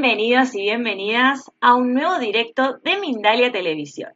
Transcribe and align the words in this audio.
Bienvenidos 0.00 0.54
y 0.54 0.60
bienvenidas 0.60 1.50
a 1.60 1.74
un 1.74 1.92
nuevo 1.92 2.20
directo 2.20 2.78
de 2.84 3.00
Mindalia 3.00 3.50
Televisión. 3.50 4.12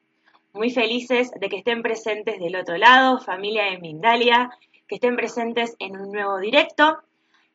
Muy 0.53 0.71
felices 0.71 1.33
de 1.33 1.49
que 1.49 1.57
estén 1.57 1.83
presentes 1.83 2.39
del 2.39 2.55
otro 2.55 2.77
lado, 2.77 3.19
familia 3.19 3.65
de 3.65 3.79
Mindalia, 3.79 4.49
que 4.87 4.95
estén 4.95 5.17
presentes 5.17 5.75
en 5.81 5.97
un 5.97 6.13
nuevo 6.13 6.39
directo. 6.39 6.99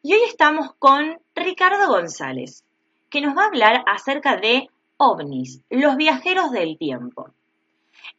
Y 0.04 0.14
hoy 0.14 0.20
estamos 0.28 0.74
con 0.78 1.18
Ricardo 1.36 1.88
González, 1.88 2.66
que 3.10 3.22
nos 3.22 3.34
va 3.34 3.44
a 3.44 3.48
hablar 3.48 3.86
acerca 3.88 4.36
de 4.36 4.70
ovnis, 4.98 5.62
los 5.70 5.96
viajeros 5.96 6.52
del 6.52 6.78
tiempo. 6.78 7.30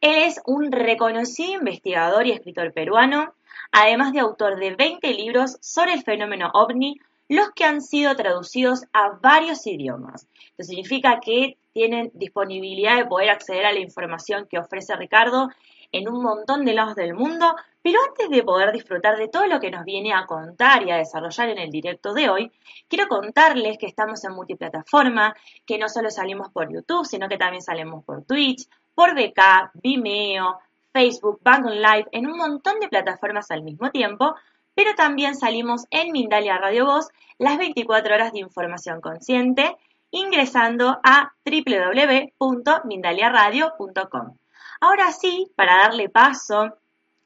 Él 0.01 0.23
es 0.23 0.41
un 0.47 0.71
reconocido 0.71 1.59
investigador 1.59 2.25
y 2.25 2.31
escritor 2.31 2.73
peruano, 2.73 3.35
además 3.71 4.11
de 4.13 4.21
autor 4.21 4.59
de 4.59 4.73
20 4.73 5.13
libros 5.13 5.57
sobre 5.61 5.93
el 5.93 6.01
fenómeno 6.01 6.49
ovni, 6.55 6.99
los 7.29 7.51
que 7.51 7.63
han 7.63 7.81
sido 7.81 8.15
traducidos 8.15 8.83
a 8.91 9.11
varios 9.21 9.65
idiomas. 9.67 10.27
Esto 10.57 10.63
significa 10.63 11.19
que 11.19 11.57
tienen 11.71 12.11
disponibilidad 12.15 12.97
de 12.97 13.05
poder 13.05 13.29
acceder 13.29 13.65
a 13.65 13.71
la 13.71 13.79
información 13.79 14.47
que 14.49 14.57
ofrece 14.57 14.95
Ricardo 14.95 15.49
en 15.91 16.09
un 16.09 16.21
montón 16.21 16.65
de 16.65 16.73
lados 16.73 16.95
del 16.95 17.13
mundo, 17.13 17.55
pero 17.81 17.99
antes 18.07 18.29
de 18.29 18.43
poder 18.43 18.71
disfrutar 18.71 19.17
de 19.17 19.27
todo 19.27 19.47
lo 19.47 19.59
que 19.59 19.71
nos 19.71 19.85
viene 19.85 20.13
a 20.13 20.25
contar 20.25 20.83
y 20.83 20.91
a 20.91 20.97
desarrollar 20.97 21.49
en 21.49 21.59
el 21.59 21.69
directo 21.69 22.13
de 22.13 22.29
hoy, 22.29 22.51
quiero 22.87 23.07
contarles 23.07 23.77
que 23.77 23.85
estamos 23.85 24.23
en 24.23 24.33
multiplataforma, 24.33 25.35
que 25.65 25.77
no 25.77 25.87
solo 25.87 26.09
salimos 26.09 26.49
por 26.49 26.71
YouTube, 26.71 27.05
sino 27.05 27.29
que 27.29 27.37
también 27.37 27.61
salimos 27.61 28.03
por 28.03 28.23
Twitch, 28.25 28.67
por 28.93 29.13
VK, 29.13 29.71
Vimeo, 29.75 30.59
Facebook, 30.91 31.39
Bang 31.41 31.65
Live, 31.65 32.07
en 32.11 32.27
un 32.27 32.37
montón 32.37 32.79
de 32.79 32.89
plataformas 32.89 33.49
al 33.51 33.63
mismo 33.63 33.91
tiempo, 33.91 34.35
pero 34.79 34.95
también 34.95 35.35
salimos 35.35 35.85
en 35.91 36.13
Mindalia 36.13 36.57
Radio 36.57 36.85
Voz 36.85 37.09
las 37.37 37.57
24 37.57 38.15
horas 38.15 38.31
de 38.31 38.39
información 38.39 39.01
consciente 39.01 39.75
ingresando 40.09 41.01
a 41.03 41.33
www.mindaliaradio.com. 41.43 44.37
Ahora 44.79 45.11
sí, 45.11 45.51
para 45.57 45.79
darle 45.79 46.07
paso 46.07 46.77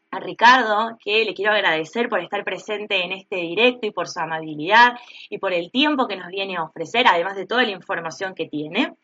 a 0.09 0.19
Ricardo, 0.19 0.97
que 1.00 1.23
le 1.25 1.35
quiero 1.35 1.51
agradecer 1.51 2.09
por 2.09 2.22
estar 2.22 2.44
presente 2.44 3.03
en 3.03 3.11
este 3.11 3.35
directo 3.35 3.85
y 3.85 3.91
por 3.91 4.09
su 4.09 4.19
amabilidad 4.19 4.97
y 5.29 5.38
por 5.38 5.53
el 5.53 5.69
tiempo 5.69 6.07
que 6.07 6.17
nos 6.17 6.29
viene 6.29 6.57
a 6.57 6.63
ofrecer, 6.63 7.06
además 7.07 7.35
de 7.35 7.45
toda 7.45 7.61
la 7.61 7.69
información 7.69 8.33
que 8.33 8.47
tiene, 8.47 8.95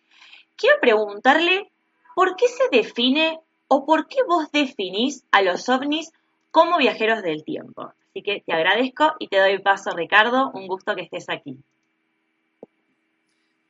quiero 0.56 0.78
preguntarle 0.81 1.69
por 2.16 2.35
qué 2.35 2.47
se 2.47 2.68
define 2.75 3.40
o 3.68 3.85
por 3.85 4.07
qué 4.07 4.23
vos 4.28 4.52
definís 4.52 5.23
a 5.29 5.44
los 5.44 5.69
ovnis 5.69 6.12
como 6.50 6.79
viajeros 6.79 7.22
del 7.22 7.44
tiempo. 7.44 7.94
Así 8.09 8.24
que 8.24 8.44
te 8.46 8.53
agradezco 8.53 9.14
y 9.20 9.28
te 9.28 9.38
doy 9.38 9.59
paso, 9.59 9.92
Ricardo. 9.92 10.52
Un 10.53 10.68
gusto 10.68 10.96
que 10.96 11.03
estés 11.03 11.25
aquí. 11.30 11.58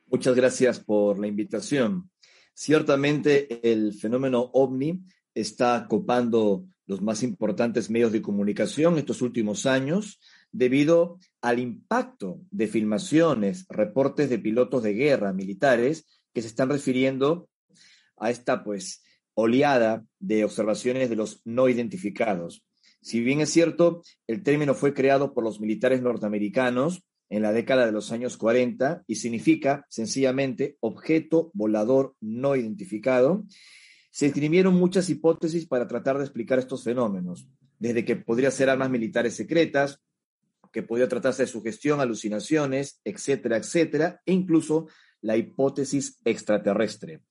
Muchas 0.06 0.34
gracias 0.34 0.80
por 0.80 1.18
la 1.18 1.26
invitación. 1.26 2.10
Ciertamente 2.54 3.70
el 3.70 3.94
fenómeno 3.94 4.50
ovni 4.52 5.00
está 5.34 5.86
copando 5.88 6.64
los 6.86 7.00
más 7.00 7.22
importantes 7.22 7.90
medios 7.90 8.10
de 8.10 8.20
comunicación 8.20 8.98
estos 8.98 9.22
últimos 9.22 9.66
años 9.66 10.18
debido 10.50 11.18
al 11.40 11.60
impacto 11.60 12.40
de 12.50 12.66
filmaciones, 12.66 13.66
reportes 13.68 14.28
de 14.28 14.40
pilotos 14.40 14.82
de 14.82 14.94
guerra 14.94 15.32
militares 15.32 16.06
que 16.34 16.42
se 16.42 16.48
están 16.48 16.70
refiriendo 16.70 17.48
a 18.16 18.30
esta 18.30 18.64
pues 18.64 19.04
oleada 19.34 20.04
de 20.18 20.44
observaciones 20.44 21.08
de 21.08 21.16
los 21.16 21.42
no 21.44 21.68
identificados. 21.68 22.64
Si 23.02 23.20
bien 23.20 23.40
es 23.40 23.50
cierto, 23.50 24.02
el 24.26 24.42
término 24.42 24.74
fue 24.74 24.94
creado 24.94 25.32
por 25.32 25.44
los 25.44 25.60
militares 25.60 26.02
norteamericanos 26.02 27.02
en 27.30 27.42
la 27.42 27.52
década 27.52 27.86
de 27.86 27.92
los 27.92 28.12
años 28.12 28.36
40 28.36 29.04
y 29.06 29.14
significa 29.14 29.86
sencillamente 29.88 30.76
objeto 30.80 31.50
volador 31.54 32.14
no 32.20 32.56
identificado, 32.56 33.44
se 34.10 34.26
escribieron 34.26 34.74
muchas 34.74 35.08
hipótesis 35.08 35.66
para 35.66 35.86
tratar 35.86 36.18
de 36.18 36.24
explicar 36.24 36.58
estos 36.58 36.82
fenómenos, 36.82 37.48
desde 37.78 38.04
que 38.04 38.16
podría 38.16 38.50
ser 38.50 38.68
armas 38.68 38.90
militares 38.90 39.34
secretas, 39.34 40.02
que 40.72 40.82
podría 40.82 41.08
tratarse 41.08 41.44
de 41.44 41.48
sugestión, 41.48 42.00
alucinaciones, 42.00 43.00
etcétera, 43.04 43.56
etcétera, 43.56 44.20
e 44.26 44.32
incluso 44.32 44.88
la 45.20 45.36
hipótesis 45.36 46.18
extraterrestre. 46.24 47.22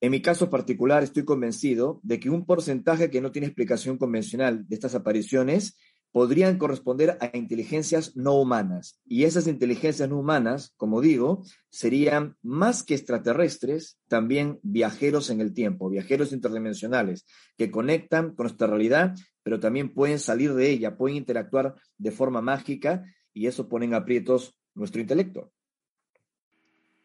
En 0.00 0.10
mi 0.10 0.22
caso 0.22 0.48
particular, 0.48 1.02
estoy 1.02 1.24
convencido 1.24 2.00
de 2.02 2.18
que 2.18 2.30
un 2.30 2.46
porcentaje 2.46 3.10
que 3.10 3.20
no 3.20 3.32
tiene 3.32 3.46
explicación 3.46 3.98
convencional 3.98 4.66
de 4.66 4.74
estas 4.74 4.94
apariciones 4.94 5.76
podrían 6.12 6.58
corresponder 6.58 7.18
a 7.20 7.36
inteligencias 7.36 8.16
no 8.16 8.34
humanas. 8.34 9.00
Y 9.06 9.24
esas 9.24 9.46
inteligencias 9.46 10.08
no 10.08 10.18
humanas, 10.18 10.72
como 10.76 11.00
digo, 11.00 11.44
serían 11.68 12.36
más 12.42 12.82
que 12.82 12.94
extraterrestres, 12.94 13.98
también 14.08 14.58
viajeros 14.62 15.30
en 15.30 15.40
el 15.40 15.52
tiempo, 15.52 15.88
viajeros 15.88 16.32
interdimensionales, 16.32 17.26
que 17.56 17.70
conectan 17.70 18.34
con 18.34 18.44
nuestra 18.44 18.66
realidad, 18.66 19.14
pero 19.42 19.60
también 19.60 19.94
pueden 19.94 20.18
salir 20.18 20.54
de 20.54 20.70
ella, 20.70 20.96
pueden 20.96 21.16
interactuar 21.16 21.74
de 21.98 22.10
forma 22.10 22.40
mágica 22.40 23.04
y 23.32 23.46
eso 23.46 23.68
pone 23.68 23.84
en 23.84 23.94
aprietos 23.94 24.56
nuestro 24.74 25.00
intelecto. 25.00 25.52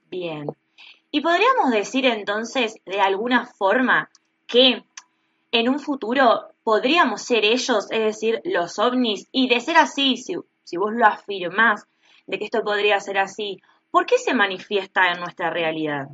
Bien, 0.10 0.48
y 1.16 1.22
podríamos 1.22 1.72
decir 1.72 2.06
entonces, 2.06 2.76
de 2.86 3.00
alguna 3.00 3.46
forma, 3.46 4.10
que 4.48 4.84
en 5.50 5.70
un 5.70 5.80
futuro 5.80 6.50
podríamos 6.62 7.22
ser 7.22 7.46
ellos, 7.46 7.88
es 7.90 8.00
decir, 8.02 8.42
los 8.44 8.78
ovnis, 8.80 9.30
y 9.32 9.48
de 9.48 9.62
ser 9.62 9.78
así, 9.78 10.18
si, 10.18 10.36
vos 10.76 10.94
lo 10.94 11.06
afirmás, 11.06 11.86
de 12.28 12.38
que 12.38 12.44
esto 12.44 12.66
podría 12.66 13.00
ser 13.00 13.18
así, 13.18 13.62
¿por 13.92 14.06
qué 14.06 14.18
se 14.18 14.34
manifiesta 14.34 15.14
en 15.14 15.22
nuestra 15.22 15.50
realidad? 15.50 16.10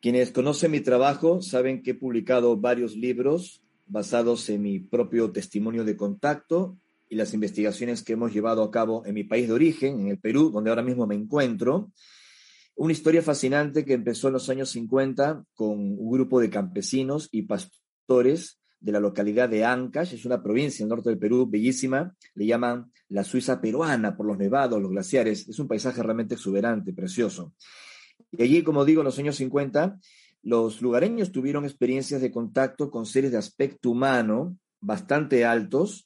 Quienes 0.00 0.30
conocen 0.30 0.70
mi 0.70 0.80
trabajo 0.80 1.42
saben 1.42 1.82
que 1.82 1.90
he 1.90 1.94
publicado 1.94 2.56
varios 2.56 2.96
libros 2.96 3.60
basados 3.84 4.48
en 4.48 4.62
mi 4.62 4.78
propio 4.78 5.32
testimonio 5.32 5.84
de 5.84 5.98
contacto 5.98 6.78
y 7.10 7.16
las 7.16 7.34
investigaciones 7.34 8.02
que 8.02 8.14
hemos 8.14 8.32
llevado 8.32 8.62
a 8.62 8.70
cabo 8.70 9.04
en 9.04 9.12
mi 9.12 9.24
país 9.24 9.48
de 9.48 9.52
origen, 9.52 10.00
en 10.00 10.08
el 10.08 10.18
Perú, 10.18 10.50
donde 10.50 10.70
ahora 10.70 10.82
mismo 10.82 11.06
me 11.06 11.14
encuentro. 11.14 11.90
Una 12.78 12.92
historia 12.92 13.22
fascinante 13.22 13.86
que 13.86 13.94
empezó 13.94 14.26
en 14.26 14.34
los 14.34 14.50
años 14.50 14.68
50 14.68 15.44
con 15.54 15.78
un 15.78 16.10
grupo 16.10 16.40
de 16.40 16.50
campesinos 16.50 17.26
y 17.32 17.42
pastores 17.42 18.60
de 18.80 18.92
la 18.92 19.00
localidad 19.00 19.48
de 19.48 19.64
Ancash, 19.64 20.12
es 20.12 20.26
una 20.26 20.42
provincia 20.42 20.82
en 20.82 20.86
el 20.86 20.90
norte 20.90 21.08
del 21.08 21.18
Perú, 21.18 21.48
bellísima, 21.48 22.14
le 22.34 22.44
llaman 22.44 22.92
la 23.08 23.24
Suiza 23.24 23.62
peruana 23.62 24.14
por 24.14 24.26
los 24.26 24.36
nevados, 24.36 24.80
los 24.80 24.90
glaciares, 24.90 25.48
es 25.48 25.58
un 25.58 25.68
paisaje 25.68 26.02
realmente 26.02 26.34
exuberante, 26.34 26.92
precioso. 26.92 27.54
Y 28.30 28.42
allí, 28.42 28.62
como 28.62 28.84
digo, 28.84 29.00
en 29.00 29.06
los 29.06 29.18
años 29.18 29.36
50, 29.36 29.98
los 30.42 30.82
lugareños 30.82 31.32
tuvieron 31.32 31.64
experiencias 31.64 32.20
de 32.20 32.30
contacto 32.30 32.90
con 32.90 33.06
seres 33.06 33.32
de 33.32 33.38
aspecto 33.38 33.88
humano 33.90 34.58
bastante 34.80 35.46
altos, 35.46 36.05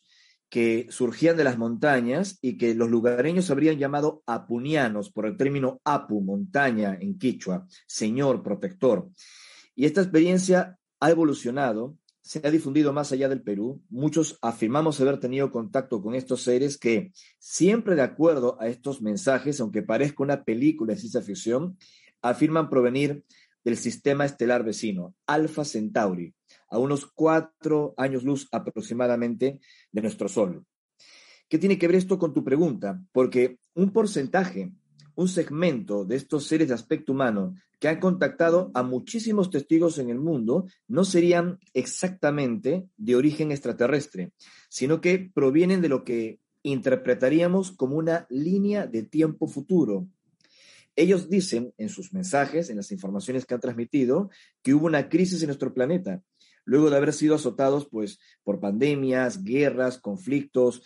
que 0.50 0.86
surgían 0.90 1.36
de 1.36 1.44
las 1.44 1.56
montañas 1.56 2.38
y 2.42 2.58
que 2.58 2.74
los 2.74 2.90
lugareños 2.90 3.50
habrían 3.50 3.78
llamado 3.78 4.22
apunianos 4.26 5.10
por 5.10 5.24
el 5.26 5.36
término 5.36 5.80
apu, 5.84 6.20
montaña 6.20 6.98
en 7.00 7.18
quichua, 7.18 7.66
señor 7.86 8.42
protector. 8.42 9.08
Y 9.74 9.86
esta 9.86 10.02
experiencia 10.02 10.76
ha 10.98 11.10
evolucionado 11.10 11.96
se 12.22 12.46
ha 12.46 12.50
difundido 12.50 12.92
más 12.92 13.12
allá 13.12 13.28
del 13.28 13.42
Perú. 13.42 13.82
Muchos 13.88 14.38
afirmamos 14.42 15.00
haber 15.00 15.18
tenido 15.18 15.50
contacto 15.50 16.02
con 16.02 16.14
estos 16.14 16.42
seres 16.42 16.78
que, 16.78 17.12
siempre 17.38 17.94
de 17.94 18.02
acuerdo 18.02 18.56
a 18.60 18.68
estos 18.68 19.02
mensajes, 19.02 19.60
aunque 19.60 19.82
parezca 19.82 20.22
una 20.22 20.44
película 20.44 20.92
de 20.92 21.00
ciencia 21.00 21.22
ficción, 21.22 21.76
afirman 22.22 22.68
provenir 22.68 23.24
del 23.64 23.76
sistema 23.76 24.24
estelar 24.24 24.64
vecino, 24.64 25.14
Alpha 25.26 25.64
Centauri, 25.64 26.34
a 26.70 26.78
unos 26.78 27.06
cuatro 27.06 27.94
años 27.96 28.24
luz 28.24 28.48
aproximadamente 28.52 29.60
de 29.92 30.02
nuestro 30.02 30.28
Sol. 30.28 30.64
¿Qué 31.48 31.58
tiene 31.58 31.78
que 31.78 31.88
ver 31.88 31.96
esto 31.96 32.18
con 32.18 32.32
tu 32.32 32.44
pregunta? 32.44 33.02
Porque 33.12 33.58
un 33.74 33.92
porcentaje, 33.92 34.72
un 35.16 35.28
segmento 35.28 36.04
de 36.04 36.16
estos 36.16 36.46
seres 36.46 36.68
de 36.68 36.74
aspecto 36.74 37.12
humano 37.12 37.54
que 37.80 37.88
han 37.88 37.98
contactado 37.98 38.70
a 38.74 38.82
muchísimos 38.82 39.50
testigos 39.50 39.98
en 39.98 40.10
el 40.10 40.20
mundo 40.20 40.66
no 40.86 41.04
serían 41.04 41.58
exactamente 41.74 42.88
de 42.96 43.16
origen 43.16 43.50
extraterrestre, 43.50 44.32
sino 44.68 45.00
que 45.00 45.30
provienen 45.34 45.80
de 45.80 45.88
lo 45.88 46.04
que 46.04 46.38
interpretaríamos 46.62 47.72
como 47.72 47.96
una 47.96 48.26
línea 48.28 48.86
de 48.86 49.02
tiempo 49.02 49.48
futuro. 49.48 50.06
Ellos 50.94 51.30
dicen 51.30 51.72
en 51.78 51.88
sus 51.88 52.12
mensajes, 52.12 52.68
en 52.68 52.76
las 52.76 52.92
informaciones 52.92 53.46
que 53.46 53.54
han 53.54 53.60
transmitido, 53.60 54.30
que 54.62 54.74
hubo 54.74 54.86
una 54.86 55.08
crisis 55.08 55.40
en 55.42 55.46
nuestro 55.46 55.72
planeta, 55.72 56.22
luego 56.70 56.88
de 56.88 56.96
haber 56.98 57.12
sido 57.12 57.34
azotados 57.34 57.88
pues, 57.90 58.20
por 58.44 58.60
pandemias, 58.60 59.42
guerras, 59.42 59.98
conflictos, 59.98 60.84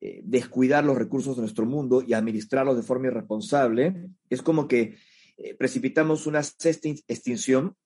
eh, 0.00 0.22
descuidar 0.24 0.82
los 0.82 0.96
recursos 0.96 1.36
de 1.36 1.42
nuestro 1.42 1.66
mundo 1.66 2.02
y 2.02 2.14
administrarlos 2.14 2.74
de 2.74 2.82
forma 2.82 3.08
irresponsable. 3.08 4.08
Es 4.30 4.40
como 4.40 4.66
que 4.66 4.96
eh, 5.36 5.54
precipitamos 5.54 6.26
una 6.26 6.40
extinción, 6.40 7.76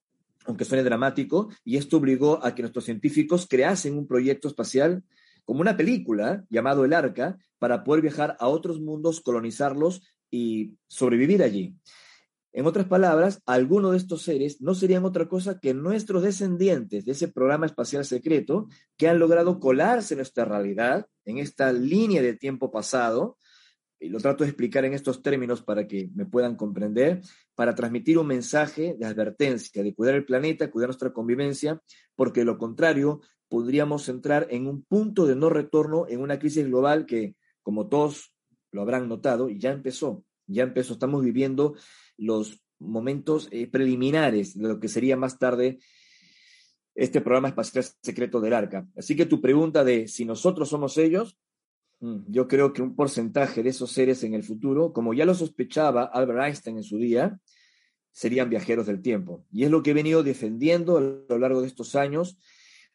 aunque 0.45 0.63
suene 0.63 0.85
dramático, 0.85 1.49
y 1.65 1.75
esto 1.75 1.97
obligó 1.97 2.41
a 2.41 2.55
que 2.55 2.61
nuestros 2.61 2.85
científicos 2.85 3.47
creasen 3.49 3.97
un 3.97 4.07
proyecto 4.07 4.47
espacial 4.47 5.03
como 5.43 5.59
una 5.59 5.75
película 5.75 6.45
llamado 6.49 6.85
El 6.85 6.93
Arca 6.93 7.37
para 7.59 7.83
poder 7.83 8.01
viajar 8.01 8.37
a 8.39 8.47
otros 8.47 8.79
mundos, 8.79 9.19
colonizarlos 9.19 10.03
y 10.31 10.75
sobrevivir 10.87 11.43
allí. 11.43 11.75
En 12.53 12.65
otras 12.65 12.85
palabras, 12.85 13.41
algunos 13.45 13.91
de 13.91 13.97
estos 13.97 14.23
seres 14.23 14.61
no 14.61 14.75
serían 14.75 15.05
otra 15.05 15.29
cosa 15.29 15.59
que 15.59 15.73
nuestros 15.73 16.23
descendientes 16.23 17.05
de 17.05 17.13
ese 17.13 17.29
programa 17.29 17.65
espacial 17.65 18.03
secreto 18.03 18.67
que 18.97 19.07
han 19.07 19.19
logrado 19.19 19.59
colarse 19.59 20.15
en 20.15 20.17
nuestra 20.19 20.43
realidad, 20.43 21.07
en 21.23 21.37
esta 21.37 21.71
línea 21.71 22.21
de 22.21 22.35
tiempo 22.35 22.69
pasado, 22.69 23.37
y 24.01 24.09
lo 24.09 24.19
trato 24.19 24.43
de 24.43 24.49
explicar 24.49 24.83
en 24.83 24.93
estos 24.93 25.21
términos 25.21 25.61
para 25.61 25.87
que 25.87 26.09
me 26.15 26.25
puedan 26.25 26.55
comprender, 26.55 27.21
para 27.55 27.75
transmitir 27.75 28.17
un 28.17 28.27
mensaje 28.27 28.95
de 28.99 29.05
advertencia, 29.05 29.83
de 29.83 29.93
cuidar 29.93 30.15
el 30.15 30.25
planeta, 30.25 30.71
cuidar 30.71 30.89
nuestra 30.89 31.13
convivencia, 31.13 31.81
porque 32.15 32.43
lo 32.43 32.57
contrario 32.57 33.21
podríamos 33.47 34.09
entrar 34.09 34.47
en 34.49 34.67
un 34.67 34.83
punto 34.83 35.27
de 35.27 35.35
no 35.35 35.49
retorno, 35.49 36.05
en 36.09 36.19
una 36.19 36.39
crisis 36.39 36.65
global 36.65 37.05
que, 37.05 37.35
como 37.61 37.87
todos 37.87 38.33
lo 38.71 38.81
habrán 38.81 39.07
notado, 39.07 39.49
ya 39.49 39.71
empezó, 39.71 40.23
ya 40.47 40.63
empezó, 40.63 40.93
estamos 40.93 41.23
viviendo 41.23 41.75
los 42.17 42.61
momentos 42.79 43.47
eh, 43.51 43.67
preliminares 43.67 44.57
de 44.57 44.67
lo 44.67 44.79
que 44.79 44.87
sería 44.87 45.15
más 45.17 45.37
tarde 45.37 45.79
este 46.93 47.21
programa 47.21 47.49
espacial 47.49 47.85
secreto 48.01 48.41
del 48.41 48.53
ARCA. 48.53 48.87
Así 48.97 49.15
que 49.15 49.25
tu 49.25 49.39
pregunta 49.39 49.83
de 49.83 50.07
si 50.07 50.25
nosotros 50.25 50.69
somos 50.69 50.97
ellos, 50.97 51.37
Mm, 52.01 52.23
yo 52.27 52.47
creo 52.47 52.73
que 52.73 52.81
un 52.81 52.95
porcentaje 52.95 53.61
de 53.61 53.69
esos 53.69 53.91
seres 53.91 54.23
en 54.23 54.33
el 54.33 54.43
futuro, 54.43 54.91
como 54.91 55.13
ya 55.13 55.23
lo 55.23 55.35
sospechaba 55.35 56.03
Albert 56.03 56.45
Einstein 56.45 56.77
en 56.77 56.83
su 56.83 56.97
día, 56.97 57.39
serían 58.11 58.49
viajeros 58.49 58.87
del 58.87 59.01
tiempo. 59.01 59.45
Y 59.51 59.63
es 59.63 59.71
lo 59.71 59.83
que 59.83 59.91
he 59.91 59.93
venido 59.93 60.23
defendiendo 60.23 60.97
a 60.97 61.01
lo 61.01 61.37
largo 61.39 61.61
de 61.61 61.67
estos 61.67 61.95
años 61.95 62.37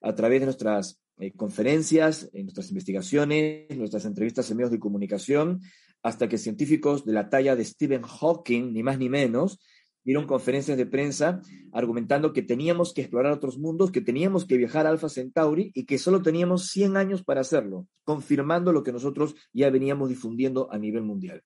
a 0.03 0.15
través 0.15 0.41
de 0.41 0.47
nuestras 0.47 1.01
eh, 1.19 1.33
conferencias, 1.33 2.29
en 2.33 2.47
nuestras 2.47 2.69
investigaciones, 2.71 3.77
nuestras 3.77 4.05
entrevistas 4.05 4.51
en 4.51 4.57
medios 4.59 4.73
de 4.73 4.81
comunicación, 4.81 5.63
hasta 6.07 6.29
que 6.29 6.39
científicos 6.39 7.05
de 7.05 7.13
la 7.13 7.29
talla 7.29 7.57
de 7.57 7.65
Stephen 7.65 8.03
Hawking, 8.03 8.73
ni 8.73 8.85
más 8.85 8.97
ni 8.97 9.09
menos, 9.09 9.59
dieron 10.05 10.25
conferencias 10.25 10.79
de 10.79 10.87
prensa 10.87 11.41
argumentando 11.73 12.33
que 12.33 12.43
teníamos 12.43 12.95
que 12.95 13.01
explorar 13.01 13.33
otros 13.33 13.59
mundos, 13.59 13.91
que 13.91 14.01
teníamos 14.01 14.47
que 14.47 14.57
viajar 14.57 14.87
a 14.87 14.91
Alpha 14.91 15.09
Centauri 15.09 15.73
y 15.75 15.85
que 15.85 15.99
solo 15.99 16.23
teníamos 16.23 16.69
100 16.69 16.97
años 16.97 17.25
para 17.25 17.41
hacerlo, 17.41 17.89
confirmando 18.05 18.73
lo 18.73 18.85
que 18.85 18.93
nosotros 18.93 19.35
ya 19.53 19.69
veníamos 19.69 20.09
difundiendo 20.09 20.69
a 20.71 20.79
nivel 20.79 21.03
mundial. 21.03 21.43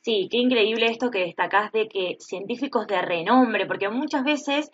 Sí, 0.00 0.28
qué 0.30 0.38
increíble 0.38 0.86
esto 0.86 1.10
que 1.10 1.26
destacás 1.26 1.72
de 1.72 1.88
que 1.88 2.16
científicos 2.20 2.86
de 2.86 3.02
renombre, 3.02 3.66
porque 3.66 3.90
muchas 3.90 4.24
veces, 4.24 4.70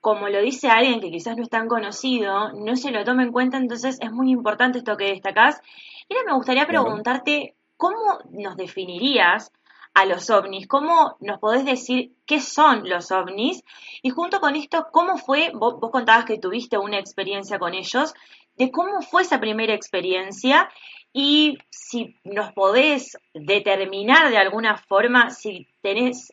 como 0.00 0.28
lo 0.28 0.40
dice 0.40 0.68
alguien 0.68 1.00
que 1.00 1.10
quizás 1.10 1.36
no 1.36 1.42
es 1.42 1.50
tan 1.50 1.66
conocido, 1.66 2.52
no 2.52 2.76
se 2.76 2.92
lo 2.92 3.02
toma 3.02 3.24
en 3.24 3.32
cuenta, 3.32 3.56
entonces 3.56 3.98
es 4.00 4.12
muy 4.12 4.30
importante 4.30 4.78
esto 4.78 4.96
que 4.96 5.06
destacás. 5.06 5.60
Y 6.08 6.14
ahora 6.14 6.26
me 6.32 6.36
gustaría 6.36 6.68
preguntarte, 6.68 7.56
¿cómo 7.80 8.18
nos 8.30 8.56
definirías 8.56 9.50
a 9.94 10.04
los 10.04 10.30
ovnis. 10.30 10.68
¿Cómo 10.68 11.16
nos 11.20 11.38
podés 11.40 11.64
decir 11.64 12.12
qué 12.26 12.40
son 12.40 12.88
los 12.88 13.10
ovnis? 13.10 13.62
Y 14.02 14.10
junto 14.10 14.40
con 14.40 14.54
esto, 14.54 14.86
¿cómo 14.92 15.18
fue, 15.18 15.50
vos, 15.54 15.78
contabas 15.90 16.24
que 16.24 16.38
tuviste 16.38 16.78
una 16.78 16.98
experiencia 16.98 17.58
con 17.58 17.74
ellos, 17.74 18.14
de 18.56 18.70
cómo 18.70 19.02
fue 19.02 19.22
esa 19.22 19.40
primera 19.40 19.74
experiencia 19.74 20.68
y 21.12 21.58
si 21.70 22.16
nos 22.24 22.52
podés 22.52 23.16
determinar 23.34 24.30
de 24.30 24.38
alguna 24.38 24.76
forma 24.76 25.30
si 25.30 25.66
tenés, 25.80 26.32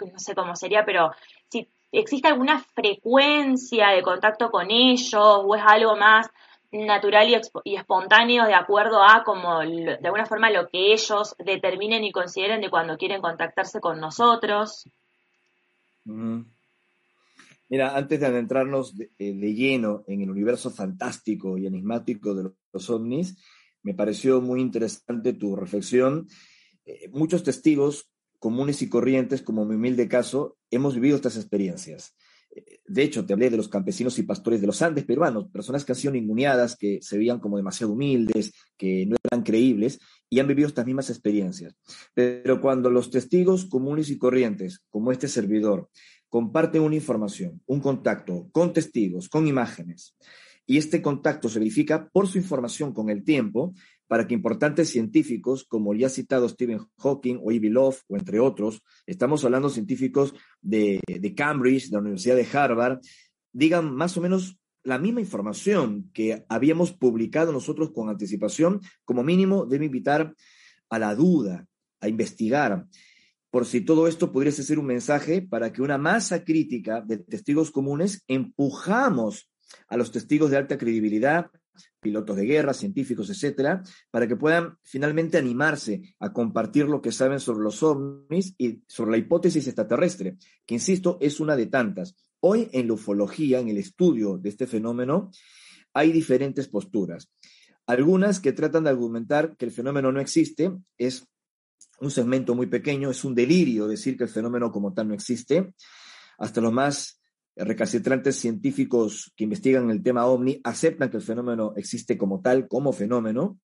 no 0.00 0.18
sé 0.18 0.34
cómo 0.34 0.56
sería, 0.56 0.84
pero 0.84 1.10
si 1.50 1.68
existe 1.92 2.28
alguna 2.28 2.64
frecuencia 2.74 3.88
de 3.88 4.02
contacto 4.02 4.50
con 4.50 4.70
ellos 4.70 5.14
o 5.14 5.54
es 5.54 5.62
algo 5.66 5.96
más 5.96 6.30
natural 6.70 7.28
y, 7.64 7.76
espontáneo 7.76 8.44
de 8.44 8.54
acuerdo 8.54 9.02
a 9.02 9.24
como 9.24 9.60
de 9.60 9.98
alguna 10.04 10.26
forma 10.26 10.50
lo 10.50 10.68
que 10.68 10.92
ellos 10.92 11.34
determinen 11.38 12.04
y 12.04 12.12
consideren 12.12 12.60
de 12.60 12.70
cuando 12.70 12.98
quieren 12.98 13.22
contactarse 13.22 13.80
con 13.80 14.00
nosotros. 14.00 14.84
Mira, 17.68 17.96
antes 17.96 18.20
de 18.20 18.26
adentrarnos 18.26 18.94
eh, 19.18 19.34
de, 19.34 19.54
lleno 19.54 20.04
en 20.06 20.22
el 20.22 20.30
universo 20.30 20.70
fantástico 20.70 21.58
y 21.58 21.66
enigmático 21.66 22.34
de 22.34 22.50
los, 22.72 22.90
ovnis, 22.90 23.36
me 23.82 23.94
pareció 23.94 24.40
muy 24.40 24.60
interesante 24.60 25.34
tu 25.34 25.54
reflexión. 25.54 26.28
Eh, 26.86 27.08
muchos 27.12 27.42
testigos 27.42 28.08
comunes 28.38 28.82
y 28.82 28.88
corrientes, 28.88 29.42
como 29.42 29.64
mi 29.64 29.74
humilde 29.74 30.08
caso, 30.08 30.56
hemos 30.70 30.94
vivido 30.94 31.16
estas 31.16 31.36
experiencias. 31.36 32.14
De 32.86 33.02
hecho, 33.02 33.24
te 33.24 33.32
hablé 33.32 33.50
de 33.50 33.56
los 33.56 33.68
campesinos 33.68 34.18
y 34.18 34.22
pastores 34.22 34.60
de 34.60 34.66
los 34.66 34.80
Andes 34.82 35.04
peruanos, 35.04 35.50
personas 35.50 35.84
que 35.84 35.92
han 35.92 35.96
sido 35.96 36.12
ninguneadas, 36.12 36.76
que 36.76 36.98
se 37.02 37.18
veían 37.18 37.40
como 37.40 37.56
demasiado 37.56 37.92
humildes, 37.92 38.52
que 38.76 39.06
no 39.06 39.16
eran 39.24 39.42
creíbles 39.42 39.98
y 40.30 40.40
han 40.40 40.48
vivido 40.48 40.68
estas 40.68 40.86
mismas 40.86 41.10
experiencias. 41.10 41.74
Pero 42.14 42.60
cuando 42.60 42.90
los 42.90 43.10
testigos 43.10 43.66
comunes 43.66 44.10
y 44.10 44.18
corrientes, 44.18 44.84
como 44.90 45.12
este 45.12 45.28
servidor, 45.28 45.88
comparten 46.28 46.82
una 46.82 46.96
información, 46.96 47.62
un 47.66 47.80
contacto 47.80 48.48
con 48.52 48.72
testigos, 48.72 49.28
con 49.28 49.46
imágenes, 49.46 50.16
y 50.66 50.76
este 50.76 51.00
contacto 51.00 51.48
se 51.48 51.58
verifica 51.58 52.10
por 52.10 52.28
su 52.28 52.36
información 52.36 52.92
con 52.92 53.08
el 53.08 53.24
tiempo, 53.24 53.72
para 54.08 54.26
que 54.26 54.34
importantes 54.34 54.88
científicos, 54.88 55.64
como 55.64 55.94
ya 55.94 56.08
citado 56.08 56.48
Stephen 56.48 56.80
Hawking 56.96 57.38
o 57.42 57.52
Ivy 57.52 57.68
Love, 57.68 58.02
o 58.08 58.16
entre 58.16 58.40
otros, 58.40 58.82
estamos 59.06 59.44
hablando 59.44 59.68
científicos 59.68 60.34
de, 60.60 61.00
de 61.06 61.34
Cambridge, 61.34 61.90
de 61.90 61.92
la 61.92 62.00
Universidad 62.00 62.34
de 62.34 62.48
Harvard, 62.50 63.00
digan 63.52 63.94
más 63.94 64.16
o 64.16 64.20
menos 64.20 64.58
la 64.82 64.98
misma 64.98 65.20
información 65.20 66.10
que 66.14 66.44
habíamos 66.48 66.92
publicado 66.92 67.52
nosotros 67.52 67.90
con 67.92 68.08
anticipación, 68.08 68.80
como 69.04 69.22
mínimo 69.22 69.66
debe 69.66 69.84
invitar 69.84 70.34
a 70.88 70.98
la 70.98 71.14
duda, 71.14 71.66
a 72.00 72.08
investigar, 72.08 72.86
por 73.50 73.66
si 73.66 73.82
todo 73.82 74.08
esto 74.08 74.32
pudiese 74.32 74.62
ser 74.62 74.78
un 74.78 74.86
mensaje 74.86 75.42
para 75.42 75.72
que 75.72 75.82
una 75.82 75.98
masa 75.98 76.44
crítica 76.44 77.02
de 77.02 77.18
testigos 77.18 77.70
comunes 77.70 78.24
empujamos 78.28 79.50
a 79.88 79.96
los 79.96 80.12
testigos 80.12 80.50
de 80.50 80.56
alta 80.56 80.78
credibilidad 80.78 81.50
pilotos 82.00 82.36
de 82.36 82.44
guerra, 82.44 82.74
científicos, 82.74 83.30
etcétera, 83.30 83.82
para 84.10 84.26
que 84.26 84.36
puedan 84.36 84.76
finalmente 84.82 85.38
animarse 85.38 86.14
a 86.18 86.32
compartir 86.32 86.86
lo 86.86 87.00
que 87.00 87.12
saben 87.12 87.40
sobre 87.40 87.64
los 87.64 87.82
ovnis 87.82 88.54
y 88.58 88.82
sobre 88.86 89.12
la 89.12 89.16
hipótesis 89.18 89.66
extraterrestre, 89.66 90.36
que 90.66 90.74
insisto, 90.74 91.18
es 91.20 91.40
una 91.40 91.56
de 91.56 91.66
tantas. 91.66 92.16
Hoy 92.40 92.68
en 92.72 92.86
la 92.86 92.94
ufología, 92.94 93.58
en 93.60 93.68
el 93.68 93.78
estudio 93.78 94.38
de 94.38 94.48
este 94.48 94.66
fenómeno, 94.66 95.30
hay 95.92 96.12
diferentes 96.12 96.68
posturas. 96.68 97.30
Algunas 97.86 98.38
que 98.38 98.52
tratan 98.52 98.84
de 98.84 98.90
argumentar 98.90 99.56
que 99.56 99.64
el 99.64 99.72
fenómeno 99.72 100.12
no 100.12 100.20
existe, 100.20 100.70
es 100.98 101.26
un 102.00 102.10
segmento 102.10 102.54
muy 102.54 102.66
pequeño, 102.66 103.10
es 103.10 103.24
un 103.24 103.34
delirio 103.34 103.88
decir 103.88 104.16
que 104.16 104.24
el 104.24 104.30
fenómeno 104.30 104.70
como 104.70 104.92
tal 104.92 105.08
no 105.08 105.14
existe. 105.14 105.72
Hasta 106.38 106.60
los 106.60 106.72
más 106.72 107.17
recalcitrantes 107.58 108.36
científicos 108.36 109.32
que 109.36 109.44
investigan 109.44 109.90
el 109.90 110.02
tema 110.02 110.26
ovni 110.26 110.60
aceptan 110.64 111.10
que 111.10 111.16
el 111.16 111.22
fenómeno 111.22 111.72
existe 111.76 112.16
como 112.16 112.40
tal, 112.40 112.68
como 112.68 112.92
fenómeno. 112.92 113.58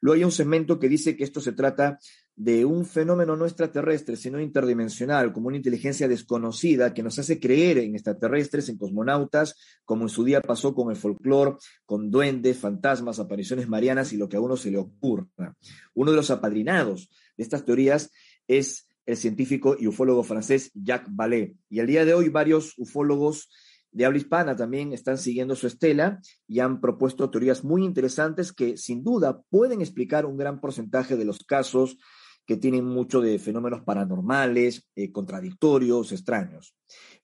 Luego 0.00 0.16
hay 0.16 0.24
un 0.24 0.32
segmento 0.32 0.78
que 0.78 0.88
dice 0.88 1.16
que 1.16 1.24
esto 1.24 1.40
se 1.40 1.52
trata 1.52 1.98
de 2.36 2.64
un 2.64 2.84
fenómeno 2.84 3.36
no 3.36 3.46
extraterrestre, 3.46 4.16
sino 4.16 4.40
interdimensional, 4.40 5.32
como 5.32 5.48
una 5.48 5.56
inteligencia 5.56 6.08
desconocida 6.08 6.92
que 6.92 7.02
nos 7.02 7.18
hace 7.18 7.38
creer 7.38 7.78
en 7.78 7.94
extraterrestres, 7.94 8.68
en 8.68 8.76
cosmonautas, 8.76 9.54
como 9.84 10.02
en 10.02 10.08
su 10.08 10.24
día 10.24 10.40
pasó 10.40 10.74
con 10.74 10.90
el 10.90 10.96
folclore, 10.96 11.56
con 11.86 12.10
duendes, 12.10 12.58
fantasmas, 12.58 13.18
apariciones 13.18 13.68
marianas 13.68 14.12
y 14.12 14.16
lo 14.16 14.28
que 14.28 14.36
a 14.36 14.40
uno 14.40 14.56
se 14.56 14.70
le 14.70 14.78
ocurra. 14.78 15.56
Uno 15.94 16.10
de 16.10 16.16
los 16.16 16.30
apadrinados 16.30 17.08
de 17.36 17.44
estas 17.44 17.64
teorías 17.64 18.10
es 18.48 18.88
el 19.06 19.16
científico 19.16 19.76
y 19.78 19.86
ufólogo 19.86 20.22
francés 20.22 20.70
Jacques 20.74 21.14
Vallée. 21.14 21.56
Y 21.68 21.80
al 21.80 21.86
día 21.86 22.04
de 22.04 22.14
hoy 22.14 22.28
varios 22.28 22.74
ufólogos 22.78 23.50
de 23.94 24.04
habla 24.04 24.18
hispana 24.18 24.56
también 24.56 24.92
están 24.92 25.18
siguiendo 25.18 25.54
su 25.54 25.68
estela 25.68 26.20
y 26.48 26.58
han 26.58 26.80
propuesto 26.80 27.30
teorías 27.30 27.62
muy 27.62 27.84
interesantes 27.84 28.52
que 28.52 28.76
sin 28.76 29.04
duda 29.04 29.40
pueden 29.50 29.80
explicar 29.80 30.26
un 30.26 30.36
gran 30.36 30.60
porcentaje 30.60 31.16
de 31.16 31.24
los 31.24 31.44
casos 31.44 31.96
que 32.44 32.56
tienen 32.56 32.84
mucho 32.84 33.20
de 33.20 33.38
fenómenos 33.38 33.82
paranormales, 33.82 34.88
eh, 34.96 35.12
contradictorios, 35.12 36.12
extraños. 36.12 36.74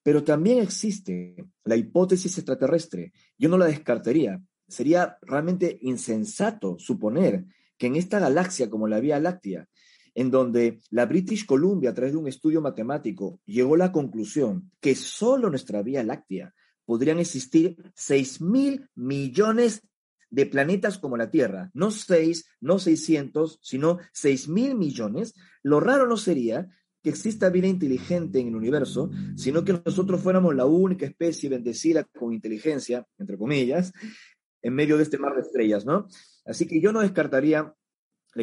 Pero 0.03 0.25
también 0.25 0.61
existe 0.61 1.35
la 1.65 1.77
hipótesis 1.77 2.39
extraterrestre. 2.39 3.13
Yo 3.37 3.49
no 3.49 3.59
la 3.59 3.67
descartaría. 3.67 4.41
Sería 4.67 5.19
realmente 5.23 5.79
insensato 5.83 6.79
suponer 6.79 7.45
que 7.77 7.89
en 7.89 7.97
esta 7.97 8.19
galaxia 8.19 8.71
como 8.71 8.87
la 8.87 9.01
Vía 9.01 9.19
Láctea, 9.21 9.67
en 10.15 10.31
donde 10.31 10.81
la 10.91 11.07
British 11.07 11.47
Columbia, 11.47 11.91
a 11.91 11.95
través 11.95 12.13
de 12.13 12.19
un 12.19 12.29
estudio 12.29 12.61
matemático, 12.61 13.41
llegó 13.45 13.75
a 13.75 13.79
la 13.79 13.93
conclusión 13.93 14.71
que 14.81 14.95
solo 14.95 15.51
nuestra 15.51 15.83
Vía 15.83 16.03
Láctea 16.03 16.55
podrían 16.85 17.19
existir 17.19 17.77
6 17.95 18.41
mil 18.41 18.89
millones 18.95 19.83
de 20.31 20.47
planetas 20.47 20.99
como 20.99 21.17
la 21.17 21.31
Tierra, 21.31 21.71
no 21.75 21.91
seis, 21.91 22.47
no 22.61 22.79
600, 22.79 23.59
sino 23.63 23.99
seis 24.13 24.49
mil 24.49 24.77
millones, 24.77 25.35
lo 25.63 25.81
raro 25.81 26.07
no 26.07 26.17
sería 26.17 26.69
que 27.03 27.11
exista 27.11 27.49
vida 27.49 27.67
inteligente 27.67 28.41
en 28.41 28.49
el 28.49 28.57
universo, 28.57 29.11
sino 29.35 29.65
que 29.65 29.81
nosotros 29.85 30.21
fuéramos 30.21 30.55
la 30.55 30.67
única 30.67 31.07
especie 31.07 31.49
bendecida 31.49 32.05
con 32.05 32.33
inteligencia, 32.33 33.07
entre 33.19 33.39
comillas, 33.39 33.93
en 34.63 34.75
medio 34.75 34.97
de 34.99 35.05
este 35.05 35.19
mar 35.19 35.35
de 35.35 35.41
estrellas, 35.41 35.87
¿no? 35.87 36.07
Así 36.45 36.67
que 36.67 36.81
yo 36.81 36.93
no 36.93 37.01
descartaría 37.01 37.75
la 38.35 38.43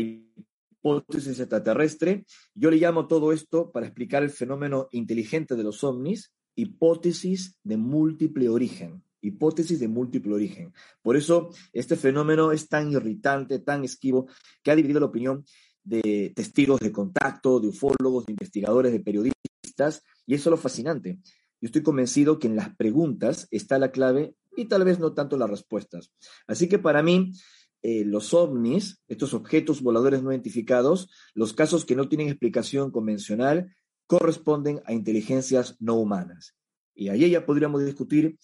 hipótesis 0.95 1.39
extraterrestre, 1.39 2.25
yo 2.53 2.71
le 2.71 2.77
llamo 2.77 3.07
todo 3.07 3.31
esto 3.33 3.71
para 3.71 3.85
explicar 3.85 4.23
el 4.23 4.29
fenómeno 4.29 4.87
inteligente 4.91 5.55
de 5.55 5.63
los 5.63 5.83
ovnis, 5.83 6.33
hipótesis 6.55 7.57
de 7.63 7.77
múltiple 7.77 8.49
origen 8.49 9.03
hipótesis 9.21 9.79
de 9.79 9.87
múltiple 9.87 10.33
origen. 10.33 10.73
Por 11.01 11.17
eso 11.17 11.49
este 11.73 11.95
fenómeno 11.95 12.51
es 12.51 12.67
tan 12.67 12.91
irritante, 12.91 13.59
tan 13.59 13.83
esquivo, 13.83 14.27
que 14.63 14.71
ha 14.71 14.75
dividido 14.75 14.99
la 14.99 15.07
opinión 15.07 15.45
de 15.83 16.33
testigos 16.35 16.79
de 16.79 16.91
contacto, 16.91 17.59
de 17.59 17.69
ufólogos, 17.69 18.25
de 18.25 18.33
investigadores, 18.33 18.91
de 18.91 18.99
periodistas, 18.99 20.03
y 20.25 20.35
eso 20.35 20.49
es 20.49 20.51
lo 20.51 20.57
fascinante. 20.57 21.19
Yo 21.61 21.67
estoy 21.67 21.81
convencido 21.81 22.39
que 22.39 22.47
en 22.47 22.55
las 22.55 22.75
preguntas 22.75 23.47
está 23.51 23.79
la 23.79 23.91
clave 23.91 24.35
y 24.55 24.65
tal 24.65 24.83
vez 24.83 24.99
no 24.99 25.13
tanto 25.13 25.37
las 25.37 25.49
respuestas. 25.49 26.11
Así 26.45 26.67
que 26.67 26.79
para 26.79 27.01
mí, 27.01 27.31
eh, 27.81 28.03
los 28.05 28.33
ovnis, 28.33 29.01
estos 29.07 29.33
objetos 29.33 29.81
voladores 29.81 30.23
no 30.23 30.31
identificados, 30.31 31.09
los 31.33 31.53
casos 31.53 31.85
que 31.85 31.95
no 31.95 32.09
tienen 32.09 32.27
explicación 32.27 32.91
convencional, 32.91 33.75
corresponden 34.07 34.81
a 34.85 34.93
inteligencias 34.93 35.75
no 35.79 35.95
humanas. 35.95 36.55
Y 36.95 37.09
ahí 37.09 37.29
ya 37.29 37.45
podríamos 37.45 37.85
discutir 37.85 38.37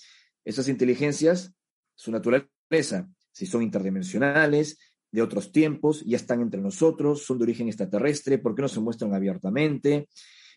esas 0.46 0.68
inteligencias, 0.68 1.54
su 1.96 2.12
naturaleza, 2.12 3.10
si 3.32 3.46
son 3.46 3.63
interdimensionales, 3.63 4.78
de 5.12 5.22
otros 5.22 5.52
tiempos, 5.52 6.04
ya 6.06 6.18
están 6.18 6.42
entre 6.42 6.60
nosotros, 6.60 7.24
son 7.24 7.38
de 7.38 7.44
origen 7.44 7.68
extraterrestre, 7.68 8.40
¿por 8.40 8.56
qué 8.56 8.63
no 8.63 8.68
se 8.68 8.80
muestran 8.80 9.13
abiertamente? 9.13 10.10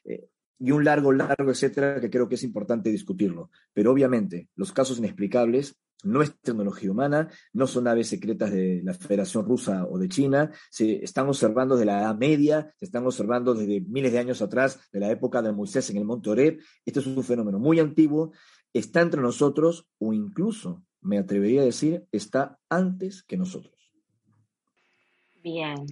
Eh, 0.05 0.29
y 0.59 0.71
un 0.71 0.83
largo, 0.83 1.13
largo, 1.13 1.51
etcétera, 1.51 2.01
que 2.01 2.09
creo 2.09 2.27
que 2.27 2.37
es 2.37 2.43
importante 2.43 2.91
discutirlo. 2.91 3.51
Pero 3.75 3.93
obviamente, 3.93 4.49
los 4.57 4.73
casos 4.73 4.99
inexplicables 4.99 5.77
no 6.05 6.23
es 6.23 6.39
tecnología 6.41 6.91
humana, 6.91 7.29
no 7.53 7.67
son 7.67 7.85
naves 7.85 8.09
secretas 8.09 8.53
de 8.53 8.81
la 8.85 8.95
Federación 8.95 9.45
Rusa 9.45 9.87
o 9.87 9.99
de 9.99 10.09
China, 10.09 10.51
se 10.71 11.05
están 11.05 11.29
observando 11.29 11.75
desde 11.75 11.87
la 11.87 12.01
Edad 12.01 12.17
Media, 12.17 12.73
se 12.79 12.85
están 12.85 13.07
observando 13.07 13.55
desde 13.55 13.81
miles 13.81 14.13
de 14.13 14.19
años 14.19 14.43
atrás, 14.43 14.79
de 14.93 15.01
la 15.01 15.11
época 15.11 15.43
de 15.43 15.53
Moisés 15.53 15.91
en 15.91 15.97
el 15.97 16.05
Monte 16.05 16.31
Oreb. 16.31 16.61
Este 16.85 17.01
es 17.01 17.07
un 17.07 17.23
fenómeno 17.25 17.59
muy 17.59 17.81
antiguo, 17.81 18.33
está 18.73 19.01
entre 19.01 19.21
nosotros 19.21 19.87
o 19.99 20.13
incluso, 20.13 20.83
me 21.01 21.19
atrevería 21.19 21.63
a 21.63 21.67
decir, 21.67 22.07
está 22.13 22.59
antes 22.69 23.23
que 23.23 23.37
nosotros. 23.37 23.75
Bien. 25.43 25.87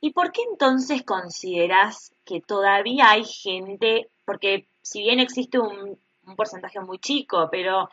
¿Y 0.00 0.12
por 0.12 0.32
qué 0.32 0.42
entonces 0.50 1.04
consideras 1.04 2.12
que 2.24 2.40
todavía 2.40 3.10
hay 3.10 3.24
gente, 3.24 4.10
porque 4.24 4.66
si 4.82 5.00
bien 5.00 5.20
existe 5.20 5.58
un, 5.58 5.98
porcentaje 6.36 6.80
muy 6.80 6.98
chico, 6.98 7.48
pero 7.50 7.88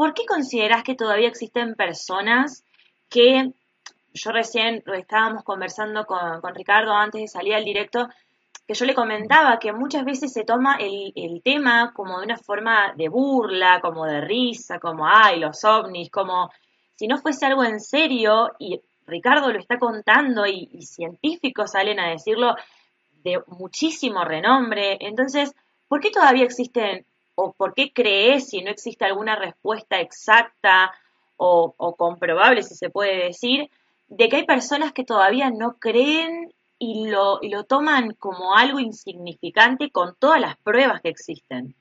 ¿por 0.00 0.14
qué 0.14 0.24
consideras 0.24 0.82
que 0.82 0.94
todavía 0.94 1.28
existen 1.28 1.74
personas 1.74 2.64
que, 3.10 3.52
yo 4.14 4.32
recién 4.32 4.82
estábamos 4.94 5.44
conversando 5.44 6.06
con, 6.06 6.40
Ricardo 6.54 6.94
antes 6.94 7.20
de 7.20 7.28
salir 7.28 7.54
al 7.54 7.66
directo, 7.66 8.08
que 8.66 8.72
yo 8.72 8.86
le 8.86 8.94
comentaba 8.94 9.58
que 9.58 9.74
muchas 9.74 10.06
veces 10.06 10.32
se 10.32 10.44
toma 10.44 10.78
el, 10.80 11.42
tema 11.44 11.92
como 11.92 12.18
de 12.18 12.24
una 12.24 12.38
forma 12.38 12.94
de 12.96 13.10
burla, 13.10 13.82
como 13.82 14.06
de 14.06 14.22
risa, 14.22 14.78
como, 14.78 15.06
ay, 15.06 15.38
los 15.38 15.62
ovnis, 15.64 16.10
como 16.10 16.50
si 16.96 17.06
no 17.06 17.18
fuese 17.18 17.44
algo 17.44 17.62
en 17.62 17.78
serio 17.78 18.52
y 18.58 18.80
Ricardo 19.06 19.52
lo 19.52 19.58
está 19.58 19.78
contando 19.78 20.46
y, 20.46 20.80
científicos 20.80 21.72
salen 21.72 22.00
a 22.00 22.08
decirlo 22.08 22.54
de 23.22 23.38
muchísimo 23.48 24.24
renombre. 24.24 24.96
Entonces, 24.98 25.54
¿por 25.88 26.00
qué 26.00 26.10
todavía 26.10 26.44
existen 26.44 27.04
o 27.40 27.52
por 27.52 27.74
qué 27.74 27.92
crees 27.92 28.48
si 28.50 28.62
no 28.62 28.70
existe 28.70 29.04
alguna 29.04 29.34
respuesta 29.34 30.00
exacta 30.00 30.92
o, 31.42 31.96
comprobable, 31.96 32.62
si 32.62 32.74
se 32.74 32.90
puede 32.90 33.24
decir, 33.24 33.70
de 34.08 34.28
que 34.28 34.36
hay 34.36 34.44
personas 34.44 34.92
que 34.92 35.04
todavía 35.04 35.50
no 35.50 35.78
creen 35.78 36.52
y 36.78 37.08
lo, 37.08 37.38
y 37.40 37.48
lo 37.48 37.64
toman 37.64 38.12
como 38.18 38.54
algo 38.54 38.78
insignificante 38.78 39.90
con 39.90 40.14
todas 40.18 40.38
las 40.38 40.58
pruebas 40.58 41.00
que 41.00 41.08
existen? 41.08 41.74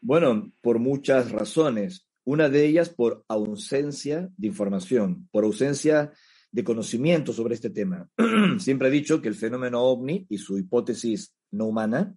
Bueno, 0.00 0.50
por 0.60 0.80
muchas 0.80 1.30
razones. 1.30 2.08
Una 2.24 2.48
de 2.48 2.66
ellas 2.66 2.88
por 2.88 3.24
ausencia 3.28 4.28
de 4.36 4.46
información, 4.48 5.28
por 5.30 5.44
ausencia 5.44 6.12
de 6.50 6.64
conocimiento 6.64 7.32
sobre 7.32 7.54
este 7.54 7.70
tema. 7.70 8.08
Siempre 8.58 8.88
he 8.88 8.90
dicho 8.90 9.22
que 9.22 9.28
el 9.28 9.36
fenómeno 9.36 9.80
ovni 9.80 10.26
y 10.28 10.38
su 10.38 10.58
hipótesis 10.58 11.36
no 11.52 11.66
humana 11.66 12.16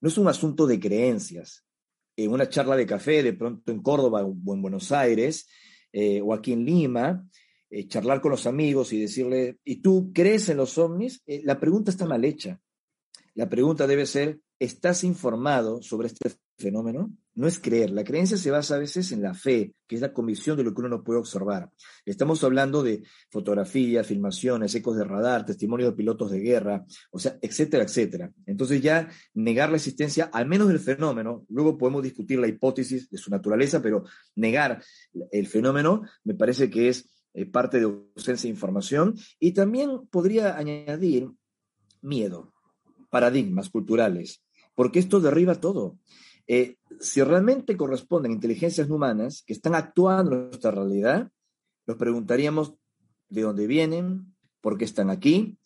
no 0.00 0.08
es 0.08 0.18
un 0.18 0.28
asunto 0.28 0.66
de 0.66 0.78
creencias. 0.78 1.64
En 2.16 2.32
una 2.32 2.48
charla 2.48 2.76
de 2.76 2.86
café, 2.86 3.22
de 3.22 3.32
pronto 3.32 3.70
en 3.70 3.82
Córdoba 3.82 4.24
o 4.24 4.54
en 4.54 4.62
Buenos 4.62 4.90
Aires, 4.92 5.48
eh, 5.92 6.20
o 6.20 6.34
aquí 6.34 6.52
en 6.52 6.64
Lima, 6.64 7.26
eh, 7.70 7.86
charlar 7.86 8.20
con 8.20 8.30
los 8.30 8.46
amigos 8.46 8.92
y 8.92 9.00
decirle, 9.00 9.58
¿y 9.64 9.76
tú 9.76 10.10
crees 10.14 10.48
en 10.48 10.56
los 10.56 10.78
ovnis? 10.78 11.22
Eh, 11.26 11.42
la 11.44 11.60
pregunta 11.60 11.90
está 11.90 12.06
mal 12.06 12.24
hecha. 12.24 12.60
La 13.34 13.48
pregunta 13.48 13.86
debe 13.86 14.06
ser, 14.06 14.40
¿estás 14.58 15.04
informado 15.04 15.82
sobre 15.82 16.08
este 16.08 16.30
fenómeno? 16.58 17.12
No 17.38 17.46
es 17.46 17.60
creer. 17.60 17.90
La 17.90 18.02
creencia 18.02 18.36
se 18.36 18.50
basa 18.50 18.74
a 18.74 18.78
veces 18.80 19.12
en 19.12 19.22
la 19.22 19.32
fe, 19.32 19.72
que 19.86 19.94
es 19.94 20.00
la 20.00 20.12
convicción 20.12 20.56
de 20.56 20.64
lo 20.64 20.74
que 20.74 20.80
uno 20.80 20.88
no 20.88 21.04
puede 21.04 21.20
observar. 21.20 21.70
Estamos 22.04 22.42
hablando 22.42 22.82
de 22.82 23.04
fotografías, 23.30 24.08
filmaciones, 24.08 24.74
ecos 24.74 24.96
de 24.96 25.04
radar, 25.04 25.46
testimonios 25.46 25.90
de 25.90 25.96
pilotos 25.96 26.32
de 26.32 26.40
guerra, 26.40 26.84
o 27.12 27.18
sea, 27.20 27.38
etcétera, 27.40 27.84
etcétera. 27.84 28.32
Entonces 28.44 28.82
ya 28.82 29.08
negar 29.34 29.70
la 29.70 29.76
existencia, 29.76 30.30
al 30.32 30.48
menos 30.48 30.66
del 30.66 30.80
fenómeno, 30.80 31.46
luego 31.48 31.78
podemos 31.78 32.02
discutir 32.02 32.40
la 32.40 32.48
hipótesis 32.48 33.08
de 33.08 33.18
su 33.18 33.30
naturaleza, 33.30 33.80
pero 33.80 34.02
negar 34.34 34.82
el 35.30 35.46
fenómeno 35.46 36.02
me 36.24 36.34
parece 36.34 36.68
que 36.68 36.88
es 36.88 37.08
eh, 37.34 37.46
parte 37.46 37.78
de 37.78 37.84
ausencia 37.84 38.48
de 38.48 38.54
información 38.54 39.14
y 39.38 39.52
también 39.52 40.08
podría 40.10 40.56
añadir 40.56 41.30
miedo, 42.02 42.52
paradigmas 43.10 43.70
culturales, 43.70 44.42
porque 44.74 44.98
esto 44.98 45.20
derriba 45.20 45.54
todo. 45.54 46.00
Eh, 46.48 46.76
si 46.98 47.22
realmente 47.22 47.76
corresponden 47.76 48.32
inteligencias 48.32 48.88
humanas 48.88 49.44
que 49.46 49.52
están 49.52 49.74
actuando 49.74 50.34
en 50.34 50.48
nuestra 50.48 50.70
realidad, 50.70 51.30
nos 51.86 51.96
preguntaríamos 51.98 52.74
de 53.28 53.42
dónde 53.42 53.66
vienen, 53.66 54.34
por 54.62 54.78
qué 54.78 54.84
están 54.86 55.10
aquí, 55.10 55.58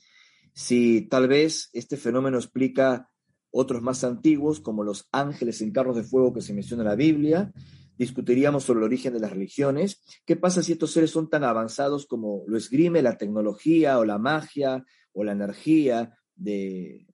si 0.53 1.03
tal 1.03 1.29
vez 1.29 1.71
este 1.73 1.97
fenómeno 1.97 2.37
explica 2.37 3.09
otros 3.51 3.81
más 3.81 4.03
antiguos, 4.03 4.61
como 4.61 4.83
los 4.83 5.09
ángeles 5.13 5.61
en 5.63 5.73
carros 5.73 5.97
de 5.97 6.03
fuego 6.03 6.33
que 6.33 6.43
se 6.43 6.53
menciona 6.53 6.83
en 6.83 6.89
la 6.89 6.97
Biblia, 6.97 7.53
discutiríamos 7.97 8.65
sobre 8.65 8.79
el 8.81 8.85
origen 8.85 9.13
de 9.13 9.21
las 9.21 9.31
religiones. 9.31 10.03
¿Qué 10.25 10.37
pasa 10.37 10.63
si 10.63 10.73
estos 10.73 10.93
seres 10.93 11.11
son 11.11 11.31
tan 11.31 11.45
avanzados 11.45 12.07
como 12.07 12.43
lo 12.47 12.57
esgrime 12.57 13.03
la 13.03 13.17
tecnología 13.17 13.99
o 13.99 14.05
la 14.05 14.19
magia 14.19 14.85
o 15.13 15.23
la 15.23 15.33
energía 15.33 16.19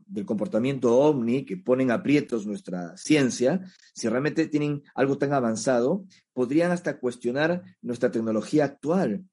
del 0.08 0.24
comportamiento 0.24 0.98
ovni 0.98 1.44
que 1.44 1.56
ponen 1.56 1.90
aprietos 1.90 2.46
nuestra 2.46 2.96
ciencia? 2.96 3.60
Si 3.94 4.08
realmente 4.08 4.48
tienen 4.48 4.82
algo 4.94 5.18
tan 5.18 5.32
avanzado, 5.32 6.04
podrían 6.32 6.72
hasta 6.72 6.98
cuestionar 6.98 7.62
nuestra 7.82 8.10
tecnología 8.10 8.64
actual, 8.64 9.24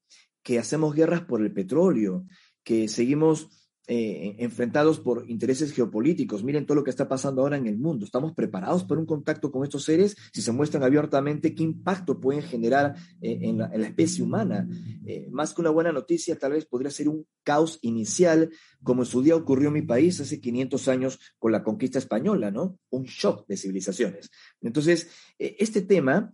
que 0.42 0.58
hacemos 0.58 0.94
guerras 0.94 1.22
por 1.22 1.42
el 1.42 1.52
petróleo, 1.52 2.24
que 2.62 2.88
seguimos 2.88 3.65
eh, 3.88 4.34
enfrentados 4.40 4.98
por 4.98 5.30
intereses 5.30 5.72
geopolíticos. 5.72 6.42
Miren 6.42 6.66
todo 6.66 6.74
lo 6.74 6.82
que 6.82 6.90
está 6.90 7.06
pasando 7.06 7.42
ahora 7.42 7.56
en 7.56 7.68
el 7.68 7.78
mundo. 7.78 8.04
¿Estamos 8.04 8.32
preparados 8.32 8.82
para 8.82 8.98
un 8.98 9.06
contacto 9.06 9.52
con 9.52 9.62
estos 9.62 9.84
seres? 9.84 10.16
Si 10.32 10.42
se 10.42 10.50
muestran 10.50 10.82
abiertamente, 10.82 11.54
¿qué 11.54 11.62
impacto 11.62 12.18
pueden 12.18 12.42
generar 12.42 12.96
eh, 13.20 13.38
en, 13.42 13.58
la, 13.58 13.86
especie 13.86 14.24
humana? 14.24 14.68
Eh, 15.06 15.28
más 15.30 15.54
que 15.54 15.60
una 15.60 15.70
buena 15.70 15.92
noticia, 15.92 16.36
tal 16.36 16.50
vez 16.54 16.66
podría 16.66 16.90
ser 16.90 17.08
un 17.08 17.28
caos 17.44 17.78
inicial, 17.82 18.50
como 18.82 19.02
en 19.02 19.06
su 19.06 19.22
día 19.22 19.36
ocurrió 19.36 19.68
en 19.68 19.74
mi 19.74 19.82
país 19.82 20.20
hace 20.20 20.40
500 20.40 20.88
años 20.88 21.20
con 21.38 21.52
la 21.52 21.62
conquista 21.62 22.00
española, 22.00 22.50
¿no? 22.50 22.80
Un 22.90 23.04
shock 23.04 23.46
de 23.46 23.56
civilizaciones. 23.56 24.32
Entonces, 24.62 25.10
este 25.38 25.82
tema 25.82 26.32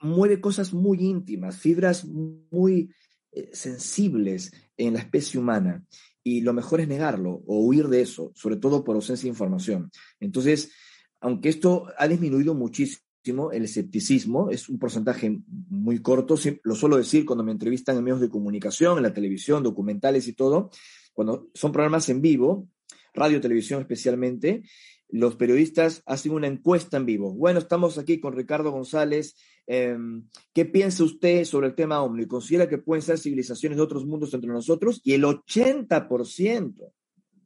mueve 0.00 0.40
cosas 0.40 0.74
muy 0.74 0.98
íntimas, 0.98 1.58
fibras 1.58 2.04
muy 2.04 2.90
sensibles 3.52 4.52
en 4.76 4.94
la 4.94 5.00
especie 5.00 5.38
humana 5.38 5.84
y 6.26 6.40
lo 6.40 6.52
mejor 6.52 6.80
es 6.80 6.88
negarlo 6.88 7.44
o 7.46 7.60
huir 7.60 7.86
de 7.86 8.00
eso, 8.00 8.32
sobre 8.34 8.56
todo 8.56 8.82
por 8.82 8.96
ausencia 8.96 9.26
de 9.26 9.28
información. 9.28 9.92
Entonces, 10.18 10.72
aunque 11.20 11.48
esto 11.48 11.86
ha 11.96 12.08
disminuido 12.08 12.52
muchísimo, 12.52 13.52
el 13.52 13.62
escepticismo 13.62 14.50
es 14.50 14.68
un 14.68 14.76
porcentaje 14.80 15.38
muy 15.46 16.00
corto, 16.02 16.34
lo 16.64 16.74
suelo 16.74 16.96
decir 16.96 17.24
cuando 17.24 17.44
me 17.44 17.52
entrevistan 17.52 17.96
en 17.96 18.02
medios 18.02 18.20
de 18.20 18.28
comunicación, 18.28 18.96
en 18.96 19.04
la 19.04 19.14
televisión, 19.14 19.62
documentales 19.62 20.26
y 20.26 20.32
todo, 20.32 20.70
cuando 21.12 21.48
son 21.54 21.70
programas 21.70 22.08
en 22.08 22.20
vivo, 22.20 22.68
radio, 23.14 23.40
televisión 23.40 23.82
especialmente, 23.82 24.64
los 25.08 25.36
periodistas 25.36 26.02
hacen 26.06 26.32
una 26.32 26.48
encuesta 26.48 26.96
en 26.96 27.06
vivo. 27.06 27.32
Bueno, 27.34 27.60
estamos 27.60 27.98
aquí 27.98 28.18
con 28.18 28.32
Ricardo 28.32 28.72
González. 28.72 29.36
Em, 29.66 30.28
¿Qué 30.52 30.64
piensa 30.64 31.04
usted 31.04 31.44
sobre 31.44 31.68
el 31.68 31.74
tema 31.74 32.02
OVNI? 32.02 32.26
¿Considera 32.26 32.68
que 32.68 32.78
pueden 32.78 33.02
ser 33.02 33.18
civilizaciones 33.18 33.76
de 33.76 33.82
otros 33.82 34.06
mundos 34.06 34.32
entre 34.32 34.50
nosotros? 34.50 35.00
Y 35.04 35.12
el 35.12 35.24
80%, 35.24 36.92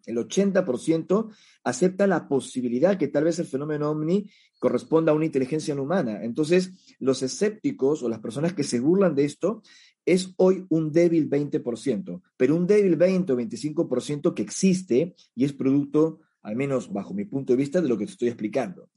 el 0.06 0.16
80% 0.16 1.30
acepta 1.64 2.06
la 2.06 2.28
posibilidad 2.28 2.98
que 2.98 3.08
tal 3.08 3.24
vez 3.24 3.38
el 3.38 3.46
fenómeno 3.46 3.90
OVNI 3.90 4.30
corresponda 4.58 5.12
a 5.12 5.14
una 5.14 5.24
inteligencia 5.24 5.74
no 5.74 5.84
humana. 5.84 6.22
Entonces, 6.22 6.72
los 6.98 7.22
escépticos 7.22 8.02
o 8.02 8.08
las 8.08 8.20
personas 8.20 8.52
que 8.52 8.64
se 8.64 8.80
burlan 8.80 9.14
de 9.14 9.24
esto 9.24 9.62
es 10.04 10.34
hoy 10.36 10.66
un 10.68 10.92
débil 10.92 11.28
20%, 11.30 12.22
pero 12.36 12.56
un 12.56 12.66
débil 12.66 12.96
20 12.96 13.32
o 13.32 13.36
25% 13.36 14.34
que 14.34 14.42
existe 14.42 15.14
y 15.34 15.44
es 15.44 15.52
producto 15.52 16.20
al 16.42 16.56
menos 16.56 16.92
bajo 16.92 17.14
mi 17.14 17.24
punto 17.24 17.52
de 17.52 17.58
vista, 17.58 17.80
de 17.80 17.88
lo 17.88 17.98
que 17.98 18.06
te 18.06 18.12
estoy 18.12 18.28
explicando. 18.28 18.88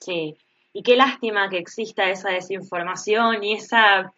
Sí, 0.00 0.36
y 0.72 0.82
qué 0.82 0.96
lástima 0.96 1.48
que 1.48 1.58
exista 1.58 2.10
esa 2.10 2.30
desinformación 2.30 3.42
y 3.44 3.54
esa... 3.54 4.12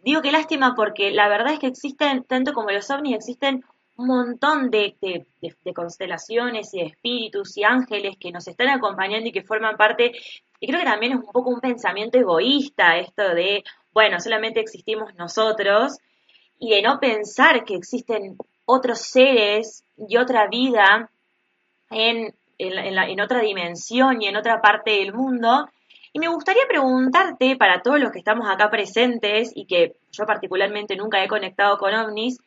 Digo 0.00 0.22
qué 0.22 0.30
lástima 0.30 0.74
porque 0.76 1.10
la 1.10 1.28
verdad 1.28 1.54
es 1.54 1.58
que 1.58 1.66
existen, 1.66 2.24
tanto 2.24 2.52
como 2.52 2.70
los 2.70 2.90
ovnis, 2.90 3.16
existen 3.16 3.64
un 3.96 4.06
montón 4.06 4.70
de, 4.70 4.94
de, 5.00 5.74
constelaciones 5.74 6.72
y 6.72 6.78
de 6.78 6.86
espíritus 6.86 7.56
y 7.56 7.64
ángeles 7.64 8.16
que 8.18 8.30
nos 8.30 8.46
están 8.46 8.68
acompañando 8.68 9.28
y 9.28 9.32
que 9.32 9.42
forman 9.42 9.76
parte, 9.76 10.12
y 10.60 10.66
creo 10.68 10.78
que 10.78 10.86
también 10.86 11.12
es 11.12 11.18
un 11.18 11.32
poco 11.32 11.50
un 11.50 11.60
pensamiento 11.60 12.16
egoísta 12.16 12.96
esto 12.98 13.34
de, 13.34 13.64
bueno, 13.92 14.20
solamente 14.20 14.60
existimos 14.60 15.16
nosotros, 15.16 15.98
y 16.58 16.70
de 16.70 16.82
no 16.82 16.98
pensar 17.00 17.64
que 17.64 17.74
existen 17.74 18.36
otros 18.64 19.00
seres 19.00 19.84
y 19.96 20.16
otra 20.16 20.48
vida 20.48 21.10
en, 21.90 22.34
en, 22.58 23.20
otra 23.20 23.40
dimensión 23.40 24.20
y 24.20 24.26
en 24.26 24.36
otra 24.36 24.60
parte 24.60 24.90
del 24.92 25.14
mundo. 25.14 25.68
Y 26.12 26.18
me 26.18 26.28
gustaría 26.28 26.62
preguntarte, 26.68 27.56
para 27.56 27.82
todos 27.82 28.00
los 28.00 28.12
que 28.12 28.18
estamos 28.18 28.48
acá 28.48 28.70
presentes 28.70 29.52
y 29.54 29.66
que 29.66 29.96
yo 30.10 30.24
particularmente 30.26 30.96
nunca 30.96 31.22
he 31.22 31.28
conectado 31.28 31.78
con 31.78 31.94
ovnis, 31.94 32.38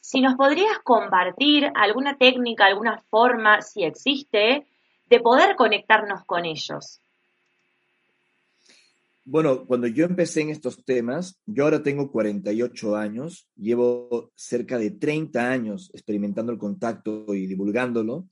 si 0.00 0.20
nos 0.20 0.36
podrías 0.36 0.78
compartir 0.84 1.70
alguna 1.74 2.16
técnica, 2.16 2.66
alguna 2.66 3.02
forma, 3.10 3.62
si 3.62 3.84
existe, 3.84 4.66
de 5.06 5.20
poder 5.20 5.56
conectarnos 5.56 6.24
con 6.24 6.44
ellos. 6.44 7.00
Bueno, 9.24 9.66
cuando 9.66 9.86
yo 9.86 10.06
empecé 10.06 10.40
en 10.40 10.48
estos 10.48 10.82
temas, 10.84 11.38
yo 11.44 11.64
ahora 11.64 11.82
tengo 11.82 12.10
48 12.10 12.96
años, 12.96 13.46
llevo 13.56 14.30
cerca 14.34 14.78
de 14.78 14.90
30 14.92 15.50
años 15.50 15.90
experimentando 15.92 16.50
el 16.50 16.56
contacto 16.56 17.34
y 17.34 17.46
divulgándolo 17.46 18.26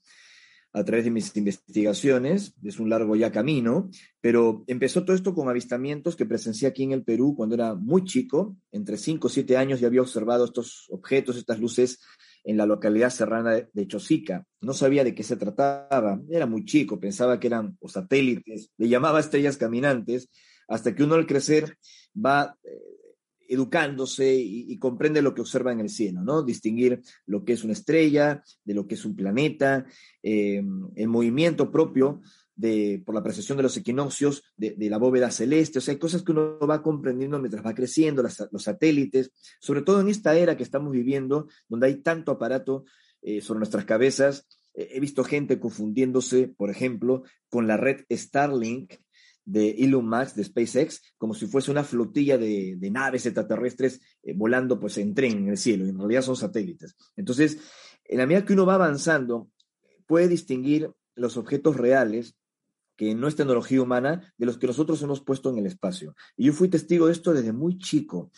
a 0.77 0.85
través 0.85 1.05
de 1.05 1.11
mis 1.11 1.35
investigaciones, 1.35 2.53
es 2.63 2.79
un 2.79 2.89
largo 2.89 3.15
ya 3.15 3.31
camino, 3.31 3.89
pero 4.21 4.63
empezó 4.67 5.03
todo 5.03 5.15
esto 5.15 5.33
con 5.33 5.49
avistamientos 5.49 6.15
que 6.15 6.25
presencié 6.25 6.67
aquí 6.67 6.83
en 6.83 6.91
el 6.91 7.03
Perú 7.03 7.33
cuando 7.35 7.55
era 7.55 7.73
muy 7.73 8.03
chico, 8.03 8.55
entre 8.71 8.97
5 8.97 9.27
o 9.27 9.29
7 9.29 9.57
años 9.57 9.79
ya 9.79 9.87
había 9.87 10.01
observado 10.01 10.45
estos 10.45 10.85
objetos, 10.89 11.35
estas 11.35 11.59
luces 11.59 11.99
en 12.43 12.57
la 12.57 12.65
localidad 12.65 13.09
serrana 13.09 13.67
de 13.73 13.87
Chosica. 13.87 14.45
No 14.61 14.73
sabía 14.73 15.03
de 15.03 15.15
qué 15.15 15.23
se 15.23 15.35
trataba, 15.35 16.21
era 16.29 16.45
muy 16.45 16.63
chico, 16.63 16.99
pensaba 16.99 17.39
que 17.39 17.47
eran 17.47 17.77
satélites, 17.87 18.71
le 18.77 18.87
llamaba 18.87 19.19
estrellas 19.19 19.57
caminantes, 19.57 20.29
hasta 20.67 20.93
que 20.93 21.03
uno 21.03 21.15
al 21.15 21.25
crecer 21.25 21.77
va 22.13 22.55
eh, 22.63 22.96
educándose 23.47 24.35
y, 24.35 24.77
comprende 24.77 25.21
lo 25.21 25.33
que 25.33 25.41
observa 25.41 25.71
en 25.71 25.79
el 25.79 25.89
cielo, 25.89 26.21
¿no? 26.21 26.43
Distinguir 26.43 27.01
lo 27.25 27.43
que 27.43 27.53
es 27.53 27.63
una 27.63 27.73
estrella, 27.73 28.43
de 28.63 28.73
lo 28.73 28.87
que 28.87 28.95
es 28.95 29.05
un 29.05 29.15
planeta, 29.15 29.85
eh, 30.21 30.63
el 30.95 31.07
movimiento 31.07 31.71
propio 31.71 32.21
de, 32.55 33.01
por 33.05 33.15
la 33.15 33.23
precesión 33.23 33.57
de 33.57 33.63
los 33.63 33.77
equinoccios, 33.77 34.43
de, 34.57 34.75
la 34.89 34.97
bóveda 34.97 35.31
celeste, 35.31 35.79
o 35.79 35.81
sea, 35.81 35.93
hay 35.93 35.99
cosas 35.99 36.23
que 36.23 36.31
uno 36.31 36.59
va 36.59 36.81
comprendiendo 36.81 37.39
mientras 37.39 37.65
va 37.65 37.73
creciendo, 37.73 38.23
los 38.23 38.63
satélites, 38.63 39.31
sobre 39.59 39.81
todo 39.81 40.01
en 40.01 40.09
esta 40.09 40.35
era 40.35 40.57
que 40.57 40.63
estamos 40.63 40.91
viviendo, 40.91 41.47
donde 41.69 41.87
hay 41.87 41.95
tanto 42.01 42.31
aparato 42.31 42.85
eh, 43.21 43.41
sobre 43.41 43.59
nuestras 43.59 43.85
cabezas. 43.85 44.47
He 44.73 44.99
visto 44.99 45.23
gente 45.23 45.59
confundiéndose, 45.59 46.49
por 46.49 46.69
ejemplo, 46.69 47.23
con 47.49 47.65
la 47.65 47.77
red 47.77 48.05
Starlink, 48.11 48.93
de 49.47 49.69
Elon 49.79 50.07
Musk, 50.07 50.35
de 50.35 50.43
SpaceX, 50.43 51.01
como 51.17 51.33
si 51.33 51.47
fuese 51.47 51.71
una 51.71 51.85
flotilla 51.85 52.37
de, 52.37 52.77
naves 52.91 53.25
extraterrestres 53.25 54.01
eh, 54.21 54.33
volando 54.35 54.77
pues 54.77 54.97
en 54.97 55.15
tren 55.15 55.37
en 55.37 55.47
el 55.47 55.57
cielo, 55.57 55.85
y 55.85 55.89
en 55.89 55.97
realidad 55.97 56.21
son 56.21 56.35
satélites. 56.35 56.97
Entonces, 57.15 57.57
en 58.03 58.17
la 58.17 58.25
medida 58.25 58.43
que 58.43 58.53
uno 58.53 58.65
va 58.65 58.75
avanzando, 58.75 59.49
puede 60.05 60.27
distinguir 60.27 60.91
los 61.15 61.37
objetos 61.37 61.77
reales, 61.77 62.35
que 62.97 63.15
no 63.15 63.29
es 63.29 63.37
tecnología 63.37 63.81
humana, 63.81 64.33
de 64.37 64.45
los 64.45 64.57
que 64.57 64.67
nosotros 64.67 65.01
hemos 65.01 65.21
puesto 65.21 65.49
en 65.49 65.59
el 65.59 65.65
espacio. 65.65 66.13
Y 66.35 66.47
yo 66.47 66.53
fui 66.53 66.67
testigo 66.67 67.05
de 67.05 67.13
esto 67.13 67.33
desde 67.33 67.53
muy 67.53 67.77
chico. 67.77 68.31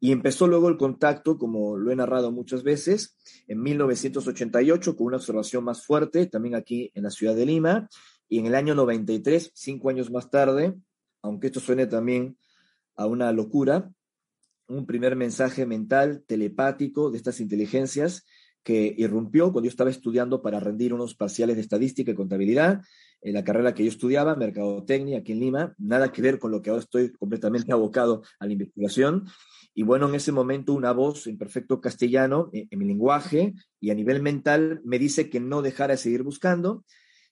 Y 0.00 0.10
empezó 0.10 0.48
luego 0.48 0.68
el 0.68 0.76
contacto, 0.76 1.38
como 1.38 1.76
lo 1.76 1.92
he 1.92 1.96
narrado 1.96 2.32
muchas 2.32 2.64
veces, 2.64 3.16
en 3.46 3.62
1988 3.62 4.96
con 4.96 5.06
una 5.06 5.16
observación 5.18 5.62
más 5.62 5.86
fuerte, 5.86 6.26
también 6.26 6.56
aquí 6.56 6.90
en 6.94 7.04
la 7.04 7.10
ciudad 7.10 7.36
de 7.36 7.46
Lima, 7.46 7.88
y 8.28 8.38
en 8.38 8.46
el 8.46 8.54
año 8.54 8.74
93, 8.74 9.52
cinco 9.54 9.90
años 9.90 10.10
más 10.10 10.30
tarde, 10.30 10.74
aunque 11.22 11.48
esto 11.48 11.60
suene 11.60 11.86
también 11.86 12.36
a 12.96 13.06
una 13.06 13.32
locura, 13.32 13.90
un 14.68 14.86
primer 14.86 15.16
mensaje 15.16 15.66
mental 15.66 16.24
telepático 16.26 17.10
de 17.10 17.18
estas 17.18 17.40
inteligencias 17.40 18.24
que 18.62 18.94
irrumpió 18.96 19.52
cuando 19.52 19.66
yo 19.66 19.70
estaba 19.70 19.90
estudiando 19.90 20.40
para 20.40 20.58
rendir 20.58 20.94
unos 20.94 21.14
parciales 21.14 21.56
de 21.56 21.62
estadística 21.62 22.10
y 22.10 22.14
contabilidad 22.14 22.80
en 23.20 23.34
la 23.34 23.44
carrera 23.44 23.74
que 23.74 23.84
yo 23.84 23.90
estudiaba, 23.90 24.36
Mercadotecnia, 24.36 25.18
aquí 25.18 25.32
en 25.32 25.40
Lima, 25.40 25.74
nada 25.78 26.10
que 26.10 26.22
ver 26.22 26.38
con 26.38 26.50
lo 26.50 26.62
que 26.62 26.70
ahora 26.70 26.82
estoy 26.82 27.12
completamente 27.12 27.72
abocado 27.72 28.22
a 28.38 28.46
la 28.46 28.52
investigación. 28.52 29.26
Y 29.74 29.82
bueno, 29.82 30.08
en 30.08 30.14
ese 30.14 30.32
momento 30.32 30.72
una 30.72 30.92
voz 30.92 31.26
en 31.26 31.36
perfecto 31.36 31.80
castellano, 31.80 32.48
en, 32.52 32.68
en 32.70 32.78
mi 32.78 32.86
lenguaje 32.86 33.54
y 33.80 33.90
a 33.90 33.94
nivel 33.94 34.22
mental, 34.22 34.80
me 34.84 34.98
dice 34.98 35.28
que 35.28 35.40
no 35.40 35.62
dejara 35.62 35.94
de 35.94 35.98
seguir 35.98 36.22
buscando, 36.22 36.84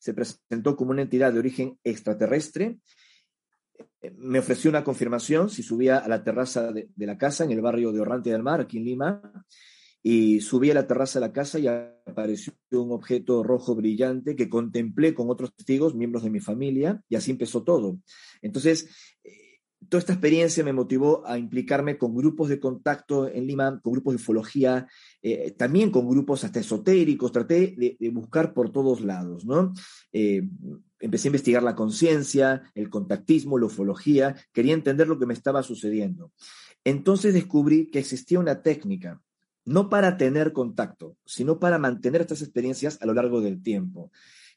se 0.02 0.14
presentó 0.14 0.74
como 0.74 0.90
una 0.90 1.02
entidad 1.02 1.32
de 1.32 1.38
origen 1.38 1.78
extraterrestre. 1.84 2.78
Me 4.16 4.40
ofreció 4.40 4.68
una 4.68 4.82
confirmación 4.82 5.48
si 5.48 5.62
subía 5.62 5.98
a 5.98 6.08
la 6.08 6.24
terraza 6.24 6.72
de, 6.72 6.88
la 6.96 7.16
casa 7.16 7.44
en 7.44 7.52
el 7.52 7.60
barrio 7.60 7.92
de 7.92 8.00
Orrante 8.00 8.30
del 8.30 8.42
Mar, 8.42 8.60
aquí 8.60 8.78
en 8.78 8.84
Lima, 8.84 9.44
y 10.02 10.40
subí 10.40 10.72
a 10.72 10.74
la 10.74 10.88
terraza 10.88 11.20
de 11.20 11.26
la 11.28 11.32
casa 11.32 11.60
y 11.60 11.68
apareció 11.68 12.52
un 12.72 12.90
objeto 12.90 13.44
rojo 13.44 13.76
brillante 13.76 14.34
que 14.34 14.48
contemplé 14.48 15.14
con 15.14 15.30
otros 15.30 15.54
testigos, 15.54 15.94
miembros 15.94 16.24
de 16.24 16.30
mi 16.30 16.40
familia, 16.40 17.00
y 17.08 17.14
así 17.14 17.30
empezó 17.30 17.62
todo. 17.62 18.00
Entonces, 18.40 18.88
toda 19.88 20.00
esta 20.00 20.12
experiencia 20.12 20.64
me 20.64 20.72
motivó 20.72 21.26
a 21.26 21.38
implicarme 21.38 21.98
con 21.98 22.14
grupos 22.14 22.48
de 22.48 22.60
contacto 22.60 23.28
en 23.28 23.46
Lima, 23.46 23.80
con 23.82 23.92
grupos 23.92 24.14
de 24.14 24.22
ufología, 24.22 24.86
eh, 25.22 25.52
también 25.52 25.90
con 25.90 26.08
grupos 26.08 26.44
hasta 26.44 26.60
esotéricos, 26.60 27.32
traté 27.32 27.74
de, 27.76 28.10
buscar 28.10 28.52
por 28.52 28.70
todos 28.70 29.00
lados, 29.00 29.44
¿no? 29.44 29.72
Eh, 30.12 30.48
empecé 31.00 31.28
a 31.28 31.30
investigar 31.30 31.62
la 31.62 31.74
conciencia, 31.74 32.62
el 32.74 32.90
contactismo, 32.90 33.58
la 33.58 33.66
ufología, 33.66 34.36
quería 34.52 34.74
entender 34.74 35.08
lo 35.08 35.18
que 35.18 35.26
me 35.26 35.34
estaba 35.34 35.62
sucediendo. 35.62 36.32
Entonces 36.84 37.34
descubrí 37.34 37.90
que 37.90 37.98
existía 37.98 38.38
una 38.38 38.62
técnica, 38.62 39.20
no 39.64 39.88
para 39.88 40.16
tener 40.16 40.52
contacto, 40.52 41.16
sino 41.24 41.58
para 41.58 41.78
mantener 41.78 42.20
estas 42.20 42.42
experiencias 42.42 42.98
a 43.00 43.06
lo 43.06 43.14
largo 43.14 43.40
del 43.40 43.62
tiempo, 43.62 44.10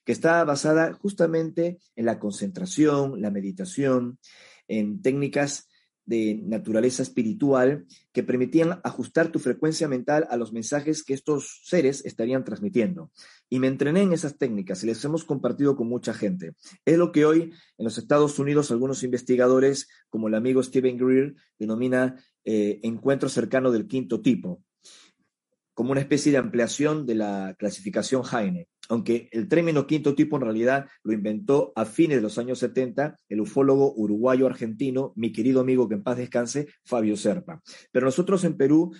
que 0.03 0.11
estaba 0.11 0.43
basada 0.43 0.93
justamente 0.93 1.79
en 1.95 2.05
la 2.05 2.19
concentración, 2.19 3.21
la 3.21 3.31
meditación, 3.31 4.19
en 4.67 5.01
técnicas 5.01 5.69
de 6.05 6.39
naturaleza 6.43 7.01
espiritual 7.01 7.85
que 8.11 8.23
permitían 8.23 8.79
ajustar 8.83 9.31
tu 9.31 9.39
frecuencia 9.39 9.87
mental 9.87 10.27
a 10.29 10.37
los 10.37 10.53
mensajes 10.53 11.03
que 11.03 11.13
estos 11.13 11.61
seres 11.63 12.05
estarían 12.05 12.43
transmitiendo. 12.43 13.11
Y 13.49 13.59
me 13.59 13.67
entrené 13.67 14.03
en 14.03 14.13
esas 14.13 14.37
técnicas 14.37 14.83
y 14.83 14.87
les 14.87 15.03
hemos 15.03 15.23
compartido 15.23 15.75
con 15.75 15.87
mucha 15.87 16.13
gente. 16.13 16.53
Es 16.85 16.97
lo 16.97 17.11
que 17.11 17.25
hoy 17.25 17.53
en 17.77 17.85
los 17.85 17.97
Estados 17.97 18.37
Unidos 18.37 18.71
algunos 18.71 19.03
investigadores, 19.03 19.87
como 20.09 20.27
el 20.27 20.35
amigo 20.35 20.61
Steven 20.61 20.97
Greer, 20.97 21.35
denomina 21.57 22.15
eh, 22.43 22.79
encuentro 22.83 23.27
cercano 23.27 23.71
del 23.71 23.87
quinto 23.87 24.21
tipo, 24.21 24.61
como 25.75 25.91
una 25.91 26.01
especie 26.01 26.31
de 26.31 26.39
ampliación 26.39 27.05
de 27.05 27.15
la 27.15 27.55
clasificación 27.59 28.23
Heine 28.23 28.67
aunque 28.89 29.29
el 29.31 29.47
término 29.47 29.87
quinto 29.87 30.15
tipo 30.15 30.35
en 30.35 30.43
realidad 30.43 30.87
lo 31.03 31.13
inventó 31.13 31.73
a 31.75 31.85
fines 31.85 32.17
de 32.17 32.21
los 32.21 32.37
años 32.37 32.59
70 32.59 33.19
el 33.29 33.41
ufólogo 33.41 33.93
uruguayo-argentino, 33.95 35.13
mi 35.15 35.31
querido 35.31 35.61
amigo 35.61 35.87
que 35.87 35.95
en 35.95 36.03
paz 36.03 36.17
descanse, 36.17 36.67
Fabio 36.83 37.17
Serpa. 37.17 37.61
Pero 37.91 38.05
nosotros 38.05 38.43
en 38.43 38.57
Perú, 38.57 38.93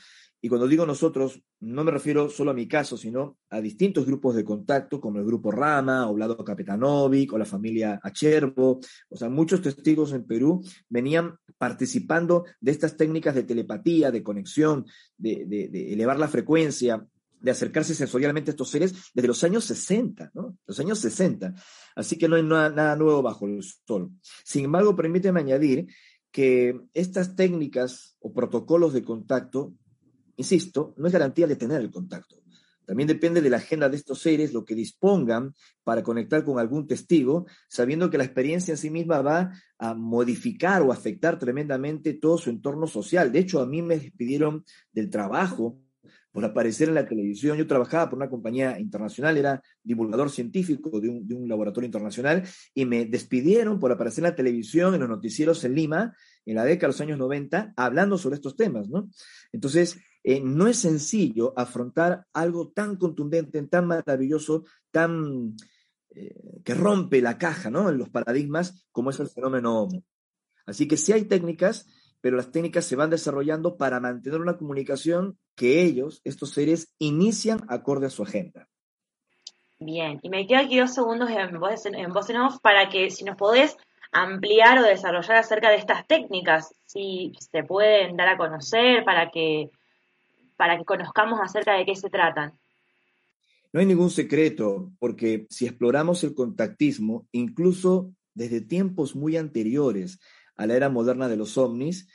y 0.46 0.48
cuando 0.48 0.68
digo 0.68 0.86
nosotros, 0.86 1.42
no 1.62 1.84
me 1.84 1.90
refiero 1.90 2.30
solo 2.30 2.52
a 2.52 2.54
mi 2.54 2.68
caso, 2.68 2.98
sino 2.98 3.40
a 3.50 3.60
distintos 3.62 4.06
grupos 4.06 4.36
de 4.36 4.46
contacto, 4.46 5.02
como 5.02 5.18
el 5.18 5.26
grupo 5.26 5.50
Rama, 5.50 6.08
Oblado 6.08 6.38
Capetanovic, 6.38 7.34
o 7.34 7.40
la 7.40 7.46
familia 7.46 8.00
Acherbo, 8.04 8.80
o 9.10 9.18
sea, 9.18 9.28
muchos 9.28 9.64
testigos 9.64 10.14
en 10.14 10.24
Perú 10.28 10.64
venían 10.88 11.40
participando 11.58 12.46
de 12.62 12.72
estas 12.74 12.96
técnicas 12.96 13.34
de 13.34 13.42
telepatía, 13.42 14.12
de 14.12 14.22
conexión, 14.22 14.86
de, 15.18 15.68
elevar 15.92 16.20
la 16.20 16.28
frecuencia, 16.28 17.04
de 17.40 17.50
acercarse 17.50 17.96
sensorialmente 17.96 18.52
a 18.52 18.54
estos 18.54 18.70
seres 18.70 18.94
desde 19.16 19.28
los 19.28 19.44
años 19.44 19.66
60, 19.66 20.30
¿no? 20.36 20.60
Los 20.68 20.80
años 20.80 21.00
60. 21.00 21.56
Así 21.96 22.20
que 22.20 22.28
no 22.28 22.36
hay 22.36 22.44
nada, 22.44 22.96
nuevo 22.96 23.24
bajo 23.24 23.48
el 23.48 23.64
sol. 23.64 24.12
Sin 24.44 24.66
embargo, 24.66 24.96
permíteme 24.96 25.40
añadir 25.40 25.88
que 26.32 26.80
estas 26.94 27.36
técnicas 27.36 28.16
o 28.20 28.32
protocolos 28.32 28.94
de 28.94 29.04
contacto, 29.04 29.74
insisto, 30.38 30.94
no 30.98 31.08
es 31.08 31.14
garantía 31.14 31.48
de 31.48 31.56
tener 31.56 31.82
el 31.82 31.92
contacto. 31.92 32.36
También 32.86 33.08
depende 33.08 33.42
de 33.42 33.50
la 33.50 33.58
agenda 33.58 33.90
de 33.90 33.98
estos 33.98 34.22
seres, 34.22 34.54
lo 34.54 34.64
que 34.64 34.76
dispongan 34.76 35.54
para 35.84 36.04
conectar 36.04 36.44
con 36.44 36.60
algún 36.60 36.88
testigo, 36.88 37.48
sabiendo 37.68 38.10
que 38.10 38.18
la 38.18 38.26
experiencia 38.26 38.72
en 38.72 38.78
sí 38.78 38.90
misma 38.90 39.22
va 39.22 39.52
a 39.80 39.94
modificar 39.96 40.82
o 40.84 40.92
afectar 40.92 41.40
tremendamente 41.40 42.14
todo 42.14 42.38
su 42.38 42.50
entorno 42.50 42.88
social. 42.88 43.32
De 43.32 43.40
hecho, 43.40 43.60
a 43.60 43.66
mí 43.66 43.82
me 43.82 43.98
despidieron 43.98 44.64
del 44.92 45.10
trabajo 45.10 45.80
por 46.32 46.44
aparecer 46.44 46.90
en 46.90 46.96
la 46.96 47.08
televisión. 47.08 47.58
Yo 47.58 47.66
trabajaba 47.66 48.10
por 48.10 48.18
una 48.18 48.30
compañía 48.30 48.78
internacional, 48.78 49.38
era 49.38 49.62
divulgador 49.82 50.30
científico 50.30 51.00
de 51.00 51.10
un, 51.10 51.48
laboratorio 51.48 51.86
internacional, 51.86 52.44
y 52.74 52.86
me 52.86 53.06
despidieron 53.06 53.80
por 53.80 53.92
aparecer 53.92 54.24
en 54.24 54.32
la 54.32 54.36
televisión, 54.36 54.94
en 54.94 55.00
los 55.00 55.10
noticieros 55.10 55.64
en 55.64 55.76
Lima, 55.76 56.14
en 56.46 56.56
la 56.56 56.66
década 56.66 56.88
de 56.88 56.94
los 56.94 57.02
años 57.02 57.18
90, 57.18 57.74
hablando 57.78 58.18
sobre 58.18 58.36
estos 58.36 58.58
temas, 58.58 58.90
¿no? 58.90 59.10
Entonces, 59.54 59.98
eh, 60.28 60.42
no 60.42 60.68
es 60.68 60.80
sencillo 60.80 61.54
afrontar 61.56 62.26
algo 62.34 62.70
tan 62.70 62.96
contundente, 62.96 63.62
tan 63.64 63.88
maravilloso, 63.88 64.66
tan 64.92 65.56
eh, 66.10 66.62
que 66.64 66.74
rompe 66.74 67.22
la 67.22 67.38
caja, 67.38 67.70
¿no? 67.70 67.90
En 67.90 67.98
los 67.98 68.10
paradigmas, 68.10 68.88
como 68.92 69.12
es 69.12 69.20
el 69.20 69.30
fenómeno. 69.30 69.88
Así 70.66 70.88
que 70.88 70.98
sí 70.98 71.14
hay 71.14 71.26
técnicas 71.26 71.86
pero 72.26 72.38
las 72.38 72.50
técnicas 72.50 72.86
se 72.86 72.96
van 72.96 73.12
desarrollando 73.12 73.78
para 73.78 74.00
mantener 74.00 74.42
una 74.42 74.58
comunicación 74.58 75.38
que 75.54 75.84
ellos, 75.84 76.22
estos 76.24 76.56
seres, 76.56 76.92
inician 76.98 77.62
acorde 77.68 78.08
a 78.08 78.10
su 78.10 78.24
agenda. 78.24 78.68
Bien, 79.78 80.20
y 80.24 80.30
me 80.32 80.48
quedo 80.48 80.62
aquí 80.62 80.80
dos 80.80 80.92
segundos 80.92 81.30
en 81.30 81.60
voz 81.60 81.86
en, 81.86 82.12
voz 82.12 82.28
en 82.32 82.38
off 82.38 82.58
para 82.62 82.90
que 82.90 83.12
si 83.12 83.26
nos 83.26 83.36
podés 83.36 83.78
ampliar 84.12 84.80
o 84.80 84.82
desarrollar 84.82 85.38
acerca 85.38 85.70
de 85.70 85.76
estas 85.76 86.08
técnicas, 86.08 86.74
si 86.88 87.32
se 87.38 87.64
pueden 87.64 88.18
dar 88.18 88.30
a 88.30 88.38
conocer 88.38 89.06
para 89.06 89.30
que, 89.30 89.70
para 90.56 90.78
que 90.78 90.86
conozcamos 90.86 91.40
acerca 91.42 91.74
de 91.74 91.86
qué 91.86 91.96
se 91.96 92.10
tratan. 92.10 92.54
No 93.74 93.80
hay 93.80 93.86
ningún 93.86 94.10
secreto, 94.10 94.92
porque 95.00 95.48
si 95.50 95.66
exploramos 95.66 96.24
el 96.24 96.34
contactismo, 96.34 97.28
incluso 97.32 98.14
desde 98.34 98.62
tiempos 98.62 99.16
muy 99.16 99.38
anteriores, 99.38 100.20
a 100.56 100.66
la 100.66 100.76
era 100.76 100.90
moderna 100.90 101.28
de 101.28 101.38
los 101.38 101.58
ovnis, 101.58 102.08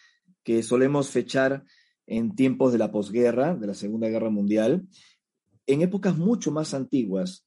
que 0.42 0.62
solemos 0.62 1.10
fechar 1.10 1.64
en 2.06 2.34
tiempos 2.34 2.72
de 2.72 2.78
la 2.78 2.90
posguerra, 2.90 3.54
de 3.54 3.66
la 3.66 3.74
Segunda 3.74 4.08
Guerra 4.08 4.30
Mundial, 4.30 4.86
en 5.66 5.82
épocas 5.82 6.16
mucho 6.16 6.50
más 6.50 6.74
antiguas, 6.74 7.46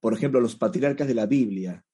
por 0.00 0.12
ejemplo, 0.12 0.40
los 0.40 0.56
patriarcas 0.56 1.08
de 1.08 1.14
la 1.14 1.26
Biblia, 1.26 1.84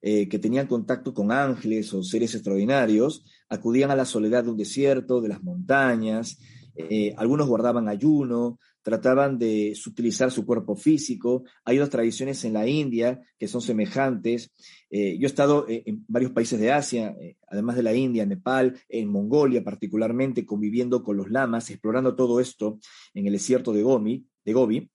eh, 0.00 0.28
que 0.28 0.38
tenían 0.38 0.68
contacto 0.68 1.12
con 1.12 1.32
ángeles 1.32 1.92
o 1.92 2.02
seres 2.02 2.34
extraordinarios, 2.34 3.24
acudían 3.48 3.90
a 3.90 3.96
la 3.96 4.04
soledad 4.04 4.44
de 4.44 4.50
un 4.50 4.56
desierto, 4.56 5.20
de 5.20 5.28
las 5.28 5.42
montañas, 5.42 6.38
eh, 6.78 7.14
algunos 7.16 7.48
guardaban 7.48 7.88
ayuno, 7.88 8.58
trataban 8.82 9.38
de 9.38 9.74
sutilizar 9.74 10.30
su 10.30 10.46
cuerpo 10.46 10.76
físico. 10.76 11.44
Hay 11.64 11.78
otras 11.78 11.90
tradiciones 11.90 12.44
en 12.44 12.52
la 12.54 12.66
India 12.66 13.20
que 13.38 13.48
son 13.48 13.60
semejantes. 13.60 14.52
Eh, 14.90 15.18
yo 15.18 15.26
he 15.26 15.26
estado 15.26 15.68
eh, 15.68 15.82
en 15.86 16.04
varios 16.08 16.32
países 16.32 16.60
de 16.60 16.72
Asia, 16.72 17.14
además 17.48 17.76
de 17.76 17.82
la 17.82 17.94
India, 17.94 18.24
Nepal, 18.24 18.78
en 18.88 19.08
Mongolia 19.08 19.62
particularmente, 19.64 20.46
conviviendo 20.46 21.02
con 21.02 21.16
los 21.16 21.30
lamas, 21.30 21.68
explorando 21.70 22.14
todo 22.14 22.40
esto 22.40 22.78
en 23.12 23.26
el 23.26 23.32
desierto 23.32 23.72
de, 23.72 23.82
Gomi, 23.82 24.24
de 24.44 24.52
Gobi. 24.52 24.90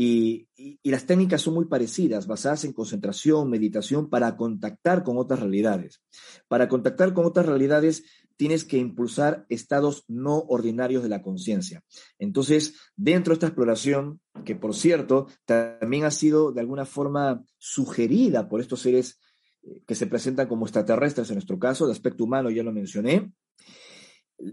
Y, 0.00 0.46
las 0.84 1.06
técnicas 1.06 1.42
son 1.42 1.54
muy 1.54 1.64
parecidas, 1.64 2.28
basadas 2.28 2.64
en 2.64 2.72
concentración, 2.72 3.50
meditación, 3.50 4.08
para 4.08 4.36
contactar 4.36 5.02
con 5.02 5.18
otras 5.18 5.40
realidades. 5.40 6.00
Para 6.46 6.68
contactar 6.68 7.12
con 7.12 7.26
otras 7.26 7.46
realidades 7.46 8.04
tienes 8.38 8.64
que 8.64 8.78
impulsar 8.78 9.44
estados 9.48 10.04
no 10.06 10.38
ordinarios 10.48 11.02
de 11.02 11.08
la 11.08 11.22
conciencia. 11.22 11.82
Entonces, 12.18 12.76
dentro 12.96 13.32
de 13.32 13.34
esta 13.34 13.48
exploración, 13.48 14.20
que 14.44 14.54
por 14.54 14.74
cierto, 14.74 15.26
también 15.44 16.04
ha 16.04 16.10
sido 16.12 16.52
de 16.52 16.60
alguna 16.60 16.86
forma 16.86 17.44
sugerida 17.58 18.48
por 18.48 18.60
estos 18.60 18.80
seres 18.80 19.20
eh, 19.62 19.82
que 19.86 19.96
se 19.96 20.06
presentan 20.06 20.46
como 20.46 20.66
extraterrestres 20.66 21.28
en 21.28 21.34
nuestro 21.34 21.58
caso, 21.58 21.86
de 21.86 21.92
aspecto 21.92 22.24
humano 22.24 22.48
ya 22.48 22.62
lo 22.62 22.72
mencioné, 22.72 23.32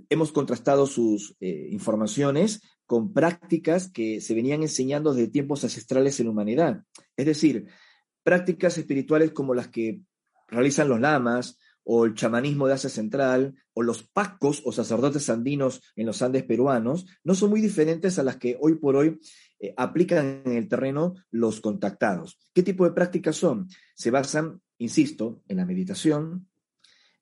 hemos 0.09 0.31
contrastado 0.31 0.87
sus 0.87 1.35
eh, 1.39 1.67
informaciones 1.69 2.61
con 2.87 3.13
prácticas 3.13 3.91
que 3.91 4.19
se 4.19 4.33
venían 4.33 4.63
enseñando 4.63 5.13
desde 5.13 5.31
tiempos 5.31 5.63
ancestrales 5.63 6.19
en 6.19 6.25
la 6.25 6.31
humanidad. 6.31 6.83
Es 7.15 7.27
decir, 7.27 7.67
prácticas 8.23 8.79
espirituales 8.79 9.31
como 9.31 9.53
las 9.53 9.67
que 9.67 10.01
realizan 10.47 10.89
los 10.89 10.99
lamas, 10.99 11.59
o 11.85 12.05
el 12.05 12.15
chamanismo 12.15 12.67
de 12.67 12.73
Asia 12.73 12.89
Central, 12.89 13.55
o 13.73 13.83
los 13.83 14.03
pacos 14.03 14.61
o 14.65 14.71
sacerdotes 14.71 15.29
andinos 15.29 15.81
en 15.95 16.07
los 16.07 16.21
Andes 16.21 16.43
peruanos, 16.43 17.05
no 17.23 17.35
son 17.35 17.51
muy 17.51 17.61
diferentes 17.61 18.17
a 18.19 18.23
las 18.23 18.37
que 18.37 18.57
hoy 18.59 18.75
por 18.75 18.95
hoy 18.95 19.19
eh, 19.59 19.73
aplican 19.77 20.41
en 20.45 20.53
el 20.53 20.67
terreno 20.67 21.13
los 21.29 21.61
contactados. 21.61 22.39
¿Qué 22.53 22.63
tipo 22.63 22.85
de 22.85 22.91
prácticas 22.91 23.37
son? 23.37 23.67
Se 23.93 24.09
basan, 24.09 24.61
insisto, 24.79 25.43
en 25.47 25.57
la 25.57 25.65
meditación, 25.65 26.47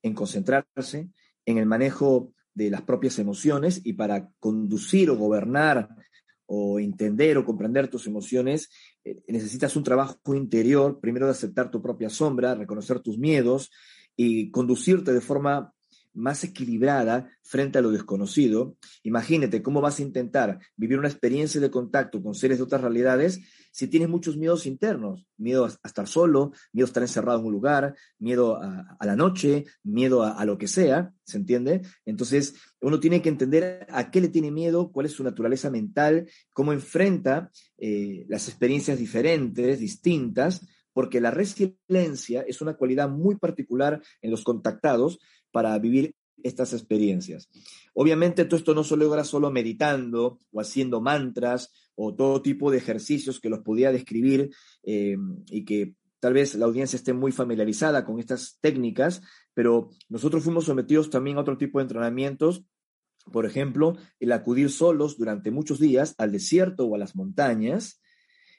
en 0.01 0.13
concentrarse, 0.13 1.09
en 1.45 1.57
el 1.57 1.65
manejo 1.65 2.33
de 2.53 2.69
las 2.69 2.83
propias 2.83 3.19
emociones 3.19 3.81
y 3.83 3.93
para 3.93 4.29
conducir 4.39 5.09
o 5.09 5.17
gobernar 5.17 5.89
o 6.45 6.79
entender 6.79 7.37
o 7.37 7.45
comprender 7.45 7.87
tus 7.87 8.07
emociones, 8.07 8.69
eh, 9.03 9.21
necesitas 9.27 9.75
un 9.75 9.83
trabajo 9.83 10.35
interior, 10.35 10.99
primero 10.99 11.25
de 11.25 11.31
aceptar 11.31 11.71
tu 11.71 11.81
propia 11.81 12.09
sombra, 12.09 12.55
reconocer 12.55 12.99
tus 12.99 13.17
miedos, 13.17 13.71
y 14.15 14.51
conducirte 14.51 15.13
de 15.13 15.21
forma 15.21 15.73
más 16.13 16.43
equilibrada 16.43 17.29
frente 17.41 17.79
a 17.79 17.81
lo 17.81 17.91
desconocido. 17.91 18.77
Imagínate 19.03 19.63
cómo 19.63 19.81
vas 19.81 19.99
a 19.99 20.03
intentar 20.03 20.59
vivir 20.75 20.99
una 20.99 21.07
experiencia 21.07 21.59
de 21.59 21.71
contacto 21.71 22.21
con 22.21 22.35
seres 22.35 22.57
de 22.57 22.63
otras 22.63 22.81
realidades 22.81 23.41
si 23.73 23.87
tienes 23.87 24.07
muchos 24.07 24.37
miedos 24.37 24.67
internos, 24.67 25.27
miedo 25.35 25.65
a, 25.65 25.87
estar 25.87 26.07
solo, 26.07 26.51
miedo 26.71 26.85
a 26.85 26.89
estar 26.89 27.01
encerrado 27.01 27.39
en 27.39 27.47
un 27.47 27.53
lugar, 27.53 27.95
miedo 28.19 28.61
a, 28.61 28.97
la 29.03 29.15
noche, 29.15 29.65
miedo 29.81 30.21
a, 30.21 30.45
lo 30.45 30.59
que 30.59 30.67
sea, 30.67 31.11
¿se 31.23 31.37
entiende? 31.37 31.81
Entonces, 32.05 32.53
uno 32.81 32.99
tiene 32.99 33.23
que 33.23 33.29
entender 33.29 33.87
a 33.89 34.11
qué 34.11 34.21
le 34.21 34.27
tiene 34.27 34.51
miedo, 34.51 34.91
cuál 34.91 35.07
es 35.07 35.13
su 35.13 35.23
naturaleza 35.23 35.71
mental, 35.71 36.29
cómo 36.53 36.71
enfrenta 36.71 37.49
eh, 37.79 38.27
las 38.29 38.47
experiencias 38.47 38.99
diferentes, 38.99 39.79
distintas, 39.79 40.67
porque 40.93 41.21
la 41.21 41.31
resiliencia 41.31 42.43
es 42.47 42.61
una 42.61 42.75
cualidad 42.75 43.09
muy 43.09 43.35
particular 43.35 44.01
en 44.21 44.31
los 44.31 44.43
contactados 44.43 45.19
para 45.51 45.77
vivir 45.79 46.15
estas 46.43 46.73
experiencias. 46.73 47.49
Obviamente 47.93 48.45
todo 48.45 48.57
esto 48.57 48.73
no 48.73 48.83
se 48.83 48.97
logra 48.97 49.23
solo 49.23 49.51
meditando 49.51 50.39
o 50.51 50.61
haciendo 50.61 51.01
mantras 51.01 51.71
o 51.95 52.15
todo 52.15 52.41
tipo 52.41 52.71
de 52.71 52.77
ejercicios 52.77 53.39
que 53.39 53.49
los 53.49 53.59
podía 53.59 53.91
describir 53.91 54.49
eh, 54.83 55.15
y 55.47 55.63
que 55.65 55.95
tal 56.19 56.33
vez 56.33 56.55
la 56.55 56.65
audiencia 56.65 56.97
esté 56.97 57.13
muy 57.13 57.31
familiarizada 57.31 58.05
con 58.05 58.19
estas 58.19 58.57
técnicas, 58.61 59.21
pero 59.53 59.89
nosotros 60.09 60.43
fuimos 60.43 60.65
sometidos 60.65 61.09
también 61.09 61.37
a 61.37 61.41
otro 61.41 61.57
tipo 61.57 61.79
de 61.79 61.83
entrenamientos 61.83 62.65
por 63.31 63.45
ejemplo, 63.45 63.95
el 64.19 64.31
acudir 64.31 64.69
solos 64.69 65.17
durante 65.17 65.51
muchos 65.51 65.79
días 65.79 66.15
al 66.17 66.31
desierto 66.31 66.85
o 66.85 66.95
a 66.95 66.97
las 66.97 67.15
montañas 67.15 68.01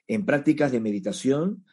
en 0.07 0.25
prácticas 0.25 0.73
de 0.73 0.81
meditación 0.81 1.65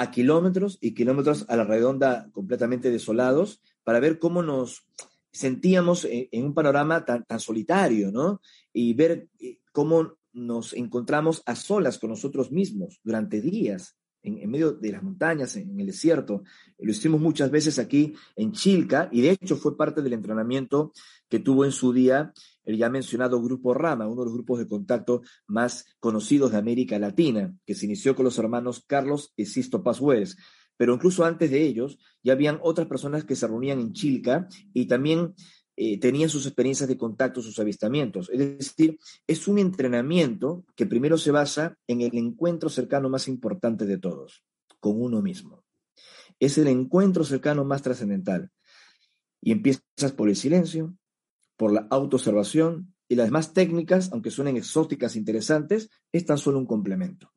a 0.00 0.10
kilómetros 0.10 0.78
y 0.80 0.94
kilómetros 0.94 1.44
a 1.50 1.56
la 1.56 1.64
redonda 1.64 2.30
completamente 2.32 2.90
desolados 2.90 3.60
para 3.84 4.00
ver 4.00 4.18
cómo 4.18 4.42
nos 4.42 4.86
sentíamos 5.30 6.06
en, 6.10 6.42
un 6.42 6.54
panorama 6.54 7.04
tan, 7.04 7.26
tan 7.26 7.38
solitario, 7.38 8.10
¿no? 8.10 8.40
Y 8.72 8.94
ver 8.94 9.28
cómo 9.72 10.14
nos 10.32 10.72
encontramos 10.72 11.42
a 11.44 11.54
solas 11.54 11.98
con 11.98 12.08
nosotros 12.08 12.50
mismos 12.50 12.98
durante 13.04 13.42
días, 13.42 13.98
en, 14.22 14.50
medio 14.50 14.72
de 14.72 14.92
las 14.92 15.02
montañas, 15.02 15.56
en, 15.56 15.78
el 15.78 15.86
desierto. 15.86 16.42
Lo 16.78 16.90
hicimos 16.90 17.20
muchas 17.20 17.50
veces 17.50 17.78
aquí 17.78 18.14
en 18.36 18.52
Chilca 18.52 19.08
y 19.12 19.20
de 19.20 19.30
hecho 19.30 19.56
fue 19.56 19.76
parte 19.76 20.02
del 20.02 20.12
entrenamiento 20.12 20.92
que 21.28 21.38
tuvo 21.38 21.64
en 21.64 21.72
su 21.72 21.92
día 21.92 22.32
el 22.64 22.76
ya 22.76 22.88
mencionado 22.88 23.42
Grupo 23.42 23.74
Rama, 23.74 24.06
uno 24.06 24.22
de 24.22 24.26
los 24.26 24.34
grupos 24.34 24.58
de 24.58 24.68
contacto 24.68 25.22
más 25.46 25.86
conocidos 25.98 26.52
de 26.52 26.58
América 26.58 26.98
Latina, 26.98 27.54
que 27.64 27.74
se 27.74 27.86
inició 27.86 28.14
con 28.14 28.24
los 28.24 28.38
hermanos 28.38 28.84
Carlos 28.86 29.32
y 29.36 29.46
Sisto 29.46 29.82
Paz 29.82 30.00
Pero 30.76 30.94
incluso 30.94 31.24
antes 31.24 31.50
de 31.50 31.62
ellos 31.62 31.98
ya 32.22 32.34
habían 32.34 32.58
otras 32.62 32.86
personas 32.86 33.24
que 33.24 33.36
se 33.36 33.46
reunían 33.46 33.80
en 33.80 33.92
Chilca 33.92 34.48
y 34.72 34.86
también 34.86 35.34
eh, 35.82 35.98
tenían 35.98 36.28
sus 36.28 36.44
experiencias 36.44 36.90
de 36.90 36.98
contacto, 36.98 37.40
sus 37.40 37.58
avistamientos. 37.58 38.28
Es 38.28 38.38
decir, 38.38 38.98
es 39.26 39.48
un 39.48 39.58
entrenamiento 39.58 40.66
que 40.76 40.84
primero 40.84 41.16
se 41.16 41.30
basa 41.30 41.74
en 41.86 42.02
el 42.02 42.18
encuentro 42.18 42.68
cercano 42.68 43.08
más 43.08 43.28
importante 43.28 43.86
de 43.86 43.96
todos, 43.96 44.44
con 44.78 45.00
uno 45.00 45.22
mismo. 45.22 45.64
Es 46.38 46.58
el 46.58 46.68
encuentro 46.68 47.24
cercano 47.24 47.64
más 47.64 47.80
trascendental. 47.80 48.50
Y 49.40 49.52
empiezas 49.52 50.12
por 50.14 50.28
el 50.28 50.36
silencio, 50.36 50.94
por 51.56 51.72
la 51.72 51.86
autoobservación 51.88 52.94
y 53.08 53.14
las 53.14 53.28
demás 53.28 53.54
técnicas, 53.54 54.12
aunque 54.12 54.30
suenen 54.30 54.58
exóticas 54.58 55.14
e 55.14 55.18
interesantes, 55.18 55.88
es 56.12 56.26
tan 56.26 56.36
solo 56.36 56.58
un 56.58 56.66
complemento. 56.66 57.32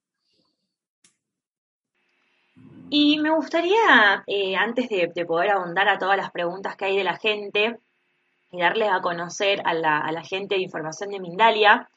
Y 2.89 3.19
me 3.19 3.33
gustaría, 3.33 4.21
eh, 4.27 4.57
antes 4.57 4.89
de, 4.89 5.13
de, 5.15 5.25
poder 5.25 5.51
ahondar 5.51 5.87
a 5.87 5.97
todas 5.97 6.17
las 6.17 6.29
preguntas 6.29 6.75
que 6.75 6.83
hay 6.83 6.97
de 6.97 7.05
la 7.05 7.15
gente, 7.17 7.79
y 8.53 8.59
darles 8.59 8.89
a 8.91 9.01
conocer 9.01 9.61
a 9.65 9.73
la, 9.73 10.23
gente 10.23 10.55
de 10.55 10.61
información 10.61 11.09
de 11.09 11.19
Mindalia, 11.19 11.89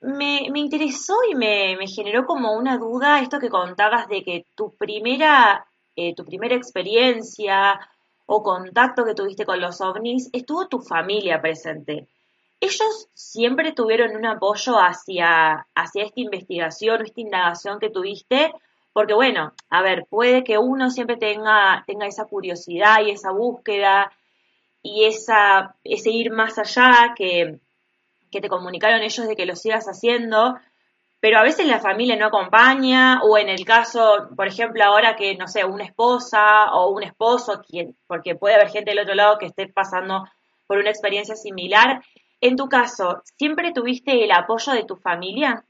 me, 0.00 0.46
interesó 0.54 1.14
y 1.28 1.34
me, 1.34 1.76
generó 1.88 2.24
como 2.24 2.52
una 2.52 2.78
duda 2.78 3.20
esto 3.20 3.40
que 3.40 3.48
contabas 3.48 4.06
de 4.06 4.22
que 4.22 4.46
tu 4.54 4.76
primera, 4.76 5.66
eh, 5.96 6.14
tu 6.14 6.24
primera 6.24 6.54
experiencia 6.54 7.80
o 8.26 8.44
contacto 8.44 9.04
que 9.04 9.14
tuviste 9.14 9.44
con 9.44 9.60
los 9.60 9.80
ovnis 9.80 10.30
estuvo 10.32 10.68
tu 10.68 10.78
familia 10.78 11.42
presente. 11.42 12.06
Ellos 12.60 13.08
siempre 13.12 13.72
tuvieron 13.72 14.14
un 14.14 14.24
apoyo 14.24 14.76
hacia, 14.76 15.66
hacia 15.74 16.04
esta 16.04 16.20
investigación 16.20 17.04
esta 17.04 17.20
indagación 17.20 17.80
que 17.80 17.90
tuviste, 17.90 18.52
porque 18.92 19.14
bueno, 19.14 19.52
a 19.68 19.82
ver, 19.82 20.06
puede 20.08 20.44
que 20.44 20.58
uno 20.58 20.90
siempre 20.90 21.16
tenga, 21.16 21.82
tenga 21.88 22.06
esa 22.06 22.26
curiosidad 22.26 23.00
y 23.04 23.10
esa 23.10 23.32
búsqueda 23.32 24.12
y 24.82 25.04
esa, 25.04 25.76
ese 25.84 26.10
ir 26.10 26.32
más 26.32 26.58
allá 26.58 27.14
que, 27.16 27.60
que 28.30 28.40
te 28.40 28.48
comunicaron 28.48 29.02
ellos 29.02 29.28
de 29.28 29.36
que 29.36 29.46
lo 29.46 29.54
sigas 29.54 29.86
haciendo, 29.86 30.56
pero 31.20 31.38
a 31.38 31.44
veces 31.44 31.66
la 31.66 31.78
familia 31.78 32.16
no 32.16 32.26
acompaña, 32.26 33.22
o 33.22 33.38
en 33.38 33.48
el 33.48 33.64
caso, 33.64 34.30
por 34.36 34.48
ejemplo, 34.48 34.82
ahora 34.82 35.14
que, 35.14 35.36
no 35.36 35.46
sé, 35.46 35.64
una 35.64 35.84
esposa 35.84 36.72
o 36.72 36.90
un 36.90 37.04
esposo, 37.04 37.62
quien, 37.64 37.96
porque 38.08 38.34
puede 38.34 38.56
haber 38.56 38.70
gente 38.70 38.90
del 38.90 38.98
otro 38.98 39.14
lado 39.14 39.38
que 39.38 39.46
esté 39.46 39.68
pasando 39.68 40.24
por 40.66 40.78
una 40.78 40.90
experiencia 40.90 41.36
similar. 41.36 42.02
En 42.40 42.56
tu 42.56 42.68
caso, 42.68 43.22
¿siempre 43.36 43.72
tuviste 43.72 44.24
el 44.24 44.32
apoyo 44.32 44.72
de 44.72 44.82
tu 44.82 44.96
familia? 44.96 45.64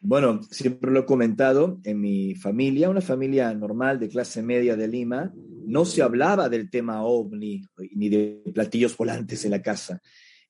Bueno, 0.00 0.42
siempre 0.50 0.90
lo 0.90 1.00
he 1.00 1.06
comentado, 1.06 1.78
en 1.84 2.00
mi 2.00 2.34
familia, 2.34 2.90
una 2.90 3.02
familia 3.02 3.54
normal 3.54 4.00
de 4.00 4.08
clase 4.08 4.42
media 4.42 4.74
de 4.74 4.88
Lima, 4.88 5.30
no 5.70 5.84
se 5.84 6.02
hablaba 6.02 6.48
del 6.48 6.68
tema 6.68 7.04
ovni 7.04 7.62
ni 7.92 8.08
de 8.08 8.42
platillos 8.52 8.96
volantes 8.96 9.44
en 9.44 9.52
la 9.52 9.62
casa. 9.62 10.00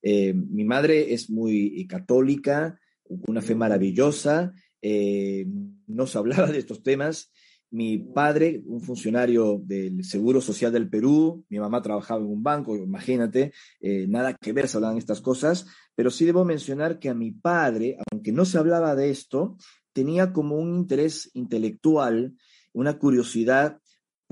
Eh, 0.01 0.33
mi 0.33 0.63
madre 0.63 1.13
es 1.13 1.29
muy 1.29 1.85
católica, 1.87 2.79
una 3.27 3.41
fe 3.41 3.53
maravillosa, 3.55 4.53
eh, 4.81 5.45
no 5.87 6.07
se 6.07 6.17
hablaba 6.17 6.51
de 6.51 6.59
estos 6.59 6.81
temas. 6.81 7.31
Mi 7.69 7.99
padre, 7.99 8.61
un 8.65 8.81
funcionario 8.81 9.61
del 9.63 10.03
Seguro 10.03 10.41
Social 10.41 10.73
del 10.73 10.89
Perú, 10.89 11.45
mi 11.47 11.57
mamá 11.57 11.81
trabajaba 11.81 12.19
en 12.19 12.27
un 12.27 12.43
banco, 12.43 12.75
imagínate, 12.75 13.53
eh, 13.79 14.07
nada 14.09 14.33
que 14.33 14.51
ver 14.51 14.67
se 14.67 14.75
hablaban 14.75 14.97
estas 14.97 15.21
cosas, 15.21 15.67
pero 15.95 16.09
sí 16.09 16.25
debo 16.25 16.43
mencionar 16.43 16.99
que 16.99 17.07
a 17.07 17.13
mi 17.13 17.31
padre, 17.31 17.95
aunque 18.11 18.33
no 18.33 18.43
se 18.43 18.57
hablaba 18.57 18.93
de 18.95 19.09
esto, 19.09 19.55
tenía 19.93 20.33
como 20.33 20.57
un 20.57 20.75
interés 20.75 21.29
intelectual, 21.33 22.35
una 22.73 22.97
curiosidad 22.97 23.79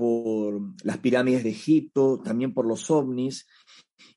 por 0.00 0.62
las 0.82 0.96
pirámides 0.96 1.44
de 1.44 1.50
Egipto, 1.50 2.22
también 2.24 2.54
por 2.54 2.66
los 2.66 2.90
ovnis, 2.90 3.46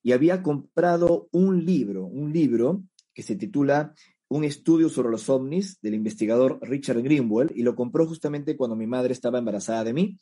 y 0.02 0.14
había 0.14 0.42
comprado 0.42 1.28
un 1.34 1.66
libro, 1.66 2.06
un 2.06 2.32
libro 2.32 2.84
que 3.14 3.22
se 3.22 3.36
titula 3.36 3.94
Un 4.30 4.46
estudio 4.46 4.88
sobre 4.88 5.10
los 5.10 5.30
ovnis 5.30 5.82
del 5.82 5.96
investigador 5.96 6.58
Richard 6.62 7.02
Greenwell, 7.02 7.52
y 7.54 7.64
lo 7.64 7.76
compró 7.76 8.08
justamente 8.08 8.56
cuando 8.56 8.78
mi 8.78 8.88
madre 8.88 9.12
estaba 9.12 9.40
embarazada 9.40 9.84
de 9.84 9.94
mí 9.94 10.18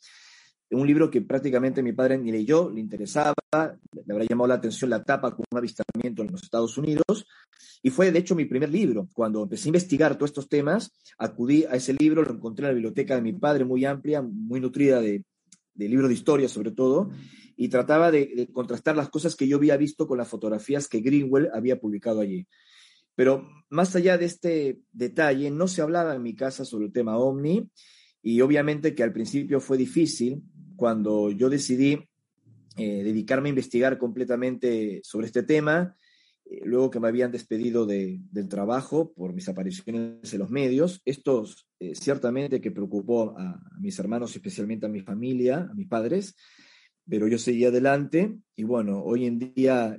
un 0.72 0.86
libro 0.86 1.10
que 1.10 1.20
prácticamente 1.20 1.82
mi 1.82 1.92
padre 1.92 2.18
ni 2.18 2.32
leyó, 2.32 2.70
le 2.70 2.80
interesaba, 2.80 3.34
le 3.52 4.12
habrá 4.12 4.24
llamado 4.24 4.48
la 4.48 4.54
atención 4.54 4.90
la 4.90 5.04
tapa 5.04 5.34
con 5.34 5.44
un 5.50 5.58
avistamiento 5.58 6.22
en 6.22 6.32
los 6.32 6.42
Estados 6.42 6.76
Unidos, 6.78 7.26
y 7.82 7.90
fue 7.90 8.10
de 8.10 8.18
hecho 8.18 8.34
mi 8.34 8.46
primer 8.46 8.70
libro. 8.70 9.08
Cuando 9.14 9.42
empecé 9.42 9.68
a 9.68 9.70
investigar 9.70 10.16
todos 10.16 10.30
estos 10.30 10.48
temas, 10.48 10.92
acudí 11.18 11.64
a 11.64 11.72
ese 11.72 11.94
libro, 11.94 12.22
lo 12.22 12.32
encontré 12.32 12.64
en 12.64 12.68
la 12.70 12.74
biblioteca 12.74 13.14
de 13.14 13.22
mi 13.22 13.32
padre, 13.32 13.64
muy 13.64 13.84
amplia, 13.84 14.22
muy 14.22 14.60
nutrida 14.60 15.00
de, 15.00 15.24
libros 15.74 16.08
de 16.08 16.14
historia 16.14 16.48
sobre 16.48 16.70
todo, 16.70 17.10
y 17.56 17.68
trataba 17.68 18.10
de, 18.10 18.32
de, 18.34 18.52
contrastar 18.52 18.96
las 18.96 19.10
cosas 19.10 19.36
que 19.36 19.46
yo 19.46 19.56
había 19.56 19.76
visto 19.76 20.06
con 20.06 20.18
las 20.18 20.28
fotografías 20.28 20.88
que 20.88 21.00
Greenwell 21.00 21.50
había 21.52 21.80
publicado 21.80 22.20
allí. 22.20 22.46
Pero 23.14 23.46
más 23.68 23.94
allá 23.94 24.16
de 24.16 24.24
este 24.24 24.80
detalle, 24.92 25.50
no 25.50 25.68
se 25.68 25.82
hablaba 25.82 26.14
en 26.14 26.22
mi 26.22 26.34
casa 26.34 26.64
sobre 26.64 26.86
el 26.86 26.92
tema 26.92 27.18
ovni, 27.18 27.68
y 28.22 28.40
obviamente 28.40 28.94
que 28.94 29.02
al 29.02 29.12
principio 29.12 29.60
fue 29.60 29.76
difícil, 29.76 30.42
cuando 30.76 31.30
yo 31.30 31.50
decidí 31.50 31.98
eh, 32.76 33.02
dedicarme 33.04 33.48
a 33.48 33.50
investigar 33.50 33.98
completamente 33.98 35.00
sobre 35.04 35.26
este 35.26 35.42
tema, 35.42 35.94
luego 36.64 36.90
que 36.90 37.00
me 37.00 37.08
habían 37.08 37.32
despedido 37.32 37.86
del 37.86 38.48
trabajo 38.48 39.12
por 39.12 39.32
mis 39.32 39.48
apariciones 39.48 40.32
en 40.32 40.38
los 40.38 40.50
medios, 40.50 41.00
esto 41.04 41.44
eh, 41.80 41.94
ciertamente 41.94 42.60
que 42.60 42.70
preocupó 42.70 43.34
a, 43.38 43.60
mis 43.80 43.98
hermanos, 43.98 44.34
especialmente 44.34 44.86
a 44.86 44.90
mi 44.90 45.00
familia, 45.00 45.68
a 45.70 45.74
mis 45.74 45.88
padres, 45.88 46.36
pero 47.08 47.26
yo 47.26 47.38
seguí 47.38 47.64
adelante 47.64 48.38
y 48.54 48.64
bueno, 48.64 49.02
hoy 49.02 49.26
en 49.26 49.38
día, 49.38 49.98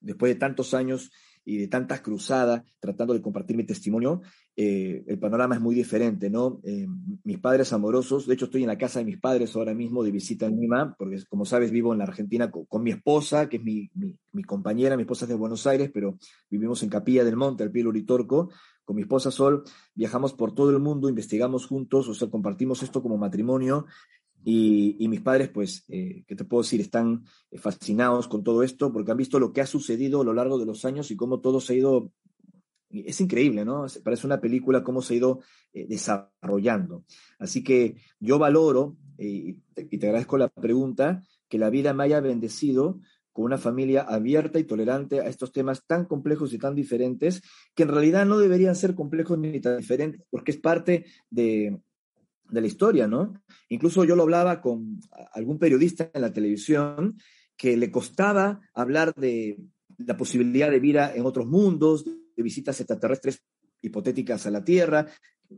después 0.00 0.34
de 0.34 0.38
tantos 0.38 0.74
años 0.74 1.10
y 1.46 1.58
de 1.58 1.68
tantas 1.68 2.00
cruzadas 2.00 2.64
tratando 2.80 3.14
de 3.14 3.22
compartir 3.22 3.56
mi 3.56 3.64
testimonio, 3.64 4.20
eh, 4.56 5.04
el 5.06 5.18
panorama 5.18 5.54
es 5.54 5.60
muy 5.60 5.76
diferente, 5.76 6.28
¿no? 6.28 6.60
Eh, 6.64 6.88
mis 7.22 7.38
padres 7.38 7.72
amorosos, 7.72 8.26
de 8.26 8.34
hecho 8.34 8.46
estoy 8.46 8.62
en 8.62 8.68
la 8.68 8.76
casa 8.76 8.98
de 8.98 9.04
mis 9.04 9.18
padres 9.18 9.54
ahora 9.54 9.72
mismo 9.72 10.02
de 10.02 10.10
visita 10.10 10.46
en 10.46 10.60
Lima, 10.60 10.96
porque 10.98 11.22
como 11.28 11.44
sabes 11.44 11.70
vivo 11.70 11.92
en 11.92 11.98
la 11.98 12.04
Argentina 12.04 12.50
con, 12.50 12.82
mi 12.82 12.90
esposa, 12.90 13.48
que 13.48 13.58
es 13.58 13.62
mi, 13.62 13.88
mi, 13.94 14.42
compañera, 14.42 14.96
mi 14.96 15.02
esposa 15.02 15.24
es 15.24 15.28
de 15.28 15.36
Buenos 15.36 15.66
Aires, 15.68 15.88
pero 15.94 16.18
vivimos 16.50 16.82
en 16.82 16.88
Capilla 16.88 17.24
del 17.24 17.36
Monte, 17.36 17.62
al 17.62 17.70
pie 17.70 17.80
del 17.80 17.88
Uritorco, 17.88 18.50
con 18.84 18.96
mi 18.96 19.02
esposa 19.02 19.30
Sol, 19.30 19.62
viajamos 19.94 20.32
por 20.32 20.52
todo 20.52 20.70
el 20.70 20.80
mundo, 20.80 21.08
investigamos 21.08 21.66
juntos, 21.66 22.08
o 22.08 22.14
sea, 22.14 22.28
compartimos 22.28 22.82
esto 22.82 23.02
como 23.02 23.18
matrimonio, 23.18 23.86
y, 24.48 24.94
y 25.00 25.08
mis 25.08 25.22
padres, 25.22 25.48
pues, 25.48 25.82
eh, 25.88 26.22
¿qué 26.24 26.36
te 26.36 26.44
puedo 26.44 26.62
decir? 26.62 26.80
Están 26.80 27.24
fascinados 27.56 28.28
con 28.28 28.44
todo 28.44 28.62
esto 28.62 28.92
porque 28.92 29.10
han 29.10 29.16
visto 29.16 29.40
lo 29.40 29.52
que 29.52 29.60
ha 29.60 29.66
sucedido 29.66 30.20
a 30.20 30.24
lo 30.24 30.32
largo 30.32 30.56
de 30.56 30.66
los 30.66 30.84
años 30.84 31.10
y 31.10 31.16
cómo 31.16 31.40
todo 31.40 31.60
se 31.60 31.72
ha 31.72 31.76
ido 31.76 32.12
es 32.88 33.20
increíble, 33.20 33.64
¿no? 33.64 33.86
Parece 34.04 34.24
una 34.24 34.40
película 34.40 34.84
cómo 34.84 35.02
se 35.02 35.14
ha 35.14 35.16
ido 35.16 35.40
eh, 35.72 35.88
desarrollando. 35.88 37.02
Así 37.40 37.64
que 37.64 37.96
yo 38.20 38.38
valoro, 38.38 38.96
eh, 39.18 39.56
y 39.90 39.98
te 39.98 40.06
agradezco 40.06 40.38
la 40.38 40.48
pregunta, 40.48 41.24
que 41.48 41.58
la 41.58 41.68
vida 41.68 41.92
me 41.92 42.04
haya 42.04 42.20
bendecido 42.20 43.00
con 43.32 43.46
una 43.46 43.58
familia 43.58 44.02
abierta 44.02 44.60
y 44.60 44.64
tolerante 44.64 45.22
a 45.22 45.26
estos 45.26 45.50
temas 45.50 45.84
tan 45.88 46.04
complejos 46.04 46.52
y 46.52 46.58
tan 46.58 46.76
diferentes, 46.76 47.42
que 47.74 47.82
en 47.82 47.88
realidad 47.88 48.24
no 48.24 48.38
deberían 48.38 48.76
ser 48.76 48.94
complejos 48.94 49.38
ni 49.38 49.60
tan 49.60 49.78
diferentes, 49.78 50.22
porque 50.30 50.52
es 50.52 50.58
parte 50.58 51.04
de, 51.30 51.80
de 52.50 52.60
la 52.60 52.66
historia, 52.66 53.06
¿no? 53.06 53.34
Incluso 53.68 54.04
yo 54.04 54.16
lo 54.16 54.22
hablaba 54.22 54.60
con 54.60 55.00
algún 55.32 55.58
periodista 55.58 56.10
en 56.12 56.22
la 56.22 56.32
televisión 56.32 57.18
que 57.56 57.76
le 57.76 57.90
costaba 57.90 58.60
hablar 58.74 59.14
de 59.14 59.58
la 59.98 60.16
posibilidad 60.16 60.70
de 60.70 60.80
vida 60.80 61.14
en 61.14 61.24
otros 61.24 61.46
mundos, 61.46 62.04
de 62.04 62.42
visitas 62.42 62.80
extraterrestres 62.80 63.42
hipotéticas 63.80 64.46
a 64.46 64.50
la 64.50 64.64
Tierra, 64.64 65.06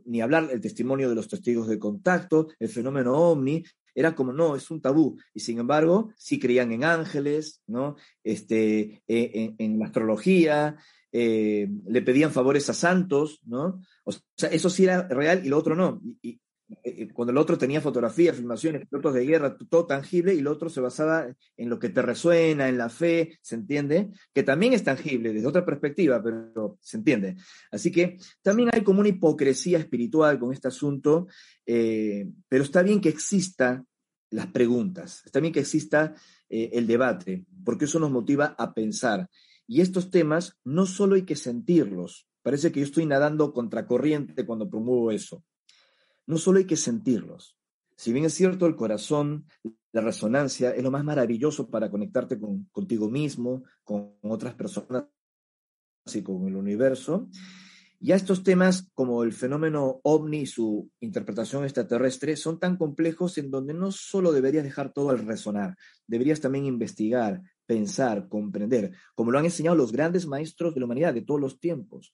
ni 0.05 0.21
hablar 0.21 0.47
del 0.47 0.61
testimonio 0.61 1.09
de 1.09 1.15
los 1.15 1.27
testigos 1.27 1.67
de 1.67 1.79
contacto, 1.79 2.47
el 2.59 2.69
fenómeno 2.69 3.13
ovni, 3.15 3.63
era 3.95 4.15
como, 4.15 4.31
no, 4.31 4.55
es 4.55 4.69
un 4.71 4.81
tabú. 4.81 5.17
Y 5.33 5.41
sin 5.41 5.59
embargo, 5.59 6.13
sí 6.15 6.39
creían 6.39 6.71
en 6.71 6.83
ángeles, 6.83 7.61
¿no? 7.67 7.95
Este, 8.23 9.03
e, 9.07 9.55
en, 9.57 9.79
la 9.79 9.87
astrología, 9.87 10.77
eh, 11.11 11.67
le 11.87 12.01
pedían 12.01 12.31
favores 12.31 12.69
a 12.69 12.73
santos, 12.73 13.41
¿no? 13.45 13.81
O 14.05 14.11
sea, 14.37 14.49
eso 14.51 14.69
sí 14.69 14.83
era 14.85 15.07
real 15.07 15.45
y 15.45 15.49
lo 15.49 15.57
otro 15.57 15.75
no. 15.75 16.01
Y, 16.21 16.39
cuando 17.13 17.31
el 17.31 17.37
otro 17.37 17.57
tenía 17.57 17.81
fotografías, 17.81 18.35
filmaciones, 18.35 18.87
fotos 18.89 19.13
de 19.13 19.25
guerra, 19.25 19.57
todo 19.57 19.85
tangible, 19.85 20.35
y 20.35 20.39
el 20.39 20.47
otro 20.47 20.69
se 20.69 20.81
basaba 20.81 21.27
en 21.57 21.69
lo 21.69 21.79
que 21.79 21.89
te 21.89 22.01
resuena, 22.01 22.69
en 22.69 22.77
la 22.77 22.89
fe, 22.89 23.37
¿se 23.41 23.55
entiende? 23.55 24.09
Que 24.33 24.43
también 24.43 24.73
es 24.73 24.83
tangible 24.83 25.33
desde 25.33 25.47
otra 25.47 25.65
perspectiva, 25.65 26.21
pero 26.21 26.77
se 26.81 26.97
entiende. 26.97 27.35
Así 27.71 27.91
que 27.91 28.17
también 28.41 28.69
hay 28.71 28.83
como 28.83 28.99
una 28.99 29.09
hipocresía 29.09 29.79
espiritual 29.79 30.39
con 30.39 30.53
este 30.53 30.67
asunto, 30.67 31.27
eh, 31.65 32.27
pero 32.47 32.63
está 32.63 32.83
bien 32.83 33.01
que 33.01 33.09
exista 33.09 33.83
las 34.29 34.47
preguntas, 34.47 35.23
está 35.25 35.39
bien 35.39 35.53
que 35.53 35.61
exista 35.61 36.13
eh, 36.49 36.69
el 36.73 36.85
debate, 36.85 37.45
porque 37.65 37.85
eso 37.85 37.99
nos 37.99 38.11
motiva 38.11 38.55
a 38.57 38.73
pensar. 38.73 39.27
Y 39.65 39.81
estos 39.81 40.11
temas 40.11 40.57
no 40.63 40.85
solo 40.85 41.15
hay 41.15 41.23
que 41.23 41.35
sentirlos, 41.35 42.27
parece 42.43 42.71
que 42.71 42.79
yo 42.79 42.85
estoy 42.85 43.05
nadando 43.07 43.53
contracorriente 43.53 44.45
cuando 44.45 44.69
promuevo 44.69 45.11
eso 45.11 45.43
no 46.29 46.37
solo 46.37 46.59
hay 46.59 46.65
que 46.65 46.77
sentirlos. 46.77 47.57
Si 47.97 48.13
bien 48.13 48.23
es 48.23 48.35
cierto, 48.35 48.67
el 48.67 48.75
corazón, 48.75 49.47
la 49.91 50.01
resonancia 50.01 50.69
es 50.69 50.83
lo 50.83 50.91
más 50.91 51.03
maravilloso 51.03 51.71
para 51.71 51.89
conectarte 51.89 52.39
con, 52.39 52.65
contigo 52.65 53.09
mismo, 53.09 53.63
con 53.83 54.13
otras 54.21 54.53
personas 54.53 55.07
y 56.13 56.21
con 56.21 56.47
el 56.47 56.55
universo, 56.55 57.27
ya 57.99 58.15
estos 58.15 58.43
temas 58.43 58.89
como 58.93 59.23
el 59.23 59.33
fenómeno 59.33 60.01
ovni 60.03 60.41
y 60.41 60.45
su 60.45 60.89
interpretación 60.99 61.63
extraterrestre 61.63 62.37
son 62.37 62.59
tan 62.59 62.77
complejos 62.77 63.39
en 63.39 63.49
donde 63.49 63.73
no 63.73 63.91
solo 63.91 64.31
deberías 64.31 64.63
dejar 64.63 64.93
todo 64.93 65.09
al 65.09 65.25
resonar, 65.25 65.75
deberías 66.05 66.39
también 66.39 66.65
investigar, 66.65 67.41
pensar, 67.65 68.29
comprender, 68.29 68.93
como 69.15 69.31
lo 69.31 69.39
han 69.39 69.45
enseñado 69.45 69.75
los 69.75 69.91
grandes 69.91 70.27
maestros 70.27 70.75
de 70.75 70.79
la 70.79 70.85
humanidad 70.85 71.13
de 71.13 71.23
todos 71.23 71.41
los 71.41 71.59
tiempos, 71.59 72.13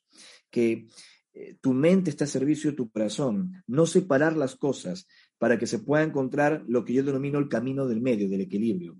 que 0.50 0.88
eh, 1.36 1.58
tu 1.60 1.74
mente 1.74 2.10
está 2.10 2.24
a 2.24 2.28
servicio 2.28 2.72
de 2.72 2.78
tu 2.78 2.90
corazón, 2.90 3.62
no 3.68 3.86
separar 3.86 4.38
las 4.38 4.56
cosas 4.56 5.06
para 5.38 5.58
que 5.58 5.68
se 5.68 5.80
pueda 5.80 6.02
encontrar 6.02 6.64
lo 6.66 6.86
que 6.86 6.94
yo 6.94 7.04
denomino 7.04 7.40
el 7.40 7.50
camino 7.50 7.86
del 7.88 8.00
medio, 8.02 8.30
del 8.30 8.40
equilibrio. 8.40 8.96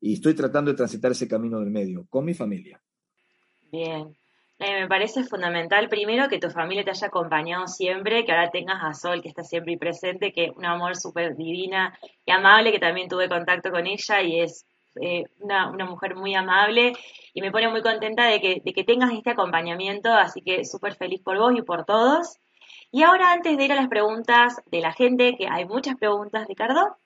Y 0.00 0.14
estoy 0.14 0.34
tratando 0.34 0.72
de 0.72 0.76
transitar 0.76 1.12
ese 1.12 1.28
camino 1.28 1.60
del 1.60 1.70
medio 1.70 2.04
con 2.10 2.24
mi 2.24 2.34
familia. 2.34 2.82
Bien. 3.70 4.08
Eh, 4.58 4.80
me 4.80 4.88
parece 4.88 5.22
fundamental, 5.22 5.88
primero, 5.88 6.28
que 6.28 6.40
tu 6.40 6.50
familia 6.50 6.82
te 6.82 6.90
haya 6.90 7.06
acompañado 7.06 7.68
siempre, 7.68 8.24
que 8.24 8.32
ahora 8.32 8.50
tengas 8.50 8.82
a 8.82 8.92
Sol, 8.92 9.22
que 9.22 9.28
está 9.28 9.44
siempre 9.44 9.78
presente, 9.78 10.32
que 10.32 10.50
un 10.50 10.64
amor 10.64 10.96
súper 10.96 11.36
divina 11.36 11.96
y 12.26 12.32
amable, 12.32 12.72
que 12.72 12.80
también 12.80 13.08
tuve 13.08 13.28
contacto 13.28 13.70
con 13.70 13.86
ella 13.86 14.20
y 14.20 14.40
es 14.40 14.66
eh, 15.00 15.24
una, 15.40 15.70
mujer 15.84 16.16
muy 16.16 16.34
amable 16.34 16.92
y 17.34 17.40
me 17.40 17.50
pone 17.50 17.68
muy 17.68 17.82
contenta 17.82 18.26
de 18.26 18.40
que, 18.40 18.62
de 18.64 18.72
que 18.72 18.84
tengas 18.84 19.12
este 19.12 19.30
acompañamiento, 19.30 20.12
así 20.12 20.42
que 20.42 20.64
súper 20.64 20.96
feliz 20.96 21.20
por 21.22 21.38
vos 21.38 21.52
y 21.56 21.62
por 21.62 21.84
todos. 21.84 22.38
Y 22.90 23.02
ahora 23.02 23.32
antes 23.32 23.56
de 23.56 23.64
ir 23.64 23.72
a 23.72 23.76
las 23.76 23.88
preguntas 23.88 24.56
de 24.66 24.80
la 24.80 24.92
gente, 24.92 25.36
que 25.36 25.46
hay 25.48 25.66
muchas 25.66 25.96
preguntas, 25.96 26.46
Ricardo, 26.48 26.96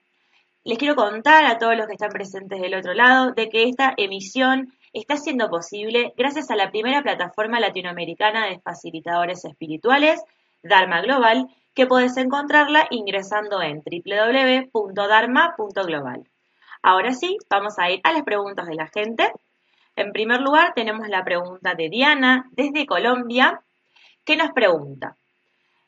les 0.64 0.78
quiero 0.78 0.94
contar 0.94 1.44
a 1.44 1.58
todos 1.58 1.76
los 1.76 1.86
que 1.86 1.94
están 1.94 2.10
presentes 2.10 2.60
del 2.60 2.74
otro 2.74 2.94
lado 2.94 3.32
de 3.32 3.48
que 3.48 3.64
esta 3.64 3.94
emisión 3.96 4.72
está 4.92 5.16
siendo 5.16 5.50
posible 5.50 6.14
gracias 6.16 6.50
a 6.50 6.56
la 6.56 6.70
primera 6.70 7.02
plataforma 7.02 7.58
latinoamericana 7.58 8.46
de 8.46 8.60
facilitadores 8.60 9.44
espirituales, 9.44 10.22
Dharma 10.62 11.00
Global, 11.00 11.48
que 11.74 11.86
puedes 11.86 12.16
encontrarla 12.16 12.86
ingresando 12.90 13.60
en 13.60 13.82
www.dharma.global. 13.82 16.31
Ahora 16.82 17.14
sí, 17.14 17.38
vamos 17.48 17.78
a 17.78 17.90
ir 17.90 18.00
a 18.04 18.12
las 18.12 18.24
preguntas 18.24 18.66
de 18.66 18.74
la 18.74 18.88
gente. 18.88 19.32
En 19.96 20.12
primer 20.12 20.40
lugar, 20.40 20.72
tenemos 20.74 21.08
la 21.08 21.24
pregunta 21.24 21.74
de 21.74 21.88
Diana 21.88 22.48
desde 22.52 22.86
Colombia, 22.86 23.60
que 24.24 24.36
nos 24.36 24.52
pregunta, 24.52 25.16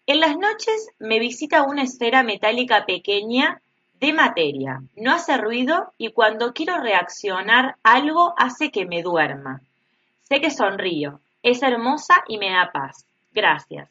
en 0.06 0.20
las 0.20 0.36
noches 0.36 0.90
me 0.98 1.18
visita 1.18 1.62
una 1.62 1.82
esfera 1.82 2.22
metálica 2.22 2.84
pequeña 2.84 3.62
de 4.00 4.12
materia, 4.12 4.82
no 4.96 5.12
hace 5.12 5.38
ruido 5.38 5.94
y 5.96 6.12
cuando 6.12 6.52
quiero 6.52 6.78
reaccionar 6.78 7.76
algo 7.82 8.34
hace 8.36 8.70
que 8.70 8.84
me 8.84 9.02
duerma. 9.02 9.62
Sé 10.28 10.42
que 10.42 10.50
sonrío, 10.50 11.20
es 11.42 11.62
hermosa 11.62 12.22
y 12.28 12.36
me 12.36 12.50
da 12.50 12.70
paz. 12.70 13.06
Gracias. 13.32 13.88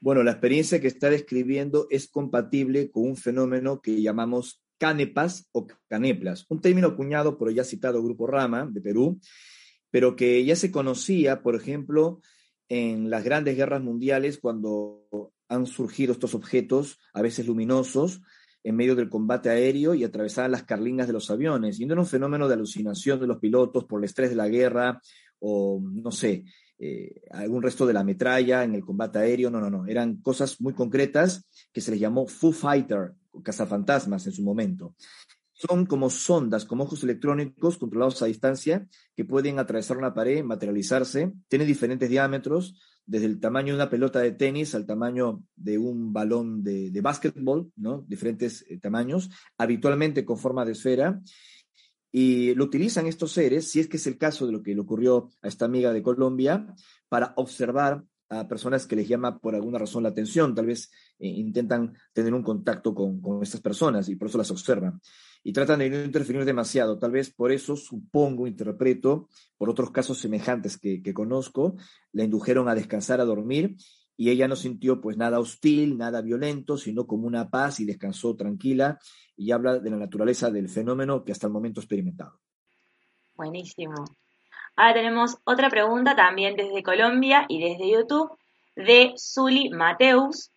Bueno, 0.00 0.24
la 0.24 0.32
experiencia 0.32 0.80
que 0.80 0.88
está 0.88 1.08
describiendo 1.08 1.86
es 1.88 2.08
compatible 2.08 2.90
con 2.90 3.04
un 3.04 3.16
fenómeno 3.16 3.80
que 3.80 4.02
llamamos 4.02 4.58
canepas 4.82 5.48
o 5.52 5.68
caneplas, 5.86 6.44
un 6.48 6.60
término 6.60 6.88
acuñado 6.88 7.38
por 7.38 7.48
el 7.48 7.54
ya 7.54 7.62
citado 7.62 8.02
Grupo 8.02 8.26
Rama 8.26 8.68
de 8.68 8.80
Perú, 8.80 9.20
pero 9.92 10.16
que 10.16 10.44
ya 10.44 10.56
se 10.56 10.72
conocía, 10.72 11.40
por 11.40 11.54
ejemplo, 11.54 12.20
en 12.68 13.08
las 13.08 13.22
grandes 13.22 13.56
guerras 13.56 13.80
mundiales 13.80 14.38
cuando 14.38 15.06
han 15.48 15.66
surgido 15.66 16.10
estos 16.12 16.34
objetos, 16.34 16.98
a 17.14 17.22
veces 17.22 17.46
luminosos, 17.46 18.22
en 18.64 18.74
medio 18.74 18.96
del 18.96 19.08
combate 19.08 19.50
aéreo 19.50 19.94
y 19.94 20.02
atravesaban 20.02 20.50
las 20.50 20.64
carlingas 20.64 21.06
de 21.06 21.12
los 21.12 21.30
aviones. 21.30 21.78
Y 21.78 21.86
no 21.86 21.92
era 21.92 22.00
un 22.00 22.08
fenómeno 22.08 22.48
de 22.48 22.54
alucinación 22.54 23.20
de 23.20 23.28
los 23.28 23.38
pilotos 23.38 23.84
por 23.84 24.00
el 24.00 24.06
estrés 24.06 24.30
de 24.30 24.36
la 24.36 24.48
guerra 24.48 25.00
o, 25.38 25.80
no 25.80 26.10
sé, 26.10 26.42
eh, 26.84 27.22
algún 27.30 27.62
resto 27.62 27.86
de 27.86 27.92
la 27.92 28.02
metralla 28.02 28.64
en 28.64 28.74
el 28.74 28.84
combate 28.84 29.20
aéreo. 29.20 29.50
No, 29.50 29.60
no, 29.60 29.70
no. 29.70 29.86
Eran 29.86 30.16
cosas 30.16 30.60
muy 30.60 30.74
concretas 30.74 31.48
que 31.72 31.80
se 31.80 31.92
les 31.92 32.00
llamó 32.00 32.26
Foo 32.26 32.50
Fighter, 32.50 33.12
cazafantasmas 33.44 34.26
en 34.26 34.32
su 34.32 34.42
momento. 34.42 34.96
Son 35.52 35.86
como 35.86 36.10
sondas, 36.10 36.64
como 36.64 36.82
ojos 36.82 37.04
electrónicos 37.04 37.78
controlados 37.78 38.20
a 38.22 38.26
distancia 38.26 38.88
que 39.14 39.24
pueden 39.24 39.60
atravesar 39.60 39.96
una 39.96 40.12
pared, 40.12 40.42
materializarse. 40.42 41.32
Tienen 41.46 41.68
diferentes 41.68 42.10
diámetros, 42.10 42.74
desde 43.06 43.26
el 43.26 43.38
tamaño 43.38 43.68
de 43.68 43.76
una 43.76 43.90
pelota 43.90 44.18
de 44.18 44.32
tenis 44.32 44.74
al 44.74 44.86
tamaño 44.86 45.44
de 45.54 45.78
un 45.78 46.12
balón 46.12 46.64
de, 46.64 46.90
de 46.90 47.00
básquetbol, 47.00 47.70
¿no? 47.76 48.04
Diferentes 48.08 48.64
eh, 48.68 48.78
tamaños, 48.78 49.30
habitualmente 49.56 50.24
con 50.24 50.36
forma 50.36 50.64
de 50.64 50.72
esfera. 50.72 51.20
Y 52.12 52.54
lo 52.54 52.64
utilizan 52.64 53.06
estos 53.06 53.32
seres, 53.32 53.70
si 53.70 53.80
es 53.80 53.88
que 53.88 53.96
es 53.96 54.06
el 54.06 54.18
caso 54.18 54.46
de 54.46 54.52
lo 54.52 54.62
que 54.62 54.74
le 54.74 54.80
ocurrió 54.82 55.30
a 55.40 55.48
esta 55.48 55.64
amiga 55.64 55.92
de 55.94 56.02
Colombia, 56.02 56.66
para 57.08 57.32
observar 57.36 58.04
a 58.28 58.46
personas 58.48 58.86
que 58.86 58.96
les 58.96 59.08
llama 59.08 59.38
por 59.38 59.54
alguna 59.54 59.78
razón 59.78 60.02
la 60.02 60.10
atención, 60.10 60.54
tal 60.54 60.66
vez 60.66 60.90
eh, 61.18 61.28
intentan 61.28 61.94
tener 62.12 62.32
un 62.32 62.42
contacto 62.42 62.94
con, 62.94 63.20
estas 63.42 63.60
personas 63.60 64.08
y 64.08 64.16
por 64.16 64.28
eso 64.28 64.38
las 64.38 64.50
observan. 64.50 65.00
Y 65.42 65.52
tratan 65.52 65.80
de 65.80 65.90
no 65.90 66.04
interferir 66.04 66.44
demasiado, 66.44 66.98
tal 66.98 67.12
vez 67.12 67.32
por 67.32 67.50
eso 67.50 67.76
supongo, 67.76 68.46
interpreto, 68.46 69.28
por 69.56 69.70
otros 69.70 69.90
casos 69.90 70.18
semejantes 70.18 70.78
que, 70.78 71.02
que 71.02 71.14
conozco, 71.14 71.76
la 72.12 72.24
indujeron 72.24 72.68
a 72.68 72.74
descansar, 72.74 73.20
a 73.20 73.24
dormir, 73.24 73.76
y 74.16 74.30
ella 74.30 74.46
no 74.46 74.56
sintió 74.56 75.00
pues 75.00 75.16
nada 75.16 75.40
hostil, 75.40 75.96
nada 75.98 76.20
violento, 76.22 76.76
sino 76.76 77.06
como 77.06 77.26
una 77.26 77.50
paz 77.50 77.80
y 77.80 77.84
descansó 77.84 78.36
tranquila 78.36 78.98
y 79.42 79.50
habla 79.50 79.80
de 79.80 79.90
la 79.90 79.96
naturaleza 79.96 80.50
del 80.50 80.68
fenómeno 80.68 81.24
que 81.24 81.32
hasta 81.32 81.48
el 81.48 81.52
momento 81.52 81.80
experimentado. 81.80 82.38
Buenísimo. 83.34 84.04
Ahora 84.76 84.94
tenemos 84.94 85.38
otra 85.44 85.68
pregunta 85.68 86.14
también 86.14 86.54
desde 86.54 86.82
Colombia 86.82 87.44
y 87.48 87.60
desde 87.60 87.90
YouTube 87.90 88.30
de 88.76 89.14
Zuli 89.18 89.68
Mateus, 89.70 90.52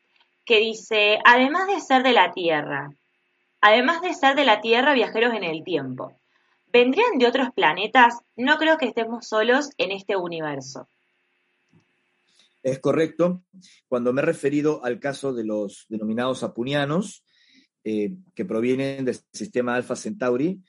que 0.45 0.59
dice, 0.59 1.17
además 1.25 1.67
de 1.67 1.81
ser 1.81 2.03
de 2.03 2.13
la 2.13 2.31
Tierra, 2.31 2.91
además 3.59 4.01
de 4.01 4.13
ser 4.13 4.35
de 4.35 4.45
la 4.45 4.61
Tierra 4.61 4.93
viajeros 4.93 5.33
en 5.33 5.43
el 5.43 5.63
tiempo, 5.63 6.13
¿vendrían 6.71 7.17
de 7.17 7.27
otros 7.27 7.49
planetas? 7.55 8.19
No 8.35 8.57
creo 8.57 8.77
que 8.77 8.85
estemos 8.85 9.27
solos 9.27 9.71
en 9.77 9.91
este 9.91 10.15
universo. 10.15 10.87
Es 12.61 12.79
correcto. 12.79 13.41
Cuando 13.87 14.13
me 14.13 14.21
he 14.21 14.25
referido 14.25 14.83
al 14.85 14.99
caso 14.99 15.33
de 15.33 15.43
los 15.43 15.85
denominados 15.89 16.43
apunianos, 16.43 17.24
eh, 17.87 18.15
que 18.33 18.45
provienen 18.45 19.05
del 19.05 19.15
sistema 19.31 19.75
Alpha 19.75 19.95
Centauri, 19.95 20.59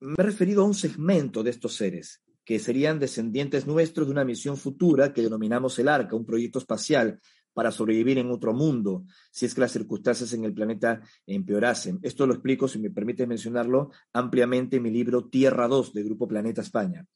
me 0.00 0.14
he 0.18 0.22
referido 0.22 0.62
a 0.62 0.66
un 0.66 0.72
segmento 0.72 1.42
de 1.42 1.50
estos 1.50 1.74
seres 1.74 2.22
que 2.42 2.58
serían 2.58 2.98
descendientes 2.98 3.66
nuestros 3.66 4.06
de 4.06 4.12
una 4.12 4.24
misión 4.24 4.56
futura 4.56 5.12
que 5.12 5.20
denominamos 5.20 5.78
el 5.78 5.88
Arca, 5.88 6.16
un 6.16 6.24
proyecto 6.24 6.58
espacial 6.58 7.20
para 7.52 7.70
sobrevivir 7.70 8.16
en 8.16 8.30
otro 8.30 8.54
mundo, 8.54 9.04
si 9.30 9.44
es 9.44 9.54
que 9.54 9.60
las 9.60 9.72
circunstancias 9.72 10.32
en 10.32 10.44
el 10.44 10.54
planeta 10.54 11.02
empeorasen. 11.26 12.00
Esto 12.02 12.26
lo 12.26 12.32
explico, 12.32 12.66
si 12.66 12.78
me 12.78 12.90
permite 12.90 13.26
mencionarlo, 13.26 13.90
ampliamente 14.14 14.76
en 14.76 14.84
mi 14.84 14.90
libro 14.90 15.28
Tierra 15.28 15.68
2 15.68 15.92
de 15.92 16.02
Grupo 16.02 16.26
Planeta 16.26 16.62
España, 16.62 17.06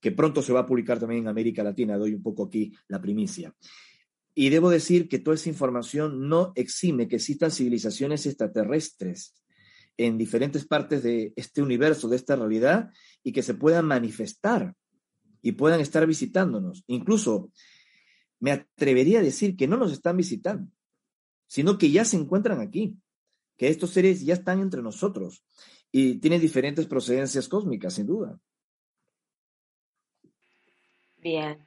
que 0.00 0.12
pronto 0.12 0.40
se 0.40 0.54
va 0.54 0.60
a 0.60 0.66
publicar 0.66 0.98
también 0.98 1.22
en 1.22 1.28
América 1.28 1.62
Latina, 1.62 1.98
doy 1.98 2.14
un 2.14 2.22
poco 2.22 2.46
aquí 2.46 2.72
la 2.88 3.02
primicia. 3.02 3.54
Y 4.34 4.50
debo 4.50 4.70
decir 4.70 5.08
que 5.08 5.18
toda 5.18 5.36
esa 5.36 5.48
información 5.48 6.28
no 6.28 6.52
exime 6.56 7.08
que 7.08 7.16
existan 7.16 7.50
civilizaciones 7.50 8.26
extraterrestres 8.26 9.34
en 9.96 10.18
diferentes 10.18 10.66
partes 10.66 11.02
de 11.02 11.32
este 11.36 11.62
universo, 11.62 12.08
de 12.08 12.16
esta 12.16 12.34
realidad, 12.34 12.90
y 13.22 13.32
que 13.32 13.42
se 13.42 13.54
puedan 13.54 13.86
manifestar 13.86 14.74
y 15.40 15.52
puedan 15.52 15.80
estar 15.80 16.06
visitándonos. 16.06 16.82
Incluso 16.88 17.52
me 18.40 18.50
atrevería 18.50 19.20
a 19.20 19.22
decir 19.22 19.56
que 19.56 19.68
no 19.68 19.76
nos 19.76 19.92
están 19.92 20.16
visitando, 20.16 20.70
sino 21.46 21.78
que 21.78 21.90
ya 21.90 22.04
se 22.04 22.16
encuentran 22.16 22.60
aquí, 22.60 22.96
que 23.56 23.68
estos 23.68 23.90
seres 23.90 24.24
ya 24.24 24.34
están 24.34 24.60
entre 24.60 24.82
nosotros 24.82 25.44
y 25.92 26.16
tienen 26.16 26.40
diferentes 26.40 26.86
procedencias 26.86 27.48
cósmicas, 27.48 27.94
sin 27.94 28.06
duda. 28.06 28.38
Bien. 31.18 31.58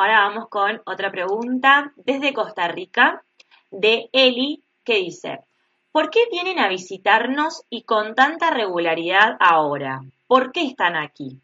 Ahora 0.00 0.20
vamos 0.30 0.48
con 0.48 0.80
otra 0.86 1.12
pregunta 1.12 1.92
desde 2.06 2.32
Costa 2.32 2.66
Rica 2.68 3.22
de 3.70 4.08
Eli 4.14 4.64
que 4.82 4.94
dice, 4.94 5.40
¿por 5.92 6.08
qué 6.08 6.20
vienen 6.32 6.58
a 6.58 6.70
visitarnos 6.70 7.64
y 7.68 7.82
con 7.82 8.14
tanta 8.14 8.48
regularidad 8.48 9.36
ahora? 9.38 10.00
¿Por 10.26 10.52
qué 10.52 10.62
están 10.62 10.96
aquí? 10.96 11.38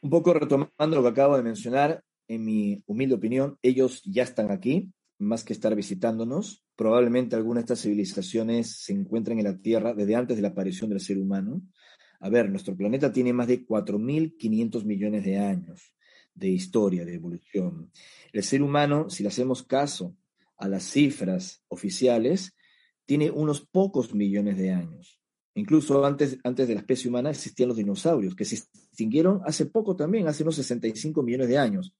Un 0.00 0.08
poco 0.08 0.32
retomando 0.32 0.96
lo 0.96 1.02
que 1.02 1.08
acabo 1.10 1.36
de 1.36 1.42
mencionar, 1.42 2.02
en 2.28 2.46
mi 2.46 2.82
humilde 2.86 3.16
opinión, 3.16 3.58
ellos 3.60 4.00
ya 4.06 4.22
están 4.22 4.50
aquí, 4.50 4.88
más 5.18 5.44
que 5.44 5.52
estar 5.52 5.74
visitándonos. 5.74 6.64
Probablemente 6.76 7.36
algunas 7.36 7.64
de 7.64 7.74
estas 7.74 7.82
civilizaciones 7.82 8.74
se 8.74 8.94
encuentran 8.94 9.38
en 9.38 9.44
la 9.44 9.58
Tierra 9.58 9.92
desde 9.92 10.16
antes 10.16 10.36
de 10.36 10.42
la 10.42 10.48
aparición 10.48 10.88
del 10.88 11.00
ser 11.00 11.18
humano. 11.18 11.60
A 12.20 12.30
ver, 12.30 12.48
nuestro 12.48 12.74
planeta 12.74 13.12
tiene 13.12 13.34
más 13.34 13.48
de 13.48 13.66
4.500 13.66 14.82
millones 14.86 15.22
de 15.22 15.36
años 15.36 15.92
de 16.36 16.48
historia, 16.48 17.04
de 17.04 17.14
evolución. 17.14 17.90
El 18.32 18.42
ser 18.44 18.62
humano, 18.62 19.10
si 19.10 19.22
le 19.22 19.30
hacemos 19.30 19.62
caso 19.64 20.14
a 20.58 20.68
las 20.68 20.84
cifras 20.84 21.62
oficiales, 21.68 22.54
tiene 23.06 23.30
unos 23.30 23.66
pocos 23.66 24.14
millones 24.14 24.56
de 24.58 24.70
años. 24.70 25.20
Incluso 25.54 26.04
antes, 26.04 26.38
antes 26.44 26.68
de 26.68 26.74
la 26.74 26.80
especie 26.80 27.08
humana 27.08 27.30
existían 27.30 27.68
los 27.68 27.78
dinosaurios, 27.78 28.34
que 28.34 28.44
se 28.44 28.56
extinguieron 28.56 29.40
hace 29.44 29.66
poco 29.66 29.96
también, 29.96 30.28
hace 30.28 30.42
unos 30.42 30.56
65 30.56 31.22
millones 31.22 31.48
de 31.48 31.58
años. 31.58 31.94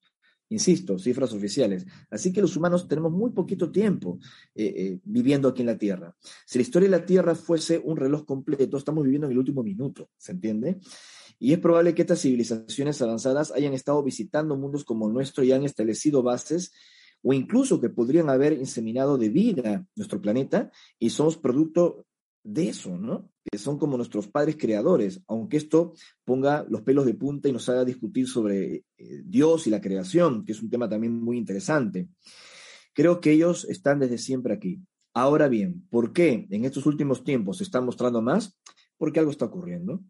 Insisto, 0.49 0.97
cifras 0.97 1.33
oficiales. 1.33 1.85
Así 2.09 2.31
que 2.31 2.39
los 2.39 2.55
humanos 2.55 2.87
tenemos 2.87 3.11
muy 3.11 3.31
poquito 3.31 3.69
tiempo 3.71 4.19
eh, 4.55 4.73
eh, 4.77 4.99
viviendo 5.03 5.49
aquí 5.49 5.61
en 5.61 5.67
la 5.67 5.77
Tierra. 5.77 6.15
Si 6.45 6.57
la 6.57 6.61
historia 6.61 6.87
de 6.89 6.97
la 6.97 7.05
Tierra 7.05 7.35
fuese 7.35 7.81
un 7.83 7.97
reloj 7.97 8.25
completo, 8.25 8.77
estamos 8.77 9.03
viviendo 9.03 9.27
en 9.27 9.33
el 9.33 9.39
último 9.39 9.63
minuto, 9.63 10.09
¿se 10.15 10.31
entiende? 10.31 10.79
Y 11.39 11.53
es 11.53 11.59
probable 11.59 11.93
que 11.93 12.01
estas 12.01 12.21
civilizaciones 12.21 13.01
avanzadas 13.01 13.51
hayan 13.51 13.73
estado 13.73 14.03
visitando 14.03 14.57
mundos 14.57 14.83
como 14.83 15.07
el 15.07 15.13
nuestro 15.13 15.43
y 15.43 15.51
han 15.51 15.63
establecido 15.63 16.23
bases 16.23 16.71
o 17.21 17.33
incluso 17.33 17.81
que 17.81 17.89
podrían 17.89 18.29
haber 18.29 18.53
inseminado 18.53 19.17
de 19.17 19.29
vida 19.29 19.85
nuestro 19.95 20.21
planeta 20.21 20.71
y 20.99 21.09
somos 21.09 21.37
producto 21.37 22.05
de 22.43 22.69
eso, 22.69 22.97
¿no? 22.97 23.29
Que 23.51 23.57
son 23.57 23.77
como 23.77 23.97
nuestros 23.97 24.27
padres 24.27 24.55
creadores, 24.57 25.21
aunque 25.27 25.57
esto 25.57 25.93
ponga 26.23 26.65
los 26.69 26.81
pelos 26.81 27.05
de 27.05 27.13
punta 27.13 27.49
y 27.49 27.51
nos 27.51 27.67
haga 27.67 27.83
discutir 27.83 28.27
sobre 28.27 28.85
eh, 28.97 29.21
Dios 29.25 29.67
y 29.67 29.69
la 29.69 29.81
creación, 29.81 30.45
que 30.45 30.53
es 30.53 30.61
un 30.61 30.69
tema 30.69 30.87
también 30.87 31.13
muy 31.13 31.37
interesante. 31.37 32.07
Creo 32.93 33.19
que 33.19 33.31
ellos 33.31 33.65
están 33.65 33.99
desde 33.99 34.17
siempre 34.17 34.53
aquí. 34.53 34.79
Ahora 35.13 35.49
bien, 35.49 35.85
¿por 35.89 36.13
qué 36.13 36.47
en 36.49 36.63
estos 36.63 36.85
últimos 36.85 37.23
tiempos 37.23 37.57
se 37.57 37.63
están 37.63 37.85
mostrando 37.85 38.21
más? 38.21 38.57
Porque 38.97 39.19
algo 39.19 39.31
está 39.31 39.45
ocurriendo, 39.45 40.01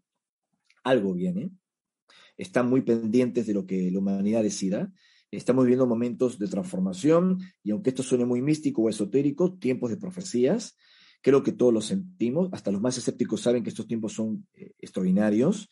algo 0.84 1.14
viene, 1.14 1.50
están 2.36 2.68
muy 2.68 2.82
pendientes 2.82 3.46
de 3.46 3.54
lo 3.54 3.66
que 3.66 3.90
la 3.90 3.98
humanidad 3.98 4.42
decida, 4.42 4.92
estamos 5.30 5.64
viviendo 5.64 5.86
momentos 5.86 6.38
de 6.38 6.48
transformación 6.48 7.38
y 7.62 7.70
aunque 7.72 7.90
esto 7.90 8.02
suene 8.02 8.24
muy 8.24 8.42
místico 8.42 8.82
o 8.82 8.88
esotérico, 8.88 9.54
tiempos 9.54 9.90
de 9.90 9.96
profecías, 9.96 10.76
Creo 11.20 11.42
que 11.42 11.52
todos 11.52 11.74
lo 11.74 11.80
sentimos, 11.80 12.48
hasta 12.52 12.70
los 12.70 12.80
más 12.80 12.96
escépticos 12.96 13.40
saben 13.40 13.62
que 13.62 13.70
estos 13.70 13.86
tiempos 13.86 14.12
son 14.12 14.46
eh, 14.54 14.72
extraordinarios. 14.78 15.68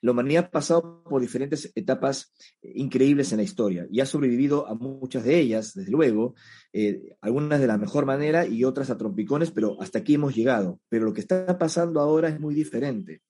La 0.00 0.12
humanidad 0.12 0.46
ha 0.46 0.50
pasado 0.50 1.02
por 1.04 1.20
diferentes 1.20 1.70
etapas 1.74 2.34
eh, 2.62 2.72
increíbles 2.76 3.32
en 3.32 3.38
la 3.38 3.44
historia 3.44 3.86
y 3.90 4.00
ha 4.00 4.06
sobrevivido 4.06 4.66
a 4.66 4.74
muchas 4.74 5.24
de 5.24 5.38
ellas, 5.38 5.74
desde 5.74 5.90
luego, 5.90 6.34
eh, 6.72 7.14
algunas 7.20 7.60
de 7.60 7.66
la 7.66 7.76
mejor 7.76 8.06
manera 8.06 8.46
y 8.46 8.64
otras 8.64 8.88
a 8.88 8.96
trompicones, 8.96 9.50
pero 9.50 9.80
hasta 9.82 9.98
aquí 9.98 10.14
hemos 10.14 10.34
llegado. 10.34 10.80
Pero 10.88 11.04
lo 11.04 11.12
que 11.12 11.20
está 11.20 11.58
pasando 11.58 12.00
ahora 12.00 12.28
es 12.28 12.40
muy 12.40 12.54
diferente. 12.54 13.20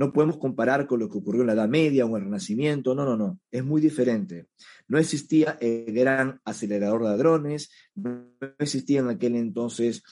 No 0.00 0.14
podemos 0.14 0.38
comparar 0.38 0.86
con 0.86 0.98
lo 0.98 1.10
que 1.10 1.18
ocurrió 1.18 1.42
en 1.42 1.48
la 1.48 1.52
Edad 1.52 1.68
Media 1.68 2.06
o 2.06 2.08
en 2.08 2.14
el 2.14 2.22
Renacimiento, 2.22 2.94
no, 2.94 3.04
no, 3.04 3.18
no, 3.18 3.38
es 3.50 3.62
muy 3.62 3.82
diferente. 3.82 4.46
No 4.88 4.96
existía 4.96 5.58
el 5.60 5.92
gran 5.92 6.40
acelerador 6.46 7.02
de 7.02 7.10
ladrones, 7.10 7.70
no 7.94 8.32
existían 8.58 9.04
en 9.04 9.10
aquel 9.10 9.36
entonces 9.36 10.02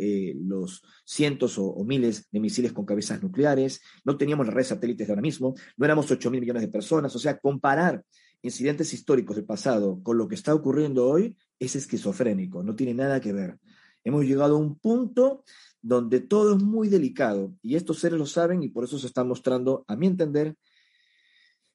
eh, 0.00 0.34
los 0.36 0.82
cientos 1.04 1.58
o, 1.58 1.84
miles 1.84 2.26
de 2.32 2.40
misiles 2.40 2.72
con 2.72 2.84
cabezas 2.84 3.22
nucleares, 3.22 3.80
no 4.04 4.16
teníamos 4.16 4.46
las 4.46 4.54
redes 4.54 4.66
satélites 4.66 5.06
de 5.06 5.12
ahora 5.12 5.22
mismo, 5.22 5.54
no 5.76 5.84
éramos 5.84 6.10
8 6.10 6.28
mil 6.32 6.40
millones 6.40 6.62
de 6.62 6.68
personas, 6.68 7.14
o 7.14 7.20
sea, 7.20 7.38
comparar 7.38 8.02
incidentes 8.42 8.92
históricos 8.94 9.36
del 9.36 9.44
pasado 9.44 10.02
con 10.02 10.18
lo 10.18 10.26
que 10.26 10.34
está 10.34 10.52
ocurriendo 10.52 11.06
hoy 11.06 11.36
es 11.56 11.76
esquizofrénico, 11.76 12.64
no 12.64 12.74
tiene 12.74 12.94
nada 12.94 13.20
que 13.20 13.32
ver. 13.32 13.60
Hemos 14.02 14.24
llegado 14.24 14.56
a 14.56 14.58
un 14.58 14.76
punto 14.76 15.44
donde 15.82 16.20
todo 16.20 16.56
es 16.56 16.62
muy 16.62 16.88
delicado 16.88 17.52
y 17.62 17.76
estos 17.76 17.98
seres 17.98 18.18
lo 18.18 18.26
saben 18.26 18.62
y 18.62 18.68
por 18.68 18.84
eso 18.84 18.98
se 18.98 19.06
están 19.06 19.28
mostrando, 19.28 19.84
a 19.88 19.96
mi 19.96 20.06
entender, 20.06 20.56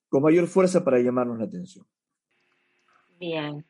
con 0.10 0.22
mayor 0.22 0.48
fuerza 0.48 0.84
para 0.84 1.00
llamarnos 1.00 1.40
la 1.40 1.46
atención. 1.46 1.86
Bien, 3.20 3.66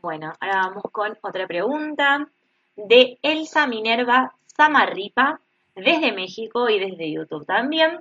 bueno, 0.00 0.32
ahora 0.40 0.68
vamos 0.68 0.84
con 0.92 1.16
otra 1.22 1.46
pregunta 1.46 2.28
de 2.76 3.18
Elsa 3.22 3.66
Minerva 3.66 4.34
Samarripa 4.46 5.40
desde 5.74 6.12
México 6.12 6.68
y 6.70 6.78
desde 6.78 7.12
YouTube 7.12 7.44
también, 7.44 8.00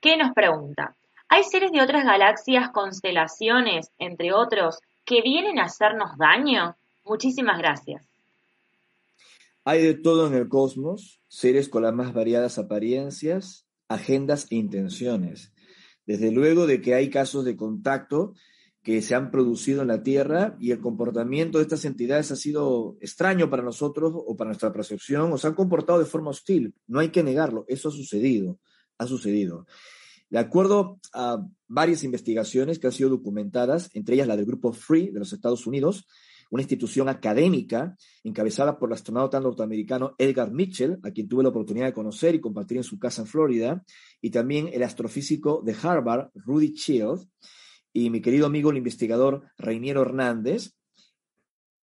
que 0.00 0.16
nos 0.16 0.32
pregunta, 0.32 0.96
¿hay 1.28 1.44
seres 1.44 1.70
de 1.72 1.82
otras 1.82 2.04
galaxias, 2.04 2.70
constelaciones, 2.70 3.90
entre 3.98 4.32
otros, 4.32 4.80
que 5.04 5.20
vienen 5.22 5.58
a 5.58 5.64
hacernos 5.64 6.16
daño? 6.16 6.76
Muchísimas 7.04 7.58
gracias. 7.58 8.11
Hay 9.64 9.82
de 9.82 9.94
todo 9.94 10.26
en 10.26 10.34
el 10.34 10.48
cosmos, 10.48 11.22
seres 11.28 11.68
con 11.68 11.84
las 11.84 11.94
más 11.94 12.12
variadas 12.12 12.58
apariencias, 12.58 13.68
agendas 13.88 14.46
e 14.50 14.56
intenciones. 14.56 15.52
Desde 16.04 16.32
luego 16.32 16.66
de 16.66 16.80
que 16.80 16.94
hay 16.94 17.10
casos 17.10 17.44
de 17.44 17.56
contacto 17.56 18.34
que 18.82 19.00
se 19.00 19.14
han 19.14 19.30
producido 19.30 19.82
en 19.82 19.88
la 19.88 20.02
Tierra 20.02 20.56
y 20.58 20.72
el 20.72 20.80
comportamiento 20.80 21.58
de 21.58 21.62
estas 21.62 21.84
entidades 21.84 22.32
ha 22.32 22.36
sido 22.36 22.96
extraño 23.00 23.48
para 23.48 23.62
nosotros 23.62 24.12
o 24.14 24.36
para 24.36 24.48
nuestra 24.48 24.72
percepción, 24.72 25.32
o 25.32 25.38
se 25.38 25.46
han 25.46 25.54
comportado 25.54 26.00
de 26.00 26.06
forma 26.06 26.30
hostil. 26.30 26.74
No 26.88 26.98
hay 26.98 27.10
que 27.10 27.22
negarlo, 27.22 27.64
eso 27.68 27.90
ha 27.90 27.92
sucedido, 27.92 28.58
ha 28.98 29.06
sucedido. 29.06 29.66
De 30.28 30.38
acuerdo 30.38 30.98
a 31.12 31.46
varias 31.68 32.02
investigaciones 32.02 32.80
que 32.80 32.88
han 32.88 32.92
sido 32.92 33.10
documentadas, 33.10 33.90
entre 33.94 34.16
ellas 34.16 34.26
la 34.26 34.36
del 34.36 34.46
grupo 34.46 34.72
Free 34.72 35.10
de 35.10 35.20
los 35.20 35.32
Estados 35.32 35.66
Unidos, 35.66 36.08
una 36.52 36.62
institución 36.62 37.08
académica 37.08 37.96
encabezada 38.22 38.78
por 38.78 38.90
el 38.90 38.92
astronauta 38.92 39.40
norteamericano 39.40 40.14
Edgar 40.18 40.52
Mitchell, 40.52 40.98
a 41.02 41.10
quien 41.10 41.26
tuve 41.26 41.42
la 41.42 41.48
oportunidad 41.48 41.86
de 41.86 41.94
conocer 41.94 42.34
y 42.34 42.42
compartir 42.42 42.76
en 42.76 42.84
su 42.84 42.98
casa 42.98 43.22
en 43.22 43.26
Florida, 43.26 43.82
y 44.20 44.30
también 44.30 44.68
el 44.70 44.82
astrofísico 44.82 45.62
de 45.64 45.74
Harvard, 45.82 46.28
Rudy 46.34 46.74
Child, 46.74 47.26
y 47.94 48.10
mi 48.10 48.20
querido 48.20 48.44
amigo 48.44 48.70
el 48.70 48.76
investigador 48.76 49.44
Reiniero 49.56 50.02
Hernández, 50.02 50.74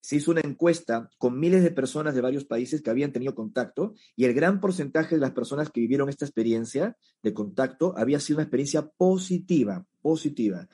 se 0.01 0.17
hizo 0.17 0.29
una 0.29 0.41
encuesta 0.41 1.09
con 1.17 1.39
miles 1.39 1.63
de 1.63 1.71
personas 1.71 2.13
de 2.13 2.21
varios 2.21 2.45
países 2.45 2.83
que 2.83 2.91
habían 2.91 3.11
tenido 3.11 3.33
contacto 3.33 3.95
y 4.15 4.25
el 4.25 4.35
gran 4.35 4.59
porcentaje 4.59 5.15
de 5.15 5.21
las 5.21 5.31
personas 5.31 5.71
que 5.71 5.81
vivieron 5.81 6.09
esta 6.09 6.25
experiencia 6.25 6.95
de 7.23 7.33
contacto 7.33 7.95
había 7.97 8.19
sido 8.19 8.37
una 8.37 8.43
experiencia 8.43 8.87
positiva, 8.87 9.85
positiva. 9.99 10.67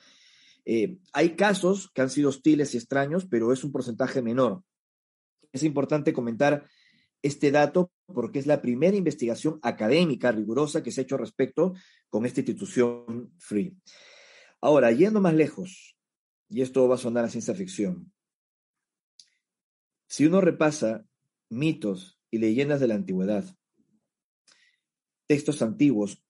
Eh, 0.68 0.98
hay 1.12 1.36
casos 1.36 1.90
que 1.94 2.02
han 2.02 2.10
sido 2.10 2.28
hostiles 2.28 2.74
y 2.74 2.76
extraños, 2.76 3.24
pero 3.24 3.52
es 3.52 3.62
un 3.62 3.70
porcentaje 3.70 4.20
menor. 4.20 4.62
Es 5.52 5.62
importante 5.62 6.12
comentar 6.12 6.68
este 7.22 7.52
dato 7.52 7.92
porque 8.06 8.40
es 8.40 8.46
la 8.46 8.60
primera 8.60 8.96
investigación 8.96 9.60
académica 9.62 10.32
rigurosa 10.32 10.82
que 10.82 10.90
se 10.90 11.00
ha 11.00 11.04
hecho 11.04 11.16
respecto 11.16 11.74
con 12.10 12.26
esta 12.26 12.40
institución 12.40 13.32
Free. 13.38 13.76
Ahora, 14.60 14.90
yendo 14.90 15.20
más 15.20 15.34
lejos, 15.34 15.96
y 16.48 16.62
esto 16.62 16.88
va 16.88 16.96
a 16.96 16.98
sonar 16.98 17.24
a 17.24 17.28
ciencia 17.28 17.54
ficción, 17.54 18.12
si 20.08 20.26
uno 20.26 20.40
repasa 20.40 21.04
mitos 21.48 22.18
y 22.30 22.38
leyendas 22.38 22.80
de 22.80 22.88
la 22.88 22.94
antigüedad, 22.94 23.44
textos 25.26 25.62
antiguos, 25.62 26.24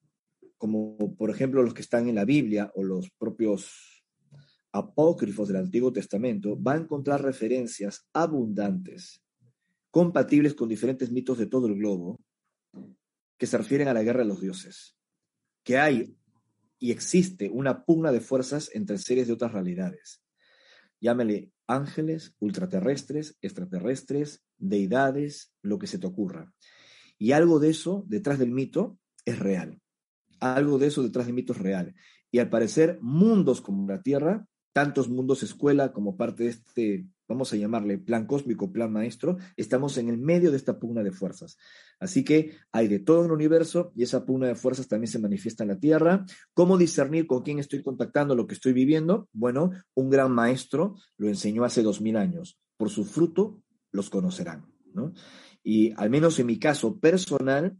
como 0.58 1.14
por 1.16 1.30
ejemplo 1.30 1.62
los 1.62 1.74
que 1.74 1.82
están 1.82 2.08
en 2.08 2.14
la 2.14 2.24
Biblia 2.24 2.70
o 2.74 2.82
los 2.82 3.10
propios 3.10 3.95
apócrifos 4.76 5.48
del 5.48 5.58
Antiguo 5.58 5.92
Testamento, 5.92 6.60
va 6.60 6.74
a 6.74 6.78
encontrar 6.78 7.22
referencias 7.22 8.08
abundantes, 8.12 9.22
compatibles 9.90 10.54
con 10.54 10.68
diferentes 10.68 11.10
mitos 11.10 11.38
de 11.38 11.46
todo 11.46 11.66
el 11.66 11.76
globo, 11.76 12.20
que 13.38 13.46
se 13.46 13.58
refieren 13.58 13.88
a 13.88 13.94
la 13.94 14.02
guerra 14.02 14.20
de 14.20 14.28
los 14.28 14.40
dioses, 14.40 14.96
que 15.62 15.78
hay 15.78 16.16
y 16.78 16.90
existe 16.90 17.48
una 17.48 17.84
pugna 17.84 18.12
de 18.12 18.20
fuerzas 18.20 18.70
entre 18.74 18.98
seres 18.98 19.26
de 19.26 19.32
otras 19.32 19.52
realidades. 19.52 20.22
Llámele 21.00 21.50
ángeles, 21.66 22.34
ultraterrestres, 22.38 23.36
extraterrestres, 23.40 24.44
deidades, 24.58 25.52
lo 25.62 25.78
que 25.78 25.86
se 25.86 25.98
te 25.98 26.06
ocurra. 26.06 26.52
Y 27.18 27.32
algo 27.32 27.58
de 27.58 27.70
eso 27.70 28.04
detrás 28.06 28.38
del 28.38 28.50
mito 28.50 28.98
es 29.24 29.38
real. 29.38 29.80
Algo 30.40 30.78
de 30.78 30.88
eso 30.88 31.02
detrás 31.02 31.26
del 31.26 31.34
mito 31.34 31.52
es 31.52 31.58
real. 31.58 31.94
Y 32.30 32.38
al 32.38 32.50
parecer, 32.50 32.98
mundos 33.00 33.60
como 33.60 33.88
la 33.88 34.02
Tierra 34.02 34.46
tantos 34.76 35.08
mundos 35.08 35.42
escuela 35.42 35.90
como 35.94 36.18
parte 36.18 36.44
de 36.44 36.50
este, 36.50 37.06
vamos 37.26 37.50
a 37.50 37.56
llamarle 37.56 37.96
plan 37.96 38.26
cósmico, 38.26 38.74
plan 38.74 38.92
maestro, 38.92 39.38
estamos 39.56 39.96
en 39.96 40.10
el 40.10 40.18
medio 40.18 40.50
de 40.50 40.58
esta 40.58 40.78
pugna 40.78 41.02
de 41.02 41.12
fuerzas. 41.12 41.56
Así 41.98 42.22
que 42.24 42.58
hay 42.72 42.86
de 42.86 42.98
todo 42.98 43.20
en 43.20 43.28
el 43.28 43.32
universo 43.32 43.90
y 43.96 44.02
esa 44.02 44.26
pugna 44.26 44.48
de 44.48 44.54
fuerzas 44.54 44.86
también 44.86 45.10
se 45.10 45.18
manifiesta 45.18 45.64
en 45.64 45.70
la 45.70 45.78
Tierra. 45.78 46.26
¿Cómo 46.52 46.76
discernir 46.76 47.26
con 47.26 47.42
quién 47.42 47.58
estoy 47.58 47.82
contactando 47.82 48.34
lo 48.34 48.46
que 48.46 48.52
estoy 48.52 48.74
viviendo? 48.74 49.30
Bueno, 49.32 49.70
un 49.94 50.10
gran 50.10 50.30
maestro 50.30 50.96
lo 51.16 51.28
enseñó 51.28 51.64
hace 51.64 51.82
dos 51.82 52.02
mil 52.02 52.18
años. 52.18 52.58
por 52.76 52.90
su 52.90 53.06
fruto 53.06 53.62
los 53.92 54.10
conocerán. 54.10 54.66
¿no? 54.92 55.14
Y 55.62 55.94
al 55.96 56.10
menos 56.10 56.38
en 56.38 56.48
mi 56.48 56.58
caso 56.58 56.98
personal, 56.98 57.78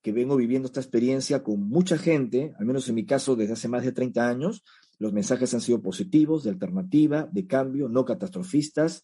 que 0.00 0.12
vengo 0.12 0.36
viviendo 0.36 0.66
esta 0.66 0.80
experiencia 0.80 1.42
con 1.42 1.68
mucha 1.68 1.98
gente, 1.98 2.54
al 2.58 2.66
menos 2.66 2.88
en 2.88 2.94
mi 2.94 3.04
caso 3.04 3.34
desde 3.36 3.54
hace 3.54 3.68
más 3.68 3.82
de 3.82 3.92
30 3.92 4.28
años, 4.28 4.62
los 5.00 5.14
mensajes 5.14 5.52
han 5.54 5.62
sido 5.62 5.80
positivos, 5.80 6.44
de 6.44 6.50
alternativa, 6.50 7.26
de 7.32 7.46
cambio, 7.46 7.88
no 7.88 8.04
catastrofistas. 8.04 9.02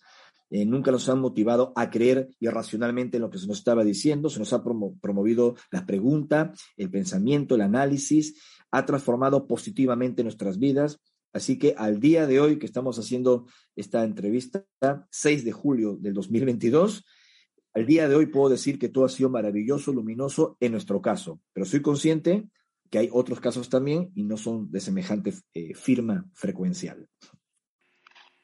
Eh, 0.51 0.66
nunca 0.66 0.92
nos 0.92 1.09
han 1.09 1.18
motivado 1.20 1.72
a 1.74 1.90
creer 1.90 2.28
irracionalmente 2.38 3.16
en 3.16 3.22
lo 3.22 3.30
que 3.30 3.38
se 3.38 3.49
nos 3.49 3.59
estaba 3.59 3.82
diciendo, 3.82 4.28
se 4.28 4.38
nos 4.38 4.53
ha 4.53 4.62
promovido 4.62 5.57
la 5.72 5.86
pregunta, 5.86 6.53
el 6.76 6.90
pensamiento, 6.90 7.55
el 7.55 7.62
análisis, 7.62 8.40
ha 8.70 8.84
transformado 8.84 9.47
positivamente 9.49 10.22
nuestras 10.22 10.59
vidas. 10.59 11.01
Así 11.32 11.59
que 11.59 11.74
al 11.76 11.99
día 11.99 12.26
de 12.26 12.40
hoy 12.40 12.59
que 12.59 12.66
estamos 12.66 12.99
haciendo 12.99 13.47
esta 13.74 14.05
entrevista, 14.05 14.66
6 15.11 15.44
de 15.47 15.53
julio 15.53 15.97
del 15.99 16.12
2022, 16.12 17.05
al 17.72 17.86
día 17.86 18.07
de 18.07 18.16
hoy 18.16 18.26
puedo 18.26 18.51
decir 18.51 18.78
que 18.78 18.90
todo 18.90 19.07
ha 19.07 19.09
sido 19.09 19.30
maravilloso, 19.30 19.92
luminoso 19.92 20.59
en 20.61 20.72
nuestro 20.72 21.01
caso, 21.01 21.40
pero 21.55 21.64
soy 21.64 21.80
consciente 21.80 22.49
que 22.91 22.99
hay 22.99 23.09
otros 23.12 23.41
casos 23.41 23.68
también 23.68 24.11
y 24.14 24.24
no 24.24 24.37
son 24.37 24.70
de 24.70 24.80
semejante 24.80 25.32
eh, 25.55 25.74
firma 25.74 26.24
frecuencial. 26.34 27.09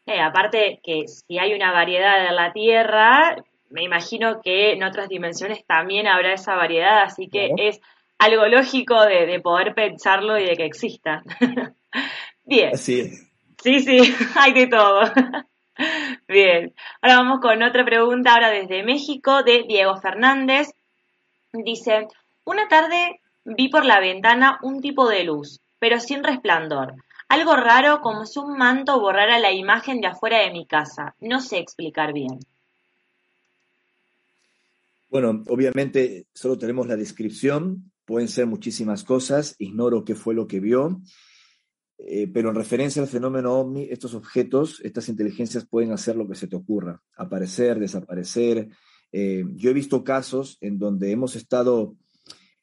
Eh, 0.07 0.21
aparte 0.21 0.81
que 0.83 1.07
si 1.07 1.39
hay 1.39 1.55
una 1.55 1.73
variedad 1.73 2.27
en 2.27 2.35
la 2.35 2.53
Tierra, 2.53 3.37
me 3.71 3.85
imagino 3.85 4.41
que 4.43 4.73
en 4.73 4.83
otras 4.83 5.09
dimensiones 5.09 5.65
también 5.67 6.07
habrá 6.07 6.35
esa 6.35 6.55
variedad, 6.55 7.03
así 7.03 7.29
que 7.29 7.51
es 7.57 7.81
algo 8.19 8.47
lógico 8.47 9.01
de, 9.05 9.41
poder 9.41 9.75
pensarlo 9.75 10.39
y 10.39 10.45
de 10.45 10.57
que 10.57 10.65
exista. 10.65 11.23
Bien. 12.45 12.71
Así 12.75 13.11
Sí, 13.63 13.81
sí, 13.81 13.99
hay 14.37 14.53
de 14.53 14.67
todo. 14.67 15.03
Bien, 16.29 16.75
ahora 17.01 17.17
vamos 17.17 17.41
con 17.41 17.63
otra 17.63 17.85
pregunta, 17.85 18.35
ahora 18.35 18.51
desde 18.51 18.83
México, 18.83 19.43
de 19.43 19.65
Diego 19.69 19.97
Fernández. 19.97 20.69
Dice, 21.53 22.09
una 22.45 22.69
tarde 22.69 23.21
vi 23.45 23.69
por 23.69 23.85
la 23.85 24.01
ventana 24.01 24.59
un 24.63 24.81
tipo 24.81 25.09
de 25.09 25.25
luz, 25.25 25.61
pero 25.79 26.01
sin 26.01 26.23
resplandor. 26.23 26.95
Algo 27.29 27.57
raro 27.57 28.01
como 28.03 28.27
si 28.27 28.39
un 28.39 28.57
manto 28.57 29.01
borrara 29.01 29.39
la 29.39 29.53
imagen 29.53 30.01
de 30.01 30.09
afuera 30.09 30.41
de 30.41 30.53
mi 30.53 30.67
casa. 30.67 31.15
No 31.21 31.41
sé 31.41 31.59
explicar 31.59 32.13
bien. 32.13 32.39
Bueno, 35.09 35.43
obviamente 35.49 36.27
solo 36.35 36.57
tenemos 36.57 36.87
la 36.87 36.97
descripción, 36.97 37.93
pueden 38.05 38.29
ser 38.29 38.47
muchísimas 38.47 39.05
cosas, 39.05 39.57
ignoro 39.59 40.05
qué 40.05 40.15
fue 40.15 40.35
lo 40.35 40.47
que 40.47 40.61
vio. 40.61 41.01
Eh, 41.99 42.27
pero 42.33 42.49
en 42.49 42.57
referencia 42.57 43.01
al 43.01 43.09
fenómeno 43.09 43.53
ovni, 43.53 43.85
estos 43.91 44.15
objetos, 44.15 44.81
estas 44.83 45.09
inteligencias 45.09 45.67
pueden 45.67 45.93
hacer 45.93 46.17
lo 46.17 46.27
que 46.27 46.35
se 46.35 46.49
te 46.49 46.57
ocurra, 46.57 47.01
aparecer, 47.17 47.79
desaparecer. 47.79 48.69
Eh, 49.13 49.45
yo 49.55 49.71
he 49.71 49.75
visto 49.75 50.03
casos 50.03 50.59
en 50.61 50.79
donde 50.79 51.13
hemos 51.13 51.37
estado 51.37 51.95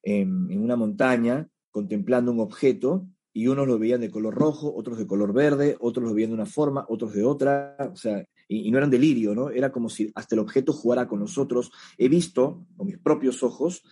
en, 0.04 0.62
una 0.62 0.76
montaña 0.76 1.48
contemplando 1.72 2.32
un 2.32 2.40
objeto 2.40 3.08
y 3.32 3.48
unos 3.48 3.68
lo 3.68 3.78
veían 3.78 4.02
de 4.02 4.10
color 4.10 4.34
rojo, 4.34 4.74
otros 4.76 4.98
de 4.98 5.08
color 5.08 5.34
verde, 5.34 5.78
otros 5.80 6.08
lo 6.08 6.14
veían 6.14 6.32
de 6.32 6.36
una 6.36 6.46
forma, 6.46 6.86
otros 6.90 7.14
de 7.14 7.24
otra, 7.24 7.78
o 7.92 7.96
sea, 7.96 8.26
y, 8.48 8.68
y 8.68 8.72
no 8.72 8.78
eran 8.80 8.90
delirio, 8.90 9.36
¿no? 9.36 9.50
Era 9.50 9.72
como 9.72 9.90
si 9.90 10.12
hasta 10.16 10.36
el 10.36 10.40
objeto 10.40 10.74
jugara 10.74 11.08
con 11.08 11.20
nosotros. 11.20 11.72
He 11.98 12.10
visto 12.10 12.66
con 12.76 12.88
mis 12.88 12.98
propios 12.98 13.44
ojos 13.44 13.84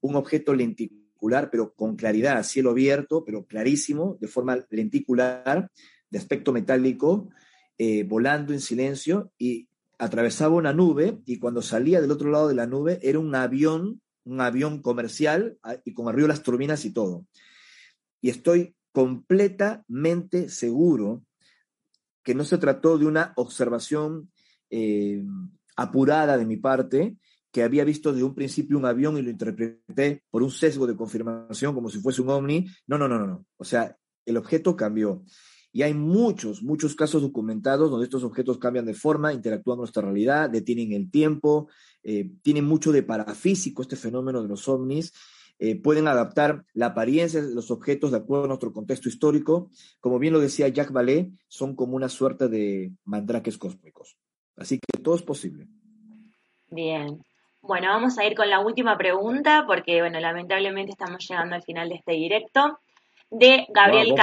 un 0.00 0.16
objeto 0.16 0.54
lenticular 0.54 1.02
pero 1.50 1.72
con 1.74 1.96
claridad, 1.96 2.42
cielo 2.42 2.70
abierto, 2.70 3.24
pero 3.24 3.46
clarísimo, 3.46 4.18
de 4.20 4.28
forma 4.28 4.58
lenticular, 4.70 5.70
de 6.10 6.18
aspecto 6.18 6.52
metálico, 6.52 7.28
eh, 7.78 8.04
volando 8.04 8.52
en 8.52 8.60
silencio 8.60 9.32
y 9.38 9.68
atravesaba 9.98 10.56
una 10.56 10.72
nube 10.72 11.20
y 11.24 11.38
cuando 11.38 11.62
salía 11.62 12.00
del 12.00 12.10
otro 12.10 12.30
lado 12.30 12.48
de 12.48 12.54
la 12.54 12.66
nube 12.66 12.98
era 13.02 13.18
un 13.18 13.34
avión, 13.34 14.01
un 14.24 14.40
avión 14.40 14.82
comercial 14.82 15.58
ah, 15.62 15.76
y 15.84 15.94
con 15.94 16.08
arriba 16.08 16.28
las 16.28 16.42
turbinas 16.42 16.84
y 16.84 16.92
todo. 16.92 17.26
Y 18.20 18.30
estoy 18.30 18.74
completamente 18.92 20.48
seguro 20.48 21.24
que 22.22 22.34
no 22.34 22.44
se 22.44 22.58
trató 22.58 22.98
de 22.98 23.06
una 23.06 23.32
observación 23.36 24.30
eh, 24.70 25.24
apurada 25.76 26.36
de 26.36 26.46
mi 26.46 26.56
parte, 26.56 27.16
que 27.50 27.62
había 27.62 27.84
visto 27.84 28.12
de 28.12 28.22
un 28.22 28.34
principio 28.34 28.78
un 28.78 28.86
avión 28.86 29.18
y 29.18 29.22
lo 29.22 29.30
interpreté 29.30 30.22
por 30.30 30.42
un 30.42 30.50
sesgo 30.50 30.86
de 30.86 30.96
confirmación 30.96 31.74
como 31.74 31.90
si 31.90 32.00
fuese 32.00 32.22
un 32.22 32.30
ovni. 32.30 32.66
No, 32.86 32.96
no, 32.96 33.08
no, 33.08 33.18
no, 33.18 33.26
no. 33.26 33.46
O 33.56 33.64
sea, 33.64 33.96
el 34.24 34.36
objeto 34.36 34.76
cambió. 34.76 35.22
Y 35.72 35.82
hay 35.82 35.94
muchos, 35.94 36.62
muchos 36.62 36.94
casos 36.94 37.22
documentados 37.22 37.90
donde 37.90 38.04
estos 38.04 38.24
objetos 38.24 38.58
cambian 38.58 38.84
de 38.84 38.94
forma, 38.94 39.32
interactúan 39.32 39.76
con 39.76 39.82
nuestra 39.82 40.02
realidad, 40.02 40.50
detienen 40.50 40.92
el 40.92 41.10
tiempo, 41.10 41.68
eh, 42.02 42.30
tienen 42.42 42.66
mucho 42.66 42.92
de 42.92 43.02
parafísico 43.02 43.82
este 43.82 43.96
fenómeno 43.96 44.42
de 44.42 44.48
los 44.48 44.68
ovnis, 44.68 45.14
eh, 45.58 45.80
pueden 45.80 46.08
adaptar 46.08 46.64
la 46.74 46.86
apariencia 46.86 47.40
de 47.40 47.54
los 47.54 47.70
objetos 47.70 48.10
de 48.10 48.16
acuerdo 48.16 48.44
a 48.44 48.48
nuestro 48.48 48.72
contexto 48.72 49.08
histórico. 49.08 49.70
Como 50.00 50.18
bien 50.18 50.32
lo 50.32 50.40
decía 50.40 50.68
Jacques 50.68 50.92
Vallée, 50.92 51.30
son 51.46 51.76
como 51.76 51.94
una 51.94 52.08
suerte 52.08 52.48
de 52.48 52.92
mandraques 53.04 53.58
cósmicos. 53.58 54.18
Así 54.56 54.78
que 54.78 55.00
todo 55.00 55.14
es 55.14 55.22
posible. 55.22 55.68
Bien. 56.68 57.22
Bueno, 57.60 57.88
vamos 57.88 58.18
a 58.18 58.24
ir 58.24 58.34
con 58.34 58.50
la 58.50 58.58
última 58.58 58.98
pregunta 58.98 59.64
porque, 59.66 60.00
bueno, 60.00 60.18
lamentablemente 60.18 60.90
estamos 60.90 61.24
llegando 61.28 61.54
al 61.54 61.62
final 61.62 61.88
de 61.88 61.94
este 61.94 62.12
directo. 62.12 62.80
De 63.34 63.66
Gabriel 63.70 64.14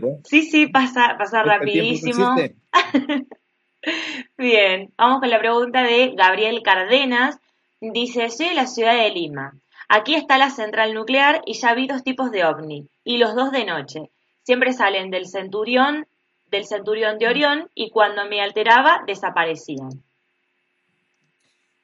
wow, 0.00 0.20
Sí, 0.24 0.42
sí, 0.42 0.66
pasa, 0.66 1.16
pasa 1.18 1.42
rapidísimo. 1.42 2.36
Bien, 4.36 4.92
vamos 4.98 5.20
con 5.20 5.30
la 5.30 5.38
pregunta 5.38 5.82
de 5.82 6.12
Gabriel 6.14 6.60
Cardenas. 6.62 7.38
Dice, 7.80 8.28
soy 8.28 8.50
de 8.50 8.54
la 8.54 8.66
ciudad 8.66 8.94
de 8.94 9.10
Lima. 9.10 9.54
Aquí 9.88 10.14
está 10.14 10.36
la 10.36 10.50
central 10.50 10.92
nuclear 10.92 11.40
y 11.46 11.54
ya 11.54 11.74
vi 11.74 11.86
dos 11.86 12.04
tipos 12.04 12.30
de 12.30 12.44
ovni, 12.44 12.88
y 13.04 13.16
los 13.16 13.34
dos 13.34 13.52
de 13.52 13.64
noche. 13.64 14.10
Siempre 14.42 14.74
salen 14.74 15.10
del 15.10 15.26
centurión, 15.26 16.06
del 16.50 16.66
centurión 16.66 17.18
de 17.18 17.28
Orión, 17.28 17.70
y 17.74 17.88
cuando 17.88 18.26
me 18.26 18.42
alteraba, 18.42 19.02
desaparecían. 19.06 20.04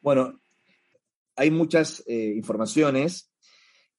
Bueno, 0.02 0.38
hay 1.34 1.50
muchas 1.50 2.04
eh, 2.06 2.34
informaciones 2.36 3.30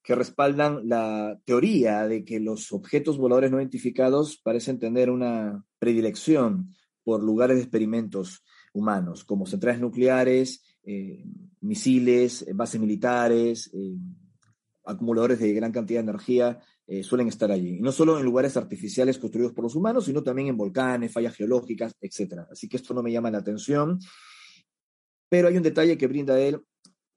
que 0.05 0.15
respaldan 0.15 0.87
la 0.87 1.39
teoría 1.45 2.07
de 2.07 2.23
que 2.23 2.39
los 2.39 2.71
objetos 2.71 3.17
voladores 3.17 3.49
no 3.49 3.59
identificados 3.59 4.37
parecen 4.37 4.79
tener 4.79 5.09
una 5.09 5.65
predilección 5.79 6.75
por 7.03 7.23
lugares 7.23 7.57
de 7.57 7.63
experimentos 7.63 8.43
humanos, 8.71 9.23
como 9.23 9.47
centrales 9.47 9.81
nucleares, 9.81 10.63
eh, 10.83 11.25
misiles, 11.61 12.45
bases 12.53 12.79
militares, 12.79 13.71
eh, 13.73 13.95
acumuladores 14.85 15.39
de 15.39 15.53
gran 15.53 15.71
cantidad 15.71 16.01
de 16.01 16.09
energía, 16.09 16.59
suelen 17.01 17.27
estar 17.27 17.51
allí. 17.51 17.77
Y 17.77 17.81
no 17.81 17.91
solo 17.91 18.19
en 18.19 18.25
lugares 18.25 18.55
artificiales 18.57 19.17
construidos 19.17 19.53
por 19.53 19.63
los 19.63 19.75
humanos, 19.75 20.05
sino 20.05 20.21
también 20.21 20.49
en 20.49 20.57
volcanes, 20.57 21.11
fallas 21.11 21.33
geológicas, 21.33 21.95
etc. 21.99 22.41
Así 22.51 22.69
que 22.69 22.77
esto 22.77 22.93
no 22.93 23.01
me 23.01 23.11
llama 23.11 23.31
la 23.31 23.39
atención. 23.39 23.97
Pero 25.27 25.47
hay 25.47 25.57
un 25.57 25.63
detalle 25.63 25.97
que 25.97 26.05
brinda 26.05 26.39
él 26.39 26.61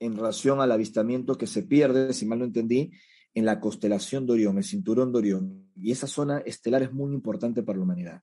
en 0.00 0.16
relación 0.16 0.60
al 0.60 0.72
avistamiento 0.72 1.36
que 1.36 1.46
se 1.46 1.62
pierde, 1.62 2.12
si 2.12 2.26
mal 2.26 2.38
no 2.38 2.44
entendí, 2.44 2.92
en 3.34 3.44
la 3.44 3.60
constelación 3.60 4.26
de 4.26 4.32
Orión, 4.32 4.58
el 4.58 4.64
cinturón 4.64 5.12
de 5.12 5.18
Orión. 5.18 5.70
Y 5.76 5.92
esa 5.92 6.06
zona 6.06 6.38
estelar 6.38 6.82
es 6.82 6.92
muy 6.92 7.14
importante 7.14 7.62
para 7.62 7.78
la 7.78 7.84
humanidad. 7.84 8.22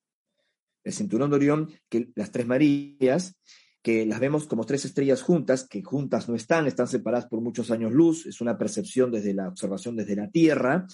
El 0.84 0.94
cinturón 0.94 1.30
de 1.30 1.36
Orión, 1.38 1.72
que 1.90 2.12
las 2.16 2.32
tres 2.32 2.46
Marías, 2.46 3.38
que 3.82 4.06
las 4.06 4.20
vemos 4.20 4.48
como 4.48 4.66
tres 4.66 4.84
estrellas 4.86 5.22
juntas, 5.22 5.68
que 5.68 5.84
juntas 5.84 6.28
no 6.28 6.36
están, 6.36 6.66
están 6.66 6.88
separadas 6.88 7.28
por 7.28 7.42
muchos 7.42 7.70
años 7.72 7.92
luz, 7.92 8.26
es 8.26 8.42
una 8.42 8.58
percepción 8.58 9.12
desde 9.12 9.34
la 9.34 9.48
observación 9.48 9.96
desde 9.96 10.16
la 10.16 10.30
Tierra, 10.30 10.88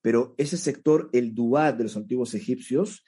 pero 0.00 0.34
ese 0.38 0.56
sector, 0.56 1.10
el 1.12 1.34
Duat 1.34 1.76
de 1.76 1.84
los 1.84 1.96
antiguos 1.96 2.34
egipcios, 2.34 3.04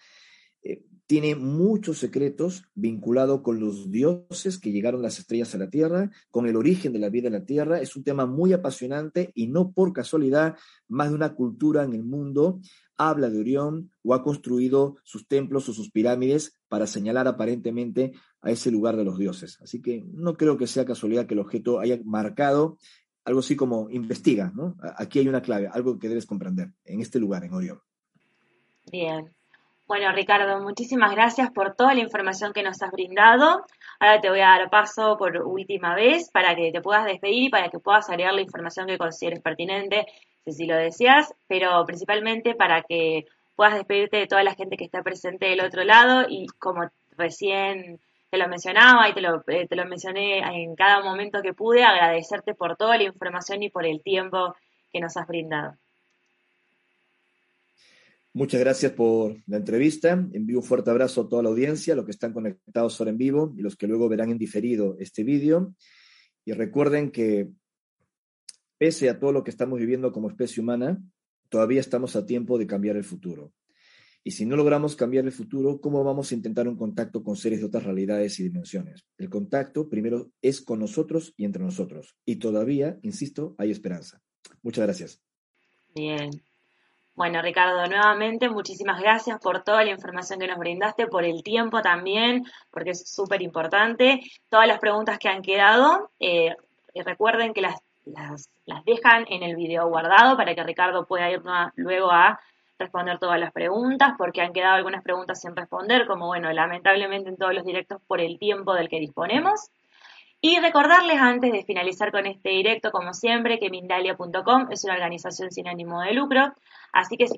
eh, 0.62 0.84
tiene 1.10 1.34
muchos 1.34 1.98
secretos 1.98 2.68
vinculados 2.76 3.40
con 3.40 3.58
los 3.58 3.90
dioses 3.90 4.58
que 4.60 4.70
llegaron 4.70 5.02
las 5.02 5.18
estrellas 5.18 5.52
a 5.56 5.58
la 5.58 5.68
Tierra, 5.68 6.08
con 6.30 6.46
el 6.46 6.54
origen 6.54 6.92
de 6.92 7.00
la 7.00 7.08
vida 7.08 7.26
en 7.26 7.32
la 7.32 7.44
Tierra. 7.44 7.80
Es 7.80 7.96
un 7.96 8.04
tema 8.04 8.26
muy 8.26 8.52
apasionante 8.52 9.32
y 9.34 9.48
no 9.48 9.72
por 9.72 9.92
casualidad, 9.92 10.56
más 10.86 11.08
de 11.08 11.16
una 11.16 11.34
cultura 11.34 11.82
en 11.82 11.94
el 11.94 12.04
mundo 12.04 12.60
habla 12.96 13.28
de 13.28 13.40
Orión 13.40 13.90
o 14.04 14.14
ha 14.14 14.22
construido 14.22 14.98
sus 15.02 15.26
templos 15.26 15.68
o 15.68 15.72
sus 15.72 15.90
pirámides 15.90 16.60
para 16.68 16.86
señalar 16.86 17.26
aparentemente 17.26 18.12
a 18.40 18.52
ese 18.52 18.70
lugar 18.70 18.96
de 18.96 19.02
los 19.02 19.18
dioses. 19.18 19.58
Así 19.60 19.82
que 19.82 20.04
no 20.12 20.36
creo 20.36 20.56
que 20.56 20.68
sea 20.68 20.84
casualidad 20.84 21.26
que 21.26 21.34
el 21.34 21.40
objeto 21.40 21.80
haya 21.80 21.98
marcado 22.04 22.78
algo 23.24 23.40
así 23.40 23.56
como 23.56 23.90
investiga, 23.90 24.52
¿no? 24.54 24.76
Aquí 24.96 25.18
hay 25.18 25.26
una 25.26 25.42
clave, 25.42 25.66
algo 25.72 25.98
que 25.98 26.08
debes 26.08 26.26
comprender 26.26 26.70
en 26.84 27.00
este 27.00 27.18
lugar, 27.18 27.42
en 27.42 27.52
Orión. 27.52 27.80
Bien. 28.92 29.39
Bueno, 29.90 30.12
Ricardo, 30.12 30.60
muchísimas 30.60 31.10
gracias 31.10 31.50
por 31.50 31.74
toda 31.74 31.94
la 31.94 32.00
información 32.00 32.52
que 32.52 32.62
nos 32.62 32.80
has 32.80 32.92
brindado. 32.92 33.66
Ahora 33.98 34.20
te 34.20 34.30
voy 34.30 34.38
a 34.38 34.50
dar 34.50 34.70
paso 34.70 35.16
por 35.18 35.36
última 35.38 35.96
vez 35.96 36.30
para 36.30 36.54
que 36.54 36.70
te 36.70 36.80
puedas 36.80 37.04
despedir 37.06 37.42
y 37.42 37.48
para 37.48 37.70
que 37.70 37.80
puedas 37.80 38.08
agregar 38.08 38.34
la 38.34 38.40
información 38.40 38.86
que 38.86 38.98
consideres 38.98 39.40
pertinente, 39.40 40.06
si 40.46 40.66
lo 40.66 40.76
deseas, 40.76 41.34
pero 41.48 41.84
principalmente 41.86 42.54
para 42.54 42.82
que 42.82 43.24
puedas 43.56 43.74
despedirte 43.74 44.18
de 44.18 44.28
toda 44.28 44.44
la 44.44 44.54
gente 44.54 44.76
que 44.76 44.84
está 44.84 45.02
presente 45.02 45.46
del 45.46 45.60
otro 45.60 45.82
lado 45.82 46.24
y 46.28 46.46
como 46.60 46.88
recién 47.16 47.98
te 48.30 48.38
lo 48.38 48.46
mencionaba 48.46 49.08
y 49.08 49.12
te 49.12 49.20
lo, 49.20 49.42
eh, 49.48 49.66
te 49.66 49.74
lo 49.74 49.86
mencioné 49.86 50.38
en 50.38 50.76
cada 50.76 51.02
momento 51.02 51.42
que 51.42 51.52
pude, 51.52 51.82
agradecerte 51.82 52.54
por 52.54 52.76
toda 52.76 52.96
la 52.96 53.02
información 53.02 53.64
y 53.64 53.70
por 53.70 53.84
el 53.84 54.00
tiempo 54.04 54.54
que 54.92 55.00
nos 55.00 55.16
has 55.16 55.26
brindado. 55.26 55.74
Muchas 58.32 58.60
gracias 58.60 58.92
por 58.92 59.36
la 59.46 59.56
entrevista. 59.56 60.12
Envío 60.32 60.58
un 60.58 60.62
fuerte 60.62 60.90
abrazo 60.90 61.22
a 61.22 61.28
toda 61.28 61.42
la 61.42 61.48
audiencia, 61.48 61.96
los 61.96 62.04
que 62.04 62.12
están 62.12 62.32
conectados 62.32 63.00
ahora 63.00 63.10
en 63.10 63.18
vivo 63.18 63.52
y 63.56 63.62
los 63.62 63.76
que 63.76 63.88
luego 63.88 64.08
verán 64.08 64.30
en 64.30 64.38
diferido 64.38 64.96
este 65.00 65.24
vídeo. 65.24 65.74
Y 66.44 66.52
recuerden 66.52 67.10
que 67.10 67.50
pese 68.78 69.10
a 69.10 69.18
todo 69.18 69.32
lo 69.32 69.42
que 69.42 69.50
estamos 69.50 69.80
viviendo 69.80 70.12
como 70.12 70.28
especie 70.28 70.62
humana, 70.62 71.02
todavía 71.48 71.80
estamos 71.80 72.14
a 72.14 72.24
tiempo 72.24 72.56
de 72.56 72.66
cambiar 72.66 72.96
el 72.96 73.04
futuro. 73.04 73.52
Y 74.22 74.32
si 74.32 74.44
no 74.44 74.56
logramos 74.56 74.96
cambiar 74.96 75.24
el 75.24 75.32
futuro, 75.32 75.80
¿cómo 75.80 76.04
vamos 76.04 76.30
a 76.30 76.34
intentar 76.34 76.68
un 76.68 76.76
contacto 76.76 77.24
con 77.24 77.36
seres 77.36 77.60
de 77.60 77.66
otras 77.66 77.84
realidades 77.84 78.38
y 78.38 78.44
dimensiones? 78.44 79.06
El 79.18 79.28
contacto 79.28 79.88
primero 79.88 80.30
es 80.40 80.60
con 80.60 80.78
nosotros 80.78 81.34
y 81.36 81.46
entre 81.46 81.64
nosotros. 81.64 82.16
Y 82.24 82.36
todavía, 82.36 82.98
insisto, 83.02 83.54
hay 83.58 83.70
esperanza. 83.70 84.22
Muchas 84.62 84.84
gracias. 84.84 85.22
Bien. 85.94 86.30
Bueno, 87.20 87.42
Ricardo, 87.42 87.86
nuevamente 87.86 88.48
muchísimas 88.48 88.98
gracias 88.98 89.38
por 89.40 89.62
toda 89.62 89.84
la 89.84 89.90
información 89.90 90.40
que 90.40 90.46
nos 90.46 90.56
brindaste, 90.56 91.06
por 91.06 91.22
el 91.22 91.42
tiempo 91.42 91.82
también, 91.82 92.46
porque 92.70 92.92
es 92.92 93.10
súper 93.14 93.42
importante. 93.42 94.20
Todas 94.48 94.66
las 94.66 94.78
preguntas 94.78 95.18
que 95.18 95.28
han 95.28 95.42
quedado, 95.42 96.12
eh, 96.18 96.56
recuerden 96.94 97.52
que 97.52 97.60
las, 97.60 97.78
las, 98.06 98.48
dejan 98.86 99.26
en 99.28 99.42
el 99.42 99.54
video 99.54 99.86
guardado 99.90 100.34
para 100.34 100.54
que 100.54 100.62
Ricardo 100.62 101.04
pueda 101.04 101.30
ir 101.30 101.42
luego 101.74 102.10
a 102.10 102.40
responder 102.78 103.18
todas 103.18 103.38
las 103.38 103.52
preguntas, 103.52 104.14
porque 104.16 104.40
han 104.40 104.54
quedado 104.54 104.76
algunas 104.76 105.04
preguntas 105.04 105.42
sin 105.42 105.54
responder, 105.54 106.06
como 106.06 106.26
bueno, 106.28 106.50
lamentablemente 106.50 107.28
en 107.28 107.36
todos 107.36 107.52
los 107.52 107.66
directos 107.66 108.00
por 108.06 108.22
el 108.22 108.38
tiempo 108.38 108.72
del 108.72 108.88
que 108.88 108.98
disponemos. 108.98 109.68
Y 110.42 110.58
recordarles 110.58 111.20
antes 111.20 111.52
de 111.52 111.64
finalizar 111.64 112.10
con 112.10 112.24
este 112.26 112.48
directo, 112.48 112.90
como 112.90 113.12
siempre, 113.12 113.58
que 113.58 113.68
Mindalia.com 113.68 114.68
es 114.70 114.84
una 114.84 114.94
organización 114.94 115.50
sin 115.50 115.68
ánimo 115.68 116.00
de 116.00 116.14
lucro, 116.14 116.54
así 116.92 117.18
que 117.18 117.26
si, 117.26 117.36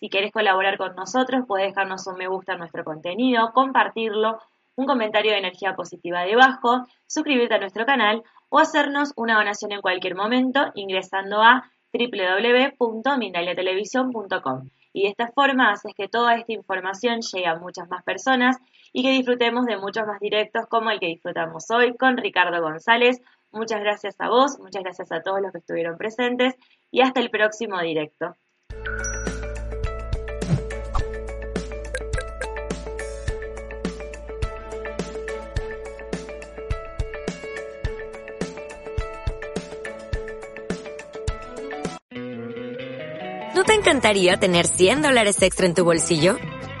si 0.00 0.08
querés 0.08 0.32
colaborar 0.32 0.76
con 0.76 0.96
nosotros, 0.96 1.44
puedes 1.46 1.68
dejarnos 1.68 2.08
un 2.08 2.16
me 2.16 2.26
gusta 2.26 2.54
a 2.54 2.56
nuestro 2.56 2.82
contenido, 2.82 3.52
compartirlo, 3.52 4.40
un 4.74 4.86
comentario 4.86 5.30
de 5.32 5.38
energía 5.38 5.76
positiva 5.76 6.22
debajo, 6.22 6.88
suscribirte 7.06 7.54
a 7.54 7.60
nuestro 7.60 7.86
canal 7.86 8.24
o 8.48 8.58
hacernos 8.58 9.12
una 9.14 9.36
donación 9.36 9.70
en 9.72 9.80
cualquier 9.80 10.16
momento 10.16 10.72
ingresando 10.74 11.40
a 11.42 11.70
www.mindaliatelevisión.com 11.92 14.70
y 14.92 15.02
de 15.02 15.08
esta 15.08 15.28
forma 15.28 15.70
haces 15.70 15.94
que 15.94 16.08
toda 16.08 16.34
esta 16.34 16.52
información 16.52 17.20
llegue 17.20 17.46
a 17.46 17.54
muchas 17.56 17.88
más 17.88 18.02
personas 18.02 18.58
y 18.92 19.02
que 19.02 19.10
disfrutemos 19.10 19.66
de 19.66 19.76
muchos 19.76 20.06
más 20.06 20.20
directos 20.20 20.66
como 20.68 20.90
el 20.90 21.00
que 21.00 21.06
disfrutamos 21.06 21.70
hoy 21.70 21.96
con 21.96 22.16
Ricardo 22.16 22.60
González. 22.60 23.20
Muchas 23.52 23.80
gracias 23.80 24.16
a 24.20 24.28
vos, 24.28 24.58
muchas 24.58 24.82
gracias 24.82 25.10
a 25.12 25.22
todos 25.22 25.40
los 25.40 25.52
que 25.52 25.58
estuvieron 25.58 25.96
presentes 25.96 26.54
y 26.90 27.02
hasta 27.02 27.20
el 27.20 27.30
próximo 27.30 27.80
directo. 27.80 28.36
¿No 43.54 43.64
te 43.64 43.74
encantaría 43.74 44.38
tener 44.38 44.66
100 44.66 45.02
dólares 45.02 45.42
extra 45.42 45.66
en 45.66 45.74
tu 45.74 45.84
bolsillo? 45.84 46.36